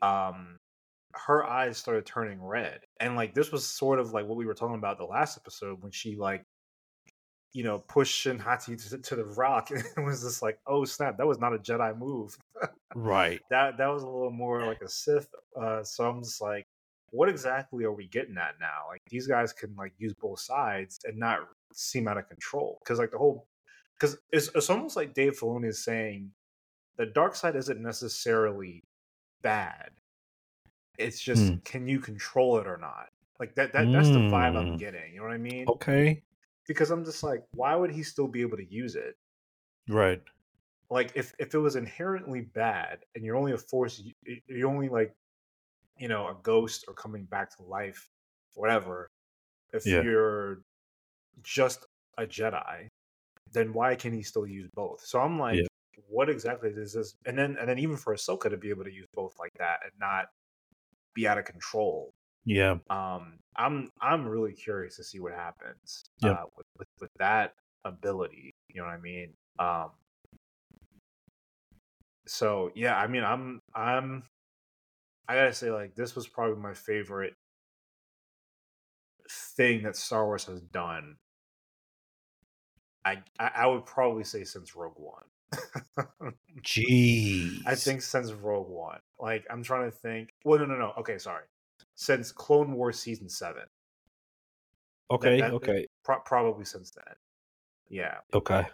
um 0.03 0.59
her 1.15 1.45
eyes 1.47 1.79
started 1.79 2.07
turning 2.07 2.43
red. 2.43 2.83
And 3.01 3.17
like 3.17 3.35
this 3.35 3.53
was 3.53 3.67
sort 3.69 4.01
of 4.01 4.13
like 4.13 4.27
what 4.27 4.37
we 4.39 4.47
were 4.47 4.55
talking 4.55 4.77
about 4.77 4.99
the 4.99 5.05
last 5.07 5.39
episode 5.39 5.83
when 5.83 5.93
she 5.93 6.17
like 6.17 6.45
you 7.53 7.65
know, 7.65 7.79
pushed 7.81 8.15
Shin 8.15 8.39
Hati 8.39 8.77
to, 8.77 8.99
to 8.99 9.17
the 9.17 9.25
rock 9.25 9.71
and 9.73 9.85
it 9.97 10.01
was 10.01 10.23
just 10.23 10.43
like, 10.43 10.59
oh 10.67 10.85
snap, 10.85 11.17
that 11.19 11.27
was 11.27 11.39
not 11.39 11.55
a 11.55 11.59
Jedi 11.59 11.97
move. 11.99 12.37
Right. 12.95 13.41
that 13.51 13.79
that 13.79 13.89
was 13.89 14.03
a 14.03 14.09
little 14.09 14.31
more 14.31 14.65
like 14.67 14.83
a 14.83 14.89
Sith. 14.89 15.29
Uh 15.61 15.83
so 15.83 16.09
I'm 16.09 16.23
just 16.23 16.41
like, 16.41 16.67
what 17.11 17.29
exactly 17.29 17.85
are 17.85 17.93
we 17.93 18.07
getting 18.07 18.39
at 18.39 18.55
now? 18.61 18.85
Like 18.89 19.03
these 19.09 19.27
guys 19.27 19.53
can 19.53 19.75
like 19.77 19.93
use 19.99 20.15
both 20.15 20.41
sides 20.41 21.01
and 21.05 21.19
not 21.19 21.41
seem 21.73 22.07
out 22.09 22.19
of 22.19 22.29
control. 22.29 22.79
Cause 22.85 22.99
like 22.99 23.11
the 23.11 23.19
whole 23.19 23.47
because 23.99 24.19
it's, 24.33 24.49
it's 24.55 24.71
almost 24.71 24.97
like 24.97 25.13
Dave 25.15 25.39
Filoni 25.39 25.67
is 25.69 25.85
saying 25.85 26.31
the 26.97 27.07
dark 27.07 27.35
side 27.35 27.57
isn't 27.57 27.81
necessarily 27.83 28.83
bad. 29.43 29.91
It's 30.99 31.21
just 31.21 31.49
Hmm. 31.49 31.57
can 31.65 31.89
you 31.89 31.99
control 31.99 32.59
it 32.59 32.67
or 32.67 32.77
not? 32.77 33.09
Like 33.39 33.55
that, 33.55 33.73
that 33.73 33.91
that's 33.91 34.11
the 34.11 34.21
vibe 34.21 34.57
I'm 34.57 34.77
Mm. 34.77 34.79
getting. 34.79 35.13
You 35.15 35.21
know 35.21 35.27
what 35.27 35.33
I 35.33 35.39
mean? 35.39 35.67
Okay. 35.67 36.23
Because 36.71 36.93
I'm 36.93 37.05
just 37.05 37.25
like, 37.25 37.43
why 37.51 37.75
would 37.75 37.91
he 37.91 38.05
still 38.05 38.29
be 38.29 38.43
able 38.43 38.57
to 38.57 38.65
use 38.73 38.95
it? 38.95 39.17
Right. 39.89 40.23
Like 40.89 41.11
if 41.17 41.35
if 41.41 41.53
it 41.53 41.59
was 41.59 41.75
inherently 41.75 42.43
bad 42.43 43.01
and 43.17 43.25
you're 43.25 43.35
only 43.35 43.51
a 43.51 43.59
force, 43.59 43.99
you- 43.99 44.41
you're 44.47 44.69
only 44.71 44.89
like, 44.89 45.13
you 45.99 46.07
know, 46.07 46.29
a 46.29 46.35
ghost 46.45 46.85
or 46.87 46.95
coming 46.95 47.25
back 47.25 47.51
to 47.57 47.65
life, 47.65 48.09
whatever. 48.55 49.09
If 49.73 49.85
Yeah. 49.85 50.03
you're 50.03 50.63
just 51.43 51.87
a 52.19 52.25
Jedi, 52.25 52.87
then 53.51 53.73
why 53.73 53.97
can 53.97 54.13
he 54.13 54.23
still 54.23 54.47
use 54.47 54.71
both? 54.73 55.01
So 55.01 55.19
I'm 55.21 55.41
like, 55.41 55.57
Yeah. 55.59 55.67
what 56.07 56.31
exactly 56.31 56.71
is 56.71 56.93
this? 56.93 57.17
And 57.27 57.37
then 57.37 57.57
and 57.57 57.69
then 57.69 57.81
even 57.81 57.97
for 57.97 58.15
Ahsoka 58.15 58.49
to 58.49 58.57
be 58.57 58.71
able 58.71 58.85
to 58.85 58.93
use 58.93 59.09
both 59.13 59.37
like 59.41 59.55
that 59.59 59.81
and 59.83 59.93
not 59.99 60.29
be 61.15 61.27
out 61.27 61.37
of 61.37 61.47
control. 61.47 62.10
Yeah. 62.45 62.77
Um, 62.89 63.39
I'm 63.57 63.91
I'm 64.01 64.27
really 64.27 64.53
curious 64.53 64.97
to 64.97 65.05
see 65.05 65.21
what 65.21 65.33
happens 65.35 66.05
Yep. 66.23 66.33
uh, 66.37 66.45
with, 66.57 66.67
with 66.79 66.89
with 67.01 67.11
that 67.19 67.55
ability. 67.85 68.55
You 68.69 68.81
know 68.81 68.87
what 68.87 68.95
I 68.95 69.01
mean? 69.01 69.33
Um, 69.59 69.91
so 72.27 72.71
yeah, 72.75 72.97
I 72.97 73.07
mean, 73.07 73.25
I'm 73.25 73.61
I'm 73.75 74.23
I 75.29 75.35
gotta 75.35 75.53
say, 75.53 75.71
like, 75.71 75.95
this 75.95 76.17
was 76.17 76.27
probably 76.27 76.61
my 76.61 76.75
favorite 76.75 77.35
thing 79.31 79.83
that 79.85 79.97
Star 79.97 80.25
Wars 80.27 80.45
has 80.47 80.61
done. 80.61 81.17
I 83.05 83.23
I, 83.39 83.51
I 83.55 83.67
would 83.67 83.87
probably 83.87 84.25
say 84.25 84.45
since 84.45 84.75
Rogue 84.75 84.97
One. 84.97 85.25
Jeez. 86.63 87.59
I 87.67 87.75
think 87.75 88.03
since 88.03 88.33
Rogue 88.33 88.69
One. 88.69 89.01
Like, 89.19 89.47
I'm 89.51 89.63
trying 89.63 89.91
to 89.91 89.97
think. 89.97 90.35
Well, 90.45 90.59
no, 90.59 90.67
no, 90.67 90.77
no. 90.77 90.93
Okay, 90.99 91.19
sorry. 91.19 91.45
Since 92.01 92.33
Clone 92.33 92.73
Wars 92.73 92.99
season 92.99 93.29
seven. 93.29 93.65
Okay. 95.11 95.39
that- 95.39 95.53
okay. 95.53 95.87
Pro- 96.03 96.21
probably 96.21 96.65
since 96.65 96.91
then. 96.93 97.15
Yeah, 97.91 98.21
Okay. 98.33 98.67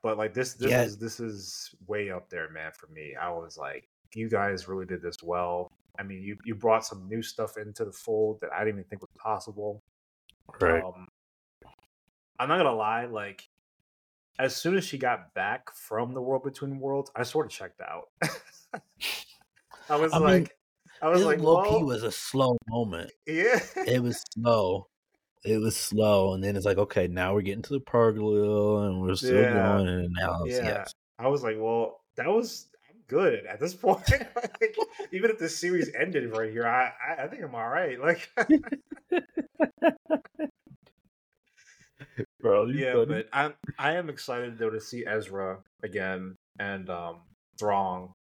but 0.00 0.16
like 0.16 0.32
this, 0.32 0.54
this 0.54 0.70
Yeah. 0.70 0.82
is 0.82 0.96
this 0.96 1.20
is 1.20 1.74
way 1.86 2.10
up 2.10 2.30
there, 2.30 2.48
man. 2.50 2.72
For 2.72 2.86
me, 2.86 3.14
I 3.16 3.28
was 3.28 3.58
like, 3.58 3.86
you 4.14 4.30
guys 4.30 4.66
really 4.66 4.86
did 4.86 5.02
this 5.02 5.22
well. 5.22 5.72
I 5.98 6.04
mean, 6.04 6.22
you 6.22 6.38
you 6.44 6.54
brought 6.54 6.86
some 6.86 7.06
new 7.06 7.20
stuff 7.20 7.58
into 7.58 7.84
the 7.84 7.92
fold 7.92 8.40
that 8.40 8.50
I 8.54 8.60
didn't 8.64 8.78
even 8.80 8.88
think 8.88 9.02
was 9.02 9.10
possible. 9.18 9.82
Right. 10.58 10.82
Um, 10.82 11.08
I'm 12.38 12.48
not 12.48 12.56
gonna 12.56 12.72
lie, 12.74 13.04
like 13.04 13.46
as 14.38 14.56
soon 14.56 14.74
as 14.78 14.84
she 14.86 14.96
got 14.96 15.34
back 15.34 15.70
from 15.74 16.14
the 16.14 16.22
world 16.22 16.44
between 16.44 16.80
worlds, 16.80 17.10
I 17.14 17.24
sort 17.24 17.44
of 17.44 17.52
checked 17.52 17.82
out. 17.82 18.08
I 19.90 19.96
was 19.96 20.14
I 20.14 20.18
mean, 20.18 20.24
like, 20.26 20.56
I 21.04 21.08
was 21.08 21.20
This 21.20 21.28
like, 21.28 21.40
low 21.40 21.60
key 21.60 21.82
was 21.82 22.02
a 22.02 22.10
slow 22.10 22.56
moment. 22.66 23.12
yeah, 23.26 23.60
It 23.86 24.02
was 24.02 24.18
slow. 24.32 24.88
It 25.44 25.58
was 25.58 25.76
slow, 25.76 26.32
and 26.32 26.42
then 26.42 26.56
it's 26.56 26.64
like, 26.64 26.78
okay, 26.78 27.08
now 27.08 27.34
we're 27.34 27.42
getting 27.42 27.60
to 27.62 27.74
the 27.74 27.80
Purrgil, 27.80 28.86
and 28.86 29.02
we're 29.02 29.14
still 29.14 29.42
Yeah. 29.42 29.52
going, 29.52 29.88
and 29.88 30.08
now 30.18 30.44
yeah. 30.46 30.64
yes. 30.64 30.94
I 31.18 31.28
was 31.28 31.42
like, 31.42 31.58
well, 31.60 32.00
that 32.16 32.28
was 32.28 32.70
good 33.06 33.44
at 33.44 33.60
this 33.60 33.74
point. 33.74 34.10
like, 34.62 34.76
even 35.12 35.30
if 35.30 35.38
the 35.38 35.50
series 35.50 35.90
ended 35.94 36.34
right 36.34 36.50
here, 36.50 36.66
I 36.66 36.90
I, 37.06 37.24
I 37.24 37.28
think 37.28 37.42
I'm 37.42 37.54
all 37.54 37.68
right. 37.68 38.00
Like, 38.00 38.30
bro. 42.40 42.64
yeah, 42.68 43.04
but 43.06 43.28
I'm 43.30 43.52
I 43.78 43.96
am 43.96 44.08
excited 44.08 44.56
though 44.58 44.70
to 44.70 44.80
see 44.80 45.04
Ezra 45.06 45.58
again 45.82 46.36
and 46.58 46.88
um 46.88 47.20
Thrawn. 47.58 48.14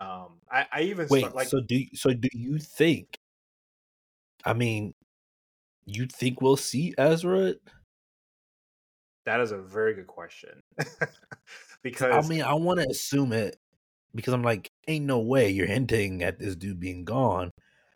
Um, 0.00 0.40
I 0.50 0.66
I 0.72 0.82
even 0.82 1.06
wait. 1.08 1.20
start, 1.20 1.34
like 1.34 1.48
so 1.48 1.60
do 1.60 1.84
so 1.94 2.12
do 2.12 2.28
you 2.32 2.58
think? 2.58 3.18
I 4.44 4.54
mean, 4.54 4.94
you 5.84 6.06
think 6.06 6.40
we'll 6.40 6.56
see 6.56 6.94
Ezra? 6.96 7.54
that 9.26 9.40
is 9.40 9.52
a 9.52 9.58
very 9.58 9.94
good 9.94 10.06
question 10.06 10.62
because 11.82 12.26
I 12.26 12.28
mean, 12.28 12.42
I 12.42 12.54
want 12.54 12.80
to 12.80 12.88
assume 12.88 13.32
it 13.32 13.56
because 14.14 14.34
I'm 14.34 14.42
like, 14.42 14.70
ain't 14.88 15.04
no 15.06 15.20
way 15.20 15.50
you're 15.50 15.66
hinting 15.66 16.22
at 16.22 16.38
this 16.38 16.56
dude 16.56 16.80
being 16.80 17.04
gone, 17.04 17.50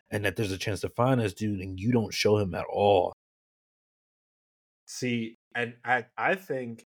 and 0.09 0.23
that 0.25 0.35
there's 0.35 0.51
a 0.51 0.57
chance 0.57 0.81
to 0.81 0.89
find 0.89 1.19
this 1.19 1.33
dude, 1.33 1.61
and 1.61 1.79
you 1.79 1.91
don't 1.91 2.13
show 2.13 2.37
him 2.37 2.53
at 2.55 2.65
all. 2.71 3.13
See, 4.85 5.37
and 5.55 5.73
I 5.83 6.05
I 6.17 6.35
think 6.35 6.85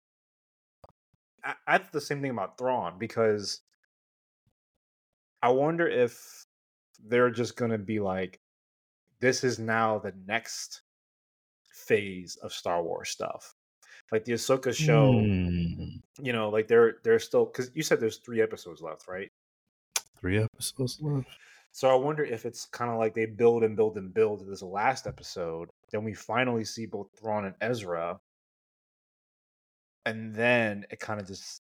I, 1.43 1.55
I 1.65 1.77
think 1.77 1.91
the 1.91 2.01
same 2.01 2.21
thing 2.21 2.31
about 2.31 2.57
Thrawn 2.57 2.99
because 2.99 3.61
I 5.45 5.49
wonder 5.49 5.87
if 5.87 6.43
they're 7.07 7.29
just 7.29 7.55
gonna 7.55 7.77
be 7.77 7.99
like, 7.99 8.39
this 9.19 9.43
is 9.43 9.59
now 9.59 9.99
the 9.99 10.11
next 10.25 10.81
phase 11.71 12.35
of 12.37 12.51
Star 12.51 12.81
Wars 12.81 13.09
stuff. 13.09 13.53
Like 14.11 14.25
the 14.25 14.31
Ahsoka 14.33 14.73
show, 14.73 15.11
Hmm. 15.19 15.97
you 16.19 16.33
know, 16.33 16.49
like 16.49 16.67
they're 16.67 16.95
they're 17.03 17.19
still 17.19 17.45
because 17.45 17.69
you 17.75 17.83
said 17.83 17.99
there's 17.99 18.17
three 18.17 18.41
episodes 18.41 18.81
left, 18.81 19.07
right? 19.07 19.31
Three 20.19 20.41
episodes 20.41 20.99
left. 20.99 21.27
So 21.71 21.89
I 21.91 21.93
wonder 21.95 22.23
if 22.23 22.47
it's 22.47 22.65
kind 22.65 22.89
of 22.89 22.97
like 22.97 23.13
they 23.13 23.27
build 23.27 23.63
and 23.63 23.75
build 23.75 23.97
and 23.97 24.11
build 24.11 24.39
to 24.39 24.45
this 24.45 24.63
last 24.63 25.05
episode. 25.05 25.69
Then 25.91 26.03
we 26.03 26.15
finally 26.15 26.65
see 26.65 26.87
both 26.87 27.09
Thrawn 27.19 27.45
and 27.45 27.55
Ezra, 27.61 28.19
and 30.07 30.33
then 30.33 30.87
it 30.89 30.99
kind 30.99 31.21
of 31.21 31.27
just 31.27 31.61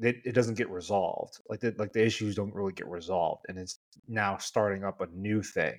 it, 0.00 0.16
it 0.24 0.32
doesn't 0.32 0.56
get 0.56 0.70
resolved. 0.70 1.40
Like 1.48 1.60
the 1.60 1.74
like 1.78 1.92
the 1.92 2.04
issues 2.04 2.34
don't 2.34 2.54
really 2.54 2.72
get 2.72 2.88
resolved, 2.88 3.46
and 3.48 3.58
it's 3.58 3.78
now 4.08 4.36
starting 4.38 4.84
up 4.84 5.00
a 5.00 5.06
new 5.06 5.42
thing. 5.42 5.78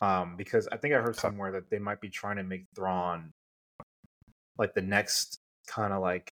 Um, 0.00 0.36
because 0.36 0.68
I 0.70 0.76
think 0.76 0.94
I 0.94 0.98
heard 0.98 1.16
somewhere 1.16 1.52
that 1.52 1.70
they 1.70 1.78
might 1.78 2.00
be 2.00 2.10
trying 2.10 2.36
to 2.36 2.42
make 2.42 2.66
Thrawn 2.74 3.32
like 4.58 4.74
the 4.74 4.82
next 4.82 5.38
kind 5.66 5.92
of 5.92 6.02
like 6.02 6.30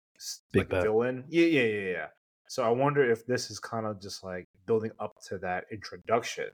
Big 0.53 0.71
like 0.73 0.83
villain. 0.83 1.25
Yeah, 1.29 1.47
yeah, 1.47 1.63
yeah, 1.63 1.91
yeah. 1.91 2.07
So 2.49 2.63
I 2.63 2.69
wonder 2.71 3.11
if 3.11 3.25
this 3.27 3.51
is 3.51 3.59
kind 3.59 3.87
of 3.87 4.01
just 4.01 4.23
like 4.25 4.45
building 4.67 4.91
up 4.99 5.13
to 5.29 5.39
that 5.39 5.65
introduction 5.73 6.49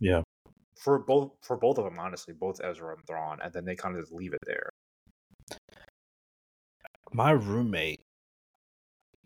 Yeah. 0.00 0.22
for 0.76 0.98
both 0.98 1.32
for 1.42 1.56
both 1.56 1.78
of 1.78 1.84
them, 1.84 1.98
honestly, 1.98 2.34
both 2.34 2.60
Ezra 2.62 2.94
and 2.94 3.06
Thrawn, 3.06 3.38
and 3.42 3.52
then 3.52 3.64
they 3.64 3.76
kind 3.76 3.96
of 3.96 4.02
just 4.02 4.12
leave 4.12 4.34
it 4.34 4.40
there. 4.44 4.68
My 7.12 7.30
roommate 7.30 8.00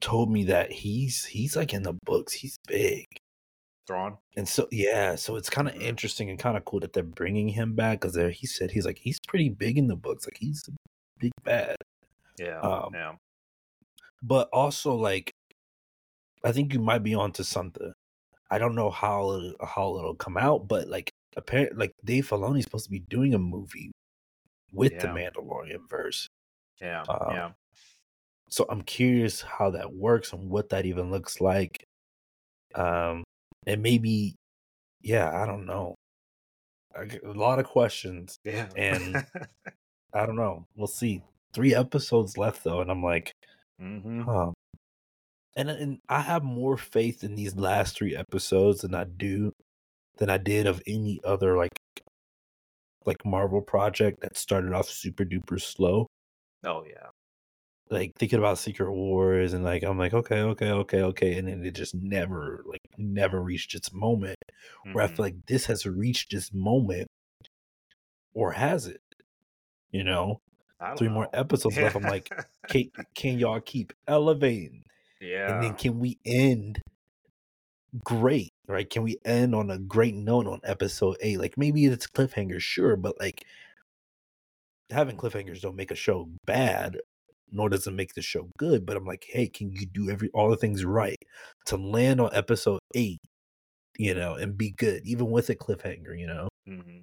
told 0.02 0.30
me 0.30 0.44
that 0.44 0.70
he's 0.70 1.24
he's 1.24 1.56
like 1.56 1.72
in 1.72 1.82
the 1.84 1.94
books. 2.04 2.34
He's 2.34 2.58
big. 2.68 3.06
Thrawn, 3.86 4.18
And 4.36 4.46
so 4.48 4.68
yeah, 4.70 5.14
so 5.16 5.34
it's 5.36 5.50
kind 5.50 5.66
of 5.68 5.74
Mhm. 5.74 5.82
interesting 5.82 6.30
and 6.30 6.38
kind 6.38 6.56
of 6.56 6.64
cool 6.64 6.78
that 6.80 6.92
they're 6.92 7.02
bringing 7.02 7.48
him 7.48 7.74
back 7.74 8.00
because 8.00 8.14
he 8.36 8.46
said 8.46 8.70
he's 8.70 8.84
like 8.86 8.98
he's 8.98 9.18
pretty 9.26 9.48
big 9.48 9.76
in 9.78 9.88
the 9.88 9.96
books, 9.96 10.24
like 10.26 10.36
he's 10.38 10.62
a 10.68 10.72
big 11.18 11.32
bad. 11.42 11.76
yeah, 12.38 12.60
Um, 12.60 12.94
yeah, 12.94 13.16
But 14.22 14.48
also 14.52 14.94
like, 14.94 15.32
I 16.44 16.52
think 16.52 16.72
you 16.72 16.78
might 16.80 17.02
be 17.02 17.14
onto 17.14 17.42
something. 17.42 17.92
I 18.50 18.58
don't 18.58 18.74
know 18.76 18.90
how 18.90 19.32
it, 19.32 19.56
how 19.64 19.96
it'll 19.98 20.14
come 20.14 20.36
out, 20.36 20.68
but 20.68 20.86
like 20.88 21.10
apparently, 21.36 21.76
like 21.78 21.92
Dave 22.04 22.28
Filoni's 22.28 22.64
supposed 22.64 22.84
to 22.84 22.90
be 22.90 23.00
doing 23.00 23.34
a 23.34 23.38
movie 23.38 23.90
with 24.72 24.92
the 25.00 25.08
Mandalorian 25.08 25.88
verse. 25.88 26.28
yeah, 26.80 27.02
um, 27.02 27.30
yeah. 27.34 27.52
So 28.52 28.66
I'm 28.68 28.82
curious 28.82 29.40
how 29.40 29.70
that 29.70 29.94
works 29.94 30.32
and 30.34 30.50
what 30.50 30.68
that 30.68 30.84
even 30.84 31.10
looks 31.10 31.40
like. 31.40 31.84
Um, 32.74 33.24
and 33.66 33.82
maybe, 33.82 34.34
yeah, 35.00 35.30
I 35.34 35.46
don't 35.46 35.64
know. 35.64 35.94
I 36.94 37.08
a 37.24 37.32
lot 37.32 37.58
of 37.58 37.64
questions. 37.66 38.36
Yeah, 38.44 38.68
and- 38.76 39.24
I 40.14 40.26
don't 40.26 40.36
know. 40.36 40.66
We'll 40.76 40.86
see. 40.86 41.22
Three 41.54 41.74
episodes 41.74 42.36
left 42.36 42.62
though, 42.62 42.82
and 42.82 42.90
I'm 42.90 43.02
like, 43.02 43.32
hmm 43.80 44.20
huh. 44.20 44.52
And 45.56 45.70
and 45.70 45.98
I 46.08 46.20
have 46.20 46.42
more 46.44 46.76
faith 46.76 47.24
in 47.24 47.34
these 47.34 47.56
last 47.56 47.96
three 47.96 48.14
episodes 48.14 48.82
than 48.82 48.94
I 48.94 49.04
do 49.04 49.52
than 50.18 50.28
I 50.28 50.36
did 50.36 50.66
of 50.66 50.82
any 50.86 51.20
other 51.24 51.56
like 51.56 51.72
like 53.06 53.24
Marvel 53.24 53.62
project 53.62 54.20
that 54.20 54.36
started 54.36 54.72
off 54.74 54.88
super 54.88 55.24
duper 55.24 55.60
slow. 55.60 56.06
oh 56.64 56.84
yeah, 56.86 57.08
Like 57.92 58.14
thinking 58.18 58.38
about 58.38 58.58
Secret 58.58 58.90
Wars 58.90 59.52
and 59.52 59.64
like 59.64 59.82
I'm 59.82 59.98
like, 59.98 60.14
okay, 60.14 60.40
okay, 60.40 60.70
okay, 60.70 61.02
okay. 61.02 61.38
And 61.38 61.46
then 61.46 61.64
it 61.64 61.74
just 61.74 61.94
never 61.94 62.64
like 62.66 62.80
never 62.96 63.40
reached 63.40 63.74
its 63.74 63.92
moment. 63.92 64.38
Where 64.92 65.04
I 65.04 65.08
feel 65.08 65.14
mm-hmm. 65.14 65.22
like 65.22 65.46
this 65.46 65.66
has 65.66 65.86
reached 65.86 66.32
its 66.32 66.52
moment. 66.52 67.08
Or 68.34 68.52
has 68.52 68.86
it? 68.86 69.02
You 69.90 70.04
know? 70.04 70.40
Three 70.96 71.08
more 71.08 71.28
know. 71.32 71.38
episodes 71.38 71.76
left. 71.76 71.94
I'm 71.94 72.02
like, 72.02 72.28
can, 72.68 72.90
can 73.14 73.38
y'all 73.38 73.60
keep 73.60 73.92
elevating? 74.08 74.82
yeah, 75.22 75.54
And 75.54 75.62
then 75.62 75.74
can 75.74 75.98
we 76.00 76.18
end 76.26 76.80
great? 78.02 78.50
Right? 78.66 78.88
Can 78.88 79.02
we 79.02 79.18
end 79.24 79.54
on 79.54 79.70
a 79.70 79.78
great 79.78 80.14
note 80.14 80.46
on 80.46 80.60
episode 80.64 81.16
eight? 81.20 81.38
Like 81.38 81.56
maybe 81.56 81.84
it's 81.86 82.06
cliffhanger, 82.06 82.60
sure, 82.60 82.96
but 82.96 83.20
like 83.20 83.44
having 84.90 85.16
cliffhangers 85.16 85.60
don't 85.60 85.76
make 85.76 85.90
a 85.90 85.96
show 85.96 86.28
bad, 86.44 86.98
nor 87.52 87.68
does 87.68 87.86
it 87.86 87.92
make 87.92 88.14
the 88.14 88.22
show 88.22 88.50
good. 88.58 88.84
But 88.86 88.96
I'm 88.96 89.04
like, 89.04 89.26
hey, 89.28 89.48
can 89.48 89.70
you 89.72 89.86
do 89.86 90.10
every 90.10 90.30
all 90.34 90.50
the 90.50 90.56
things 90.56 90.84
right 90.84 91.18
to 91.66 91.76
land 91.76 92.20
on 92.20 92.30
episode 92.34 92.80
eight, 92.94 93.20
you 93.98 94.14
know, 94.14 94.34
and 94.34 94.56
be 94.58 94.70
good, 94.72 95.02
even 95.06 95.30
with 95.30 95.50
a 95.50 95.54
cliffhanger, 95.56 96.18
you 96.18 96.26
know? 96.26 96.48
hmm 96.66 97.00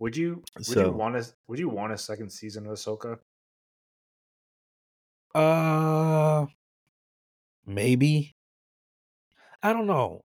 Would 0.00 0.16
you 0.16 0.42
would 0.56 0.66
So- 0.66 0.86
you 0.86 0.92
want 0.92 1.16
a 1.16 1.26
would 1.48 1.58
you 1.58 1.68
want 1.68 1.92
a 1.92 1.98
second 1.98 2.30
season 2.30 2.66
of 2.66 2.72
Ahsoka? 2.72 3.18
Uh 5.34 6.46
maybe. 7.66 8.34
I 9.62 9.72
don't 9.72 9.86
know. 9.86 10.22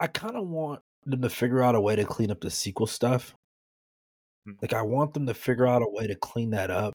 I 0.00 0.06
kind 0.06 0.36
of 0.36 0.46
want 0.48 0.80
them 1.04 1.22
to 1.22 1.28
figure 1.30 1.62
out 1.62 1.74
a 1.74 1.80
way 1.80 1.96
to 1.96 2.04
clean 2.04 2.30
up 2.30 2.40
the 2.40 2.50
sequel 2.50 2.86
stuff. 2.86 3.34
Mm. 4.48 4.56
Like 4.62 4.72
I 4.72 4.82
want 4.82 5.14
them 5.14 5.26
to 5.26 5.34
figure 5.34 5.66
out 5.66 5.82
a 5.82 5.88
way 5.88 6.06
to 6.06 6.14
clean 6.14 6.50
that 6.50 6.70
up 6.70 6.94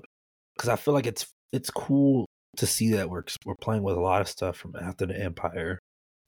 cuz 0.57 0.69
I 0.69 0.75
feel 0.77 0.93
like 0.93 1.05
it's 1.07 1.27
it's 1.53 1.71
cool 1.71 2.27
to 2.57 2.67
see 2.67 2.91
that 2.93 3.09
we're 3.09 3.23
we're 3.45 3.55
playing 3.55 3.83
with 3.83 3.97
a 3.97 4.01
lot 4.01 4.21
of 4.21 4.27
stuff 4.29 4.57
from 4.57 4.75
after 4.77 5.05
the 5.07 5.19
Empire 5.19 5.79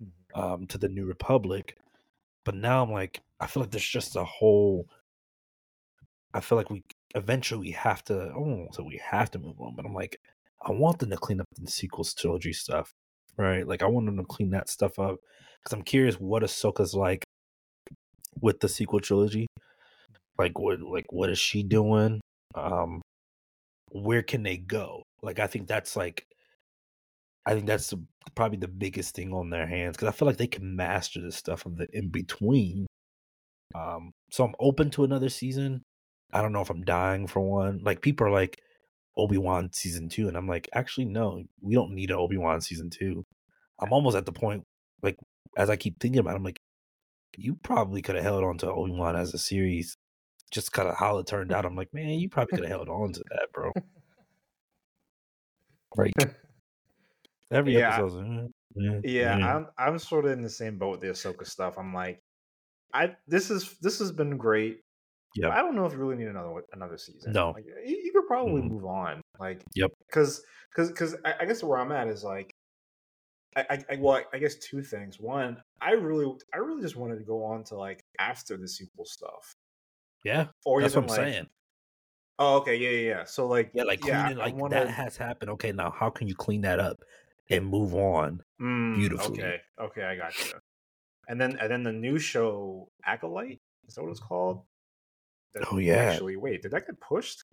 Mhm. 0.04 0.40
um, 0.42 0.68
to 0.68 0.78
the 0.80 0.90
New 0.90 1.06
Republic, 1.08 1.78
but 2.46 2.56
now 2.56 2.84
I'm 2.84 2.92
like, 2.92 3.22
I 3.42 3.48
feel 3.48 3.64
like 3.64 3.72
there's 3.72 3.88
just 3.90 4.16
a 4.18 4.26
whole. 4.26 4.88
I 6.34 6.42
feel 6.42 6.58
like 6.58 6.70
we 6.70 6.84
eventually 7.16 7.62
we 7.70 7.72
have 7.72 8.04
to. 8.06 8.32
I 8.36 8.38
won't 8.38 8.78
we 8.86 8.98
have 9.04 9.32
to 9.32 9.40
move 9.40 9.60
on, 9.62 9.76
but 9.76 9.86
I'm 9.86 9.94
like, 9.94 10.18
I 10.62 10.72
want 10.72 11.00
them 11.00 11.10
to 11.12 11.18
clean 11.18 11.40
up 11.42 11.48
the 11.58 11.72
sequels 11.72 12.14
trilogy 12.14 12.54
stuff, 12.54 12.92
right? 13.38 13.68
Like 13.68 13.84
I 13.84 13.88
want 13.88 14.06
them 14.08 14.18
to 14.18 14.24
clean 14.26 14.52
that 14.52 14.70
stuff 14.70 15.00
up 15.00 15.18
because 15.64 15.74
I'm 15.74 15.84
curious 15.84 16.16
what 16.20 16.44
Ahsoka's 16.44 16.94
like 16.96 17.24
with 18.42 18.60
the 18.60 18.70
sequel 18.70 19.00
trilogy. 19.00 19.48
Like 20.38 20.60
what, 20.60 20.82
like 20.82 21.12
what 21.12 21.30
is 21.30 21.40
she 21.40 21.64
doing? 21.64 22.22
Um, 22.56 23.02
where 23.92 24.24
can 24.24 24.44
they 24.44 24.58
go? 24.58 25.04
Like 25.22 25.40
I 25.40 25.48
think 25.48 25.68
that's 25.68 25.96
like, 25.96 26.26
I 27.46 27.54
think 27.54 27.68
that's 27.68 27.94
probably 28.36 28.58
the 28.58 28.68
biggest 28.68 29.16
thing 29.16 29.34
on 29.34 29.50
their 29.50 29.68
hands 29.68 29.96
because 29.96 30.08
I 30.08 30.12
feel 30.12 30.28
like 30.28 30.38
they 30.38 30.48
can 30.48 30.76
master 30.76 31.22
the 31.22 31.32
stuff 31.32 31.66
of 31.66 31.78
the 31.78 31.88
in 31.94 32.10
between. 32.10 32.88
Um, 33.76 34.12
so 34.32 34.44
I'm 34.46 34.56
open 34.60 34.90
to 34.92 35.04
another 35.04 35.30
season. 35.30 35.84
I 36.34 36.42
don't 36.42 36.54
know 36.54 36.62
if 36.62 36.70
I'm 36.70 36.84
dying 36.84 37.28
for 37.28 37.40
one. 37.42 37.82
Like 37.84 38.02
people 38.02 38.28
are 38.28 38.32
like 38.32 38.62
Obi 39.18 39.38
Wan 39.38 39.70
season 39.72 40.10
two, 40.10 40.28
and 40.28 40.36
I'm 40.36 40.48
like, 40.48 40.70
actually, 40.74 41.06
no, 41.06 41.44
we 41.62 41.76
don't 41.76 41.94
need 41.94 42.12
an 42.12 42.18
Obi 42.18 42.38
Wan 42.38 42.62
season 42.62 42.90
two. 42.90 43.24
I'm 43.80 43.94
almost 43.94 44.18
at 44.18 44.26
the 44.26 44.32
point, 44.32 44.64
like 45.02 45.18
as 45.56 45.70
I 45.70 45.76
keep 45.76 46.00
thinking 46.00 46.20
about, 46.20 46.34
it, 46.34 46.38
I'm 46.38 46.44
like, 46.44 46.60
you 47.38 47.56
probably 47.56 48.02
could 48.02 48.16
have 48.16 48.24
held 48.24 48.44
on 48.44 48.58
to 48.60 48.72
Obi 48.72 48.92
Wan 48.92 49.16
as 49.16 49.34
a 49.34 49.38
series, 49.38 49.96
just 50.52 50.72
kind 50.72 50.90
of 50.90 50.98
how 50.98 51.18
it 51.20 51.28
turned 51.28 51.52
out. 51.52 51.66
I'm 51.66 51.76
like, 51.76 51.94
man, 51.94 52.20
you 52.20 52.30
probably 52.30 52.58
could 52.58 52.66
have 52.68 52.78
held 52.78 52.90
on 52.90 53.14
to 53.14 53.24
that, 53.30 53.48
bro. 53.54 53.72
Right. 55.96 56.14
Every 57.52 57.74
Yeah, 57.74 58.00
eh, 58.00 58.48
eh, 58.78 59.02
Yeah. 59.04 59.38
I'm 59.38 59.68
I'm 59.78 60.00
sort 60.00 60.26
of 60.26 60.32
in 60.32 60.42
the 60.42 60.50
same 60.50 60.78
boat 60.78 60.92
with 60.92 61.02
the 61.02 61.08
Ahsoka 61.08 61.46
stuff. 61.46 61.78
I'm 61.78 61.94
like, 61.94 62.20
I 62.94 63.16
this 63.28 63.52
is 63.52 63.78
this 63.80 64.00
has 64.00 64.12
been 64.12 64.38
great. 64.38 64.82
But 65.42 65.52
I 65.52 65.58
don't 65.62 65.76
know 65.76 65.86
if 65.86 65.94
you 65.94 66.00
really 66.00 66.16
need 66.16 66.28
another 66.30 66.64
another 66.74 66.98
season. 66.98 67.34
No. 67.34 67.52
like, 67.52 67.66
you, 67.66 67.98
you 68.06 68.12
could 68.14 68.28
probably 68.28 68.62
Mhm. 68.62 68.70
move 68.72 68.86
on. 68.86 69.22
Like, 69.40 69.64
Yep. 69.76 69.92
because 70.08 70.44
because 70.72 70.90
because 70.90 71.16
I, 71.26 71.36
I 71.42 71.46
guess 71.46 71.64
where 71.64 71.80
I'm 71.80 71.92
at 71.92 72.08
is 72.08 72.24
like, 72.24 72.52
I, 73.56 73.66
I, 73.70 73.86
I 73.92 73.96
well, 73.98 74.24
I 74.34 74.40
guess 74.40 74.56
two 74.56 74.82
things. 74.84 75.20
One, 75.20 75.62
I 75.82 75.92
really 75.94 76.34
I 76.54 76.58
really 76.58 76.82
just 76.82 76.96
wanted 76.96 77.18
to 77.20 77.24
go 77.26 77.44
on 77.46 77.64
to 77.66 77.76
like 77.78 78.02
after 78.20 78.58
the 78.58 78.68
sequel 78.68 79.06
stuff, 79.06 79.54
yeah, 80.24 80.48
or 80.66 80.82
that's 80.82 80.96
even 80.96 81.08
what 81.08 81.18
I'm 81.18 81.24
like, 81.24 81.34
saying. 81.34 81.48
Oh, 82.40 82.58
okay, 82.58 82.76
yeah, 82.76 82.90
yeah, 82.90 83.16
yeah. 83.18 83.24
So 83.26 83.48
like, 83.48 83.72
Yeah, 83.74 83.84
like 83.84 84.06
yeah, 84.06 84.24
cleaning, 84.24 84.38
like 84.40 84.56
wanna- 84.56 84.76
that 84.76 84.90
has 84.90 85.18
happened. 85.18 85.52
Okay, 85.52 85.72
now 85.72 85.90
how 85.92 86.10
can 86.10 86.28
you 86.28 86.36
clean 86.36 86.62
that 86.62 86.80
up 86.80 87.04
and 87.50 87.66
move 87.66 87.94
on? 87.96 88.44
Mm, 88.62 88.96
beautifully. 88.96 89.42
Okay, 89.44 89.62
okay, 89.80 90.04
I 90.04 90.16
got 90.16 90.38
you. 90.46 90.54
And 91.28 91.40
then 91.42 91.58
and 91.60 91.72
then 91.72 91.84
the 91.84 91.92
new 91.92 92.20
show 92.20 92.90
Acolyte 93.04 93.60
is 93.88 93.96
that 93.96 94.04
what 94.04 94.12
it's 94.12 94.20
called? 94.20 94.64
That- 95.54 95.66
Oh, 95.72 95.78
yeah. 95.78 95.96
Actually, 95.96 96.36
wait, 96.36 96.62
did 96.62 96.72
that 96.72 96.86
get 96.86 97.00
pushed? 97.00 97.44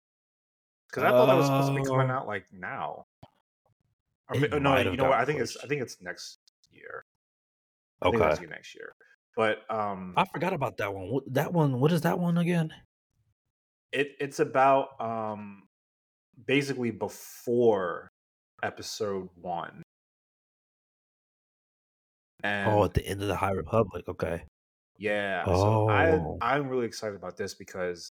Because 0.88 1.04
I 1.04 1.10
thought 1.10 1.26
that 1.26 1.34
was 1.36 1.46
supposed 1.46 1.68
to 1.68 1.74
be 1.74 1.84
coming 1.86 2.10
Uh, 2.10 2.14
out 2.14 2.26
like 2.26 2.44
now. 2.52 3.06
Or, 4.28 4.36
oh, 4.52 4.58
no, 4.58 4.76
you 4.78 4.96
know 4.96 5.04
what? 5.04 5.18
I 5.18 5.24
think 5.24 5.40
it's. 5.40 5.56
I 5.56 5.66
think 5.66 5.82
it's 5.82 6.00
next 6.00 6.38
year. 6.70 7.04
I 8.02 8.08
Okay, 8.08 8.46
next 8.46 8.74
year. 8.74 8.94
But 9.36 9.62
um, 9.70 10.12
I 10.16 10.24
forgot 10.26 10.52
about 10.52 10.76
that 10.78 10.92
one. 10.92 11.20
That 11.28 11.52
one, 11.52 11.80
what 11.80 11.92
is 11.92 12.02
that 12.02 12.18
one 12.18 12.36
again? 12.36 12.72
It 13.92 14.16
it's 14.20 14.40
about 14.40 15.00
um 15.00 15.64
basically 16.46 16.90
before 16.90 18.10
episode 18.62 19.28
one. 19.40 19.82
And 22.42 22.70
oh, 22.70 22.84
at 22.84 22.94
the 22.94 23.06
end 23.06 23.22
of 23.22 23.28
the 23.28 23.36
High 23.36 23.52
Republic. 23.52 24.08
Okay. 24.08 24.42
Yeah. 24.98 25.44
So 25.44 25.88
I 25.88 26.10
Oh. 26.10 26.38
I'm 26.40 26.68
really 26.68 26.86
excited 26.86 27.14
about 27.16 27.36
this 27.36 27.54
because 27.54 28.10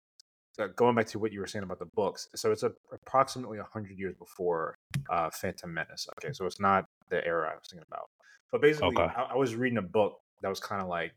uh, 0.58 0.66
going 0.76 0.94
back 0.94 1.06
to 1.06 1.18
what 1.18 1.32
you 1.32 1.40
were 1.40 1.46
saying 1.46 1.62
about 1.62 1.78
the 1.78 1.86
books, 1.94 2.28
so 2.34 2.50
it's 2.50 2.62
a, 2.62 2.72
approximately 2.92 3.58
hundred 3.58 3.96
years 3.98 4.14
before 4.18 4.76
uh, 5.08 5.30
Phantom 5.30 5.72
Menace. 5.72 6.08
Okay, 6.18 6.32
so 6.32 6.46
it's 6.46 6.60
not 6.60 6.84
the 7.10 7.24
era 7.24 7.50
I 7.50 7.54
was 7.54 7.68
thinking 7.70 7.86
about. 7.90 8.10
But 8.50 8.60
basically, 8.60 8.96
Okay. 8.96 9.12
I, 9.16 9.34
I 9.34 9.36
was 9.36 9.54
reading 9.54 9.78
a 9.78 9.82
book 9.82 10.18
that 10.42 10.48
was 10.48 10.60
kind 10.60 10.82
of 10.82 10.88
like 10.88 11.12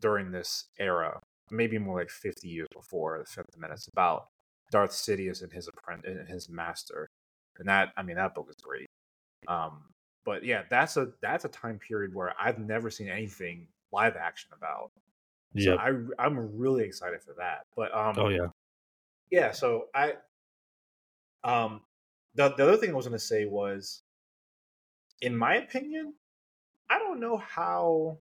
during 0.00 0.30
this 0.30 0.64
era, 0.78 1.20
maybe 1.50 1.78
more 1.78 1.98
like 1.98 2.10
fifty 2.10 2.48
years 2.48 2.68
before 2.72 3.18
the 3.18 3.24
Phantom 3.24 3.60
Menace, 3.60 3.88
about 3.88 4.28
Darth 4.70 4.90
Sidious 4.90 5.42
and 5.42 5.52
his 5.52 5.68
apprentice 5.68 6.16
and 6.18 6.28
his 6.28 6.48
master. 6.48 7.08
And 7.58 7.68
that, 7.68 7.92
I 7.96 8.02
mean, 8.02 8.16
that 8.16 8.34
book 8.34 8.48
is 8.50 8.56
great. 8.56 8.88
Um, 9.48 9.84
but 10.24 10.44
yeah, 10.44 10.62
that's 10.68 10.96
a 10.96 11.12
that's 11.22 11.44
a 11.44 11.48
time 11.48 11.78
period 11.78 12.14
where 12.14 12.34
I've 12.38 12.58
never 12.58 12.90
seen 12.90 13.08
anything 13.08 13.68
live 13.92 14.16
action 14.16 14.50
about. 14.56 14.90
So 15.58 15.70
Yep. 15.70 15.78
I 15.78 16.24
I'm 16.26 16.58
really 16.58 16.84
excited 16.84 17.22
for 17.22 17.34
that. 17.38 17.64
But 17.76 17.94
um 17.96 18.14
Oh 18.18 18.28
yeah. 18.28 18.48
yeah, 19.30 19.52
so 19.52 19.86
I 19.94 20.14
um 21.44 21.80
the 22.34 22.52
the 22.56 22.64
other 22.64 22.76
thing 22.76 22.90
I 22.90 22.94
was 22.94 23.06
gonna 23.06 23.18
say 23.18 23.46
was 23.46 24.02
in 25.22 25.34
my 25.34 25.54
opinion, 25.54 26.12
I 26.90 26.98
don't 26.98 27.20
know 27.20 27.38
how 27.38 28.18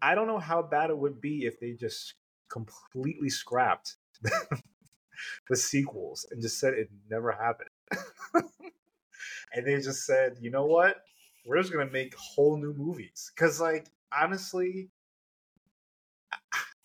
I 0.00 0.14
don't 0.14 0.26
know 0.26 0.38
how 0.38 0.62
bad 0.62 0.90
it 0.90 0.98
would 0.98 1.20
be 1.20 1.44
if 1.46 1.58
they 1.60 1.72
just 1.72 2.14
completely 2.48 3.28
scrapped 3.28 3.96
the 5.48 5.56
sequels 5.56 6.26
and 6.30 6.40
just 6.40 6.58
said 6.58 6.74
it 6.74 6.88
never 7.10 7.32
happened. 7.32 7.70
and 9.52 9.66
they 9.66 9.76
just 9.76 10.06
said, 10.06 10.36
you 10.40 10.50
know 10.50 10.66
what? 10.66 11.02
We're 11.46 11.60
just 11.60 11.72
gonna 11.72 11.90
make 11.90 12.14
whole 12.14 12.56
new 12.56 12.74
movies. 12.74 13.32
Cause 13.36 13.60
like 13.60 13.88
honestly, 14.12 14.90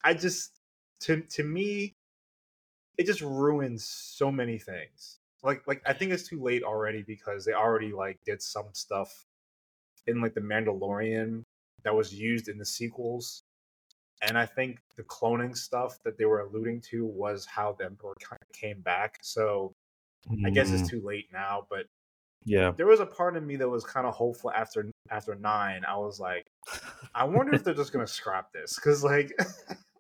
I 0.04 0.14
just 0.14 0.60
to 1.02 1.22
to 1.22 1.44
me, 1.44 1.96
it 2.98 3.06
just 3.06 3.22
ruins 3.22 3.86
so 3.86 4.32
many 4.32 4.58
things. 4.58 5.20
Like 5.44 5.68
like 5.68 5.82
I 5.86 5.94
think 5.94 6.12
it's 6.12 6.28
too 6.28 6.42
late 6.42 6.64
already 6.64 7.04
because 7.04 7.46
they 7.46 7.54
already 7.54 7.92
like 7.92 8.20
did 8.26 8.42
some 8.42 8.70
stuff 8.74 9.28
in 10.08 10.22
like 10.22 10.34
the 10.34 10.42
Mandalorian 10.42 11.44
that 11.84 11.96
was 11.96 12.14
used 12.14 12.48
in 12.50 12.58
the 12.58 12.66
sequels. 12.66 13.44
And 14.22 14.38
I 14.38 14.46
think 14.46 14.80
the 14.96 15.04
cloning 15.04 15.56
stuff 15.56 16.00
that 16.04 16.18
they 16.18 16.26
were 16.26 16.42
alluding 16.42 16.82
to 16.92 17.06
was 17.06 17.46
how 17.46 17.74
the 17.74 17.86
Emperor 17.86 18.14
kind 18.22 18.40
of 18.42 18.56
came 18.58 18.82
back. 18.82 19.20
So 19.22 19.74
I 20.46 20.50
guess 20.50 20.70
Mm, 20.70 20.80
it's 20.80 20.90
too 20.90 21.02
late 21.02 21.28
now, 21.34 21.68
but 21.70 21.86
yeah. 22.46 22.72
there 22.78 22.86
was 22.88 23.00
a 23.00 23.06
part 23.06 23.36
of 23.38 23.44
me 23.44 23.56
that 23.58 23.68
was 23.70 23.84
kind 23.84 24.08
of 24.08 24.14
hopeful 24.14 24.52
after 24.52 24.90
after 25.12 25.36
nine. 25.36 25.84
I 25.86 25.98
was 25.98 26.20
like, 26.20 26.46
I 27.16 27.26
wonder 27.26 27.54
if 27.54 27.64
they're 27.64 27.74
just 27.74 27.92
gonna 27.94 28.08
scrap 28.08 28.52
this 28.54 28.76
because 28.76 29.04
like 29.04 29.32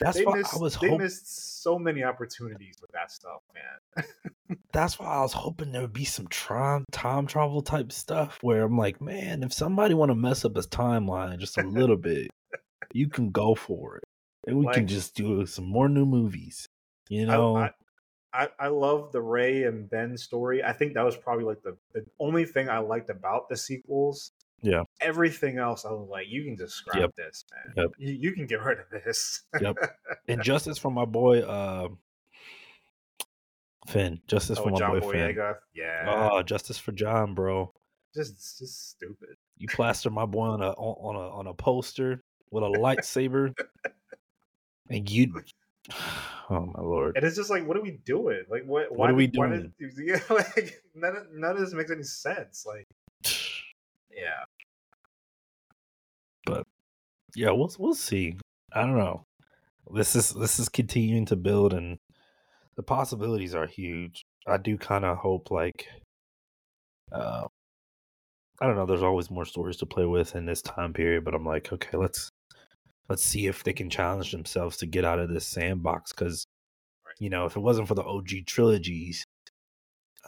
That's 0.00 0.18
they 0.18 0.24
why 0.24 0.38
missed 0.38 0.54
I 0.54 0.58
was 0.58 0.76
they 0.76 0.88
hoping. 0.88 1.04
missed 1.04 1.62
so 1.62 1.78
many 1.78 2.04
opportunities 2.04 2.76
with 2.80 2.92
that 2.92 3.10
stuff, 3.10 3.40
man. 3.54 4.56
That's 4.72 4.98
why 4.98 5.06
I 5.06 5.22
was 5.22 5.32
hoping 5.32 5.72
there 5.72 5.82
would 5.82 5.92
be 5.92 6.04
some 6.04 6.26
time 6.28 6.84
time 6.92 7.26
travel 7.26 7.62
type 7.62 7.92
stuff 7.92 8.38
where 8.42 8.62
I'm 8.62 8.76
like, 8.76 9.00
man, 9.00 9.42
if 9.42 9.52
somebody 9.52 9.94
want 9.94 10.10
to 10.10 10.14
mess 10.14 10.44
up 10.44 10.56
his 10.56 10.66
timeline 10.66 11.38
just 11.38 11.58
a 11.58 11.62
little 11.62 11.96
bit, 11.96 12.30
you 12.92 13.08
can 13.08 13.30
go 13.30 13.54
for 13.54 13.96
it, 13.96 14.04
and 14.46 14.58
we 14.58 14.66
can 14.72 14.86
just 14.86 15.14
do 15.14 15.46
some 15.46 15.66
more 15.66 15.88
new 15.88 16.04
movies. 16.04 16.66
You 17.08 17.26
know, 17.26 17.56
I, 17.56 17.70
I, 18.32 18.48
I 18.58 18.68
love 18.68 19.12
the 19.12 19.22
Rey 19.22 19.64
and 19.64 19.88
Ben 19.88 20.18
story. 20.18 20.62
I 20.62 20.72
think 20.72 20.94
that 20.94 21.04
was 21.04 21.16
probably 21.16 21.44
like 21.44 21.62
the, 21.62 21.76
the 21.94 22.04
only 22.20 22.44
thing 22.44 22.68
I 22.68 22.78
liked 22.78 23.08
about 23.08 23.48
the 23.48 23.56
sequels. 23.56 24.32
Yeah. 24.62 24.82
Everything 25.00 25.58
else, 25.58 25.84
I 25.84 25.90
was 25.90 26.08
like, 26.10 26.26
you 26.28 26.44
can 26.44 26.56
just 26.56 26.74
scrap 26.74 27.00
Yep. 27.00 27.14
this, 27.16 27.44
man. 27.52 27.74
Yep. 27.76 27.90
You, 27.98 28.12
you 28.14 28.32
can 28.32 28.46
get 28.46 28.62
rid 28.62 28.78
of 28.78 28.86
this. 28.90 29.42
Yep. 29.60 29.76
and 30.28 30.42
justice 30.42 30.78
for 30.78 30.90
my 30.90 31.04
boy 31.04 31.40
uh, 31.40 31.88
Finn. 33.86 34.20
Justice 34.26 34.58
for 34.58 34.68
oh, 34.68 34.72
my 34.72 34.78
John 34.78 35.00
boy 35.00 35.12
Finn. 35.12 35.36
Yeah. 35.74 36.28
Oh, 36.32 36.42
justice 36.42 36.78
for 36.78 36.92
John, 36.92 37.34
bro. 37.34 37.72
just 38.14 38.58
just 38.58 38.90
stupid. 38.90 39.36
You 39.58 39.68
plaster 39.68 40.10
my 40.10 40.26
boy 40.26 40.46
on 40.48 40.62
a 40.62 40.70
on 40.70 41.16
a 41.16 41.36
on 41.36 41.46
a 41.46 41.54
poster 41.54 42.22
with 42.50 42.64
a 42.64 42.66
lightsaber, 42.66 43.54
and 44.90 45.08
you. 45.10 45.32
Oh 46.48 46.60
my 46.60 46.80
lord! 46.80 47.16
And 47.16 47.26
it's 47.26 47.34
just 47.34 47.50
like, 47.50 47.66
what 47.66 47.76
are 47.76 47.82
we 47.82 47.98
doing? 48.04 48.44
Like, 48.48 48.62
what? 48.66 48.94
What 48.94 49.10
are 49.10 49.14
we 49.14 49.26
did- 49.26 49.32
doing? 49.32 49.72
did- 49.80 49.92
yeah, 49.98 50.20
like 50.30 50.80
none 50.94 51.16
of, 51.16 51.26
none 51.32 51.50
of 51.56 51.58
this 51.58 51.72
makes 51.72 51.90
any 51.90 52.04
sense. 52.04 52.64
Like, 52.64 52.86
yeah, 54.16 54.44
yeah, 57.36 57.50
we'll 57.50 57.72
we'll 57.78 57.94
see. 57.94 58.36
I 58.72 58.82
don't 58.82 58.96
know. 58.96 59.24
This 59.92 60.16
is 60.16 60.30
this 60.30 60.58
is 60.58 60.68
continuing 60.68 61.26
to 61.26 61.36
build, 61.36 61.72
and 61.74 61.98
the 62.76 62.82
possibilities 62.82 63.54
are 63.54 63.66
huge. 63.66 64.24
I 64.46 64.56
do 64.56 64.78
kind 64.78 65.04
of 65.04 65.18
hope, 65.18 65.50
like, 65.50 65.86
uh, 67.12 67.46
I 68.60 68.66
don't 68.66 68.76
know. 68.76 68.86
There's 68.86 69.02
always 69.02 69.30
more 69.30 69.44
stories 69.44 69.76
to 69.78 69.86
play 69.86 70.06
with 70.06 70.34
in 70.34 70.46
this 70.46 70.62
time 70.62 70.92
period, 70.92 71.24
but 71.24 71.34
I'm 71.34 71.44
like, 71.44 71.72
okay, 71.72 71.96
let's 71.96 72.30
let's 73.08 73.22
see 73.24 73.46
if 73.46 73.62
they 73.64 73.72
can 73.72 73.90
challenge 73.90 74.32
themselves 74.32 74.78
to 74.78 74.86
get 74.86 75.04
out 75.04 75.18
of 75.18 75.28
this 75.28 75.46
sandbox. 75.46 76.12
Because 76.12 76.46
you 77.18 77.30
know, 77.30 77.46
if 77.46 77.56
it 77.56 77.60
wasn't 77.60 77.88
for 77.88 77.94
the 77.94 78.04
OG 78.04 78.46
trilogies, 78.46 79.24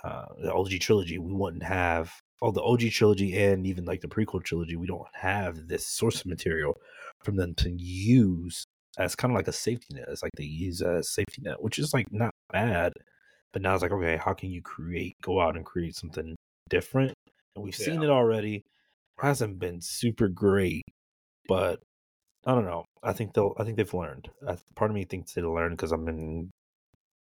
uh, 0.04 0.26
the 0.42 0.52
OG 0.52 0.80
trilogy, 0.80 1.18
we 1.18 1.32
wouldn't 1.32 1.62
have 1.62 2.12
all 2.41 2.53
the 2.53 2.62
OG 2.62 2.91
trilogy 2.91 3.36
and 3.36 3.66
even 3.66 3.84
like 3.84 4.01
the 4.01 4.09
prequel 4.09 4.43
trilogy. 4.43 4.76
We 4.76 4.86
don't 4.86 5.07
have 5.12 5.68
this 5.68 5.86
source 5.86 6.20
of 6.20 6.26
material 6.26 6.76
from 7.24 7.36
them 7.36 7.55
to 7.57 7.70
use 7.70 8.64
as 8.99 9.14
kind 9.14 9.32
of 9.32 9.36
like 9.36 9.49
a 9.49 9.53
safety 9.53 9.95
net. 9.95 10.09
It's 10.09 10.22
like 10.22 10.32
they 10.36 10.45
use 10.45 10.80
a 10.80 11.03
safety 11.03 11.43
net, 11.43 11.62
which 11.62 11.78
is 11.78 11.93
like 11.93 12.12
not 12.12 12.34
bad. 12.53 12.93
But 13.53 13.62
now 13.62 13.74
it's 13.74 13.82
like, 13.82 13.93
okay, 13.93 14.16
how 14.16 14.34
can 14.34 14.51
you 14.51 14.61
create, 14.61 15.16
go 15.22 15.41
out 15.41 15.57
and 15.57 15.64
create 15.64 15.97
something 15.97 16.36
different? 16.68 17.14
And 17.57 17.64
we've 17.64 17.74
seen 17.74 18.03
it 18.03 18.11
already. 18.11 18.64
Hasn't 19.18 19.59
been 19.59 19.80
super 19.80 20.28
great, 20.28 20.84
but 21.49 21.80
I 22.47 22.55
don't 22.55 22.66
know. 22.66 22.84
I 23.03 23.12
think 23.12 23.34
they'll. 23.34 23.55
I 23.59 23.64
think 23.64 23.76
they've 23.76 23.95
learned. 23.95 24.30
I, 24.47 24.57
part 24.76 24.91
of 24.91 24.95
me 24.95 25.05
thinks 25.05 25.32
they 25.32 25.43
learned 25.43 25.76
because 25.76 25.91
I'm 25.91 26.07
in. 26.09 26.51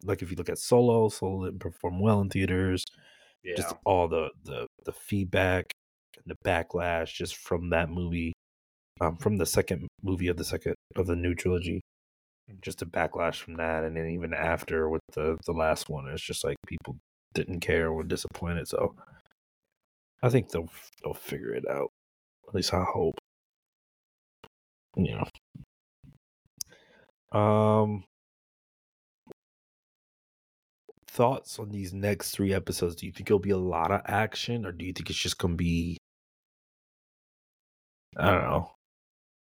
Like 0.05 0.21
if 0.21 0.31
you 0.31 0.37
look 0.37 0.51
at 0.51 0.59
Solo, 0.59 1.09
Solo 1.09 1.47
didn't 1.47 1.61
perform 1.61 2.01
well 2.01 2.21
in 2.21 2.29
theaters. 2.29 2.85
Yeah. 3.47 3.55
Just 3.57 3.75
all 3.85 4.09
the 4.09 4.31
the 4.45 4.67
the 4.85 4.93
feedback 4.93 5.73
and 6.17 6.25
the 6.27 6.37
backlash 6.49 7.15
just 7.15 7.37
from 7.37 7.71
that 7.71 7.91
movie, 7.91 8.33
um, 9.01 9.17
from 9.17 9.37
the 9.37 9.47
second 9.47 9.87
movie 10.03 10.29
of 10.29 10.37
the 10.37 10.45
second 10.45 10.75
of 10.97 11.07
the 11.07 11.17
new 11.17 11.35
trilogy. 11.35 11.81
Just 12.61 12.83
a 12.83 12.87
backlash 12.87 13.37
from 13.37 13.55
that, 13.55 13.85
and 13.85 13.97
then 13.97 14.11
even 14.11 14.35
after 14.35 14.89
with 14.89 15.03
the 15.15 15.39
the 15.47 15.53
last 15.53 15.89
one, 15.89 16.09
it's 16.09 16.23
just 16.23 16.45
like 16.45 16.57
people 16.67 16.97
didn't 17.35 17.61
care, 17.61 17.93
were 17.93 18.05
disappointed. 18.05 18.69
So 18.69 18.95
I 20.23 20.29
think 20.29 20.51
they'll 20.51 20.69
they'll 21.05 21.15
figure 21.15 21.55
it 21.55 21.65
out. 21.69 21.91
At 22.49 22.55
least 22.55 22.75
I 22.75 22.85
hope. 22.85 23.17
You 24.97 25.21
know. 27.33 27.39
Um 27.39 28.05
thoughts 31.17 31.59
on 31.59 31.71
these 31.71 31.95
next 31.95 32.33
three 32.33 32.53
episodes. 32.53 32.95
Do 32.95 33.07
you 33.07 33.13
think 33.13 33.29
it'll 33.29 33.39
be 33.39 33.51
a 33.51 33.57
lot 33.57 33.91
of 33.91 34.03
action 34.05 34.67
or 34.67 34.73
do 34.73 34.85
you 34.85 34.93
think 34.93 35.09
it's 35.09 35.19
just 35.19 35.39
gonna 35.39 35.55
be 35.55 35.97
I 38.17 38.31
don't 38.31 38.43
know. 38.43 38.71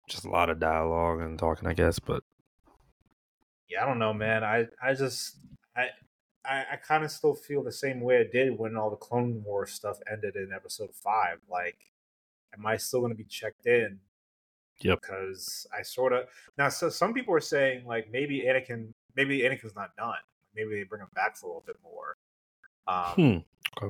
Just 0.08 0.26
a 0.26 0.30
lot 0.30 0.50
of 0.50 0.60
dialogue 0.60 1.22
and 1.22 1.38
talking, 1.40 1.68
I 1.68 1.74
guess, 1.74 2.00
but 2.00 2.24
yeah, 3.70 3.84
I 3.84 3.88
don't 3.88 4.00
know, 4.00 4.14
man. 4.14 4.44
I 4.44 4.66
I 4.82 4.94
just 4.94 5.38
I 5.76 5.88
I, 6.46 6.66
I 6.74 6.76
kind 6.78 7.04
of 7.04 7.12
still 7.12 7.36
feel 7.36 7.64
the 7.64 7.72
same 7.72 8.02
way 8.02 8.20
I 8.20 8.26
did 8.32 8.58
when 8.58 8.76
all 8.76 8.90
the 8.90 8.96
Clone 8.96 9.44
Wars 9.46 9.72
stuff 9.72 10.00
ended 10.12 10.36
in 10.36 10.50
Episode 10.54 10.90
Five. 10.94 11.38
Like, 11.50 11.78
am 12.58 12.66
I 12.66 12.78
still 12.78 13.02
going 13.02 13.12
to 13.12 13.18
be 13.18 13.26
checked 13.26 13.68
in? 13.68 14.00
Yep. 14.82 15.02
Because 15.02 15.68
I 15.78 15.84
sort 15.84 16.14
of 16.14 16.26
now. 16.58 16.70
So 16.70 16.90
some 16.90 17.14
people 17.14 17.36
are 17.36 17.40
saying 17.40 17.86
like 17.86 18.10
maybe 18.12 18.46
Anakin, 18.48 18.94
maybe 19.16 19.42
Anakin's 19.42 19.76
not 19.76 19.96
done. 19.98 20.16
Maybe 20.60 20.80
they 20.80 20.84
bring 20.84 21.02
him 21.02 21.10
back 21.16 21.38
for 21.38 21.46
a 21.46 21.50
little 21.50 21.64
bit 21.66 21.78
more. 21.84 22.16
Um, 22.88 23.44
hmm. 23.82 23.88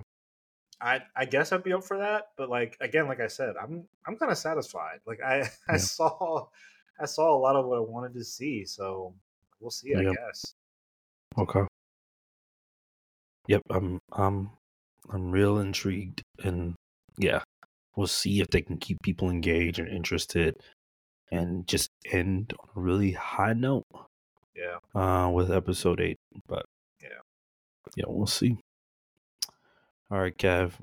I 0.81 1.01
I 1.15 1.25
guess 1.25 1.51
I'd 1.51 1.63
be 1.63 1.73
up 1.73 1.83
for 1.83 1.97
that, 1.97 2.29
but 2.37 2.49
like 2.49 2.77
again, 2.79 3.07
like 3.07 3.19
I 3.19 3.27
said, 3.27 3.55
I'm 3.61 3.85
I'm 4.07 4.15
kind 4.15 4.31
of 4.31 4.37
satisfied. 4.37 4.99
Like 5.05 5.19
I 5.21 5.49
I 5.69 5.77
saw 5.77 6.47
I 6.99 7.05
saw 7.05 7.35
a 7.35 7.39
lot 7.39 7.55
of 7.55 7.65
what 7.65 7.77
I 7.77 7.81
wanted 7.81 8.13
to 8.13 8.23
see, 8.23 8.65
so 8.65 9.13
we'll 9.59 9.71
see. 9.71 9.95
I 9.95 10.03
guess. 10.03 10.53
Okay. 11.37 11.61
Yep, 13.47 13.61
I'm 13.69 13.99
I'm 14.11 14.51
I'm 15.11 15.31
real 15.31 15.59
intrigued 15.59 16.21
and 16.43 16.75
yeah. 17.17 17.41
We'll 17.95 18.07
see 18.07 18.39
if 18.39 18.47
they 18.47 18.61
can 18.61 18.77
keep 18.77 19.01
people 19.01 19.29
engaged 19.29 19.77
and 19.77 19.89
interested 19.89 20.55
and 21.31 21.67
just 21.67 21.89
end 22.09 22.53
on 22.57 22.69
a 22.73 22.79
really 22.79 23.11
high 23.11 23.51
note 23.51 23.83
Yeah. 24.59 25.01
uh 25.01 25.29
with 25.29 25.51
episode 25.51 26.01
eight. 26.01 26.17
But 26.47 26.65
Yeah. 27.01 27.21
Yeah, 27.95 28.05
we'll 28.07 28.27
see. 28.27 28.57
All 30.11 30.19
right, 30.19 30.37
Kev. 30.37 30.73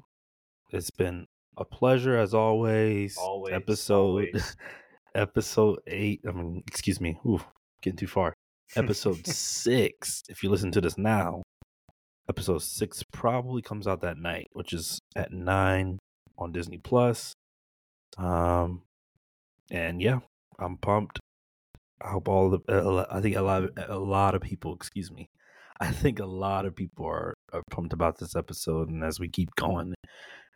It's 0.71 0.91
been 0.91 1.27
a 1.57 1.65
pleasure 1.65 2.17
as 2.17 2.35
always. 2.35 3.17
Always, 3.17 3.55
Episode 3.55 3.95
always. 4.01 4.57
episode 5.15 5.81
eight. 5.87 6.21
I 6.29 6.33
mean, 6.33 6.63
excuse 6.67 7.01
me. 7.01 7.19
Ooh, 7.27 7.41
getting 7.83 7.97
too 7.97 8.07
far. 8.07 8.35
Episode 8.75 9.27
six. 9.27 10.23
If 10.29 10.43
you 10.43 10.51
listen 10.51 10.71
to 10.73 10.81
this 10.81 10.99
now, 10.99 11.43
episode 12.29 12.63
six 12.63 13.03
probably 13.13 13.63
comes 13.63 13.87
out 13.87 14.01
that 14.03 14.19
night, 14.19 14.49
which 14.53 14.73
is 14.73 14.99
at 15.15 15.33
nine 15.33 15.99
on 16.39 16.53
Disney 16.53 16.79
Plus. 16.79 17.33
Um, 18.19 18.83
and 19.71 20.01
yeah, 20.01 20.21
I'm 20.59 20.77
pumped. 20.79 21.19
I 22.03 22.09
hope 22.09 22.29
all 22.29 22.51
the. 22.51 22.61
uh, 22.69 23.07
I 23.11 23.21
think 23.21 23.37
a 23.37 23.43
lot. 23.43 23.65
Of, 23.65 23.71
a 23.89 23.99
lot 23.99 24.35
of 24.35 24.43
people. 24.43 24.75
Excuse 24.75 25.11
me. 25.11 25.29
I 25.81 25.91
think 25.91 26.21
a 26.21 26.27
lot 26.27 26.65
of 26.65 26.75
people 26.75 27.07
are, 27.07 27.35
are 27.53 27.63
pumped 27.71 27.93
about 27.93 28.19
this 28.19 28.35
episode, 28.35 28.89
and 28.89 29.05
as 29.05 29.21
we 29.21 29.29
keep 29.29 29.55
going, 29.57 29.95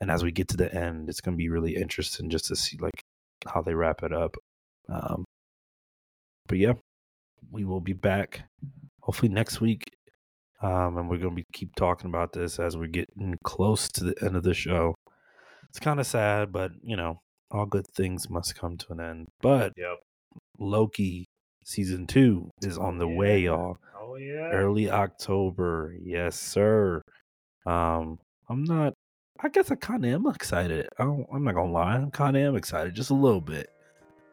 and 0.01 0.11
as 0.11 0.25
we 0.25 0.33
get 0.33 0.49
to 0.49 0.57
the 0.57 0.75
end, 0.75 1.11
it's 1.11 1.21
going 1.21 1.35
to 1.35 1.43
be 1.43 1.51
really 1.51 1.77
interesting 1.77 2.31
just 2.31 2.47
to 2.47 2.57
see 2.57 2.79
like 2.81 3.03
how 3.47 3.61
they 3.61 3.75
wrap 3.75 4.03
it 4.03 4.13
up. 4.13 4.37
Um, 4.89 5.25
but 6.47 6.59
yeah, 6.59 6.73
we 7.51 7.65
will 7.65 7.81
be 7.81 7.93
back 7.93 8.45
hopefully 9.03 9.31
next 9.31 9.61
week, 9.61 9.85
um, 10.63 10.97
and 10.97 11.11
we're 11.11 11.19
going 11.19 11.31
to 11.31 11.43
be 11.43 11.47
keep 11.53 11.75
talking 11.75 12.09
about 12.09 12.33
this 12.33 12.59
as 12.59 12.77
we're 12.77 12.87
getting 12.87 13.37
close 13.45 13.89
to 13.89 14.05
the 14.05 14.15
end 14.23 14.37
of 14.37 14.43
the 14.43 14.55
show. 14.55 14.95
It's 15.69 15.79
kind 15.79 16.01
of 16.01 16.07
sad, 16.07 16.51
but 16.51 16.73
you 16.83 16.97
know, 16.97 17.21
all 17.51 17.67
good 17.67 17.87
things 17.95 18.31
must 18.31 18.57
come 18.59 18.77
to 18.79 18.93
an 18.93 19.01
end. 19.01 19.29
But 19.43 19.73
Yep. 19.77 19.99
Loki 20.59 21.27
season 21.71 22.07
two 22.07 22.51
is 22.63 22.77
on 22.77 22.99
the 22.99 23.07
way, 23.09 23.41
y'all. 23.41 23.79
Oh 23.99 24.17
yeah. 24.17 24.51
Early 24.51 24.91
October, 24.91 25.95
yes, 26.03 26.37
sir. 26.39 27.03
Um, 27.67 28.19
I'm 28.49 28.65
not. 28.65 28.95
I 29.43 29.49
guess 29.49 29.71
I 29.71 29.77
kind 29.77 30.05
of 30.05 30.13
am 30.13 30.27
excited. 30.27 30.89
I 30.99 31.05
don't, 31.05 31.27
I'm 31.33 31.45
not 31.45 31.55
gonna 31.55 31.73
lie. 31.73 31.95
I'm 31.95 32.11
kind 32.11 32.37
of 32.37 32.43
am 32.43 32.57
excited, 32.57 32.95
just 32.95 33.11
a 33.11 33.15
little 33.15 33.41
bit. 33.41 33.69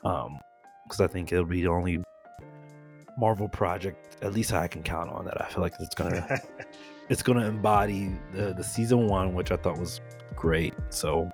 Um, 0.04 0.40
because 0.86 1.02
I 1.02 1.08
think 1.08 1.32
it'll 1.32 1.46
be 1.46 1.62
the 1.62 1.70
only 1.70 2.02
Marvel 3.18 3.48
project, 3.50 4.18
at 4.22 4.34
least 4.34 4.54
I 4.54 4.68
can 4.68 4.84
count 4.84 5.10
on 5.12 5.26
that. 5.26 5.42
I 5.42 5.50
feel 5.50 5.62
like 5.62 5.74
it's 5.80 5.96
gonna 5.96 6.40
it's 7.10 7.22
gonna 7.24 7.46
embody 7.48 8.12
the 8.34 8.54
the 8.54 8.64
season 8.64 9.08
one, 9.08 9.34
which 9.34 9.52
I 9.52 9.58
thought 9.58 9.78
was 9.78 10.02
great. 10.36 10.74
So 10.90 11.30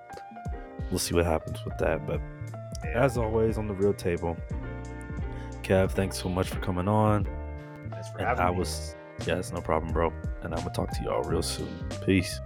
we'll 0.90 0.98
see 0.98 1.14
what 1.14 1.24
happens 1.24 1.58
with 1.64 1.76
that. 1.78 2.06
But 2.06 2.20
Yeah. 2.84 3.04
as 3.04 3.16
always, 3.18 3.58
on 3.58 3.66
the 3.68 3.74
real 3.74 3.92
table, 3.94 4.36
Kev, 5.64 5.90
thanks 5.92 6.20
so 6.20 6.28
much 6.28 6.48
for 6.48 6.60
coming 6.60 6.86
on. 6.88 7.24
Thanks 7.90 8.10
for 8.10 8.18
And 8.18 8.26
having 8.28 8.44
I 8.44 8.50
me. 8.50 8.58
was, 8.58 8.94
yes, 9.26 9.50
no 9.50 9.60
problem, 9.60 9.92
bro. 9.92 10.12
And 10.42 10.52
I'm 10.54 10.60
gonna 10.60 10.70
talk 10.74 10.90
to 10.90 11.02
y'all 11.02 11.22
real 11.22 11.42
soon. 11.42 11.88
Peace. 12.04 12.40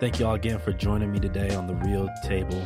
Thank 0.00 0.20
y'all 0.20 0.34
again 0.34 0.58
for 0.58 0.72
joining 0.72 1.10
me 1.10 1.18
today 1.18 1.54
on 1.54 1.66
the 1.66 1.74
Real 1.74 2.08
Table. 2.22 2.62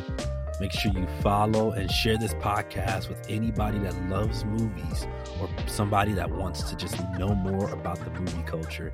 Make 0.63 0.71
sure 0.71 0.93
you 0.93 1.05
follow 1.19 1.73
and 1.73 1.91
share 1.91 2.17
this 2.17 2.33
podcast 2.35 3.09
with 3.09 3.19
anybody 3.27 3.79
that 3.79 4.01
loves 4.07 4.45
movies 4.45 5.05
or 5.41 5.49
somebody 5.67 6.13
that 6.13 6.31
wants 6.31 6.63
to 6.69 6.77
just 6.77 6.97
know 7.19 7.35
more 7.35 7.69
about 7.71 7.99
the 8.01 8.09
movie 8.11 8.43
culture. 8.43 8.93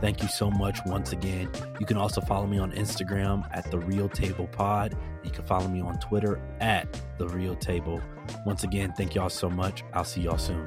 Thank 0.00 0.22
you 0.22 0.28
so 0.28 0.50
much 0.50 0.78
once 0.86 1.12
again. 1.12 1.50
You 1.78 1.84
can 1.84 1.98
also 1.98 2.22
follow 2.22 2.46
me 2.46 2.58
on 2.58 2.72
Instagram 2.72 3.46
at 3.54 3.70
The 3.70 3.80
Real 3.80 4.08
Table 4.08 4.46
Pod. 4.46 4.96
You 5.22 5.30
can 5.30 5.44
follow 5.44 5.68
me 5.68 5.82
on 5.82 5.98
Twitter 5.98 6.40
at 6.58 6.88
The 7.18 7.28
Real 7.28 7.54
Table. 7.54 8.00
Once 8.46 8.64
again, 8.64 8.94
thank 8.96 9.14
y'all 9.14 9.28
so 9.28 9.50
much. 9.50 9.84
I'll 9.92 10.04
see 10.04 10.22
y'all 10.22 10.38
soon. 10.38 10.64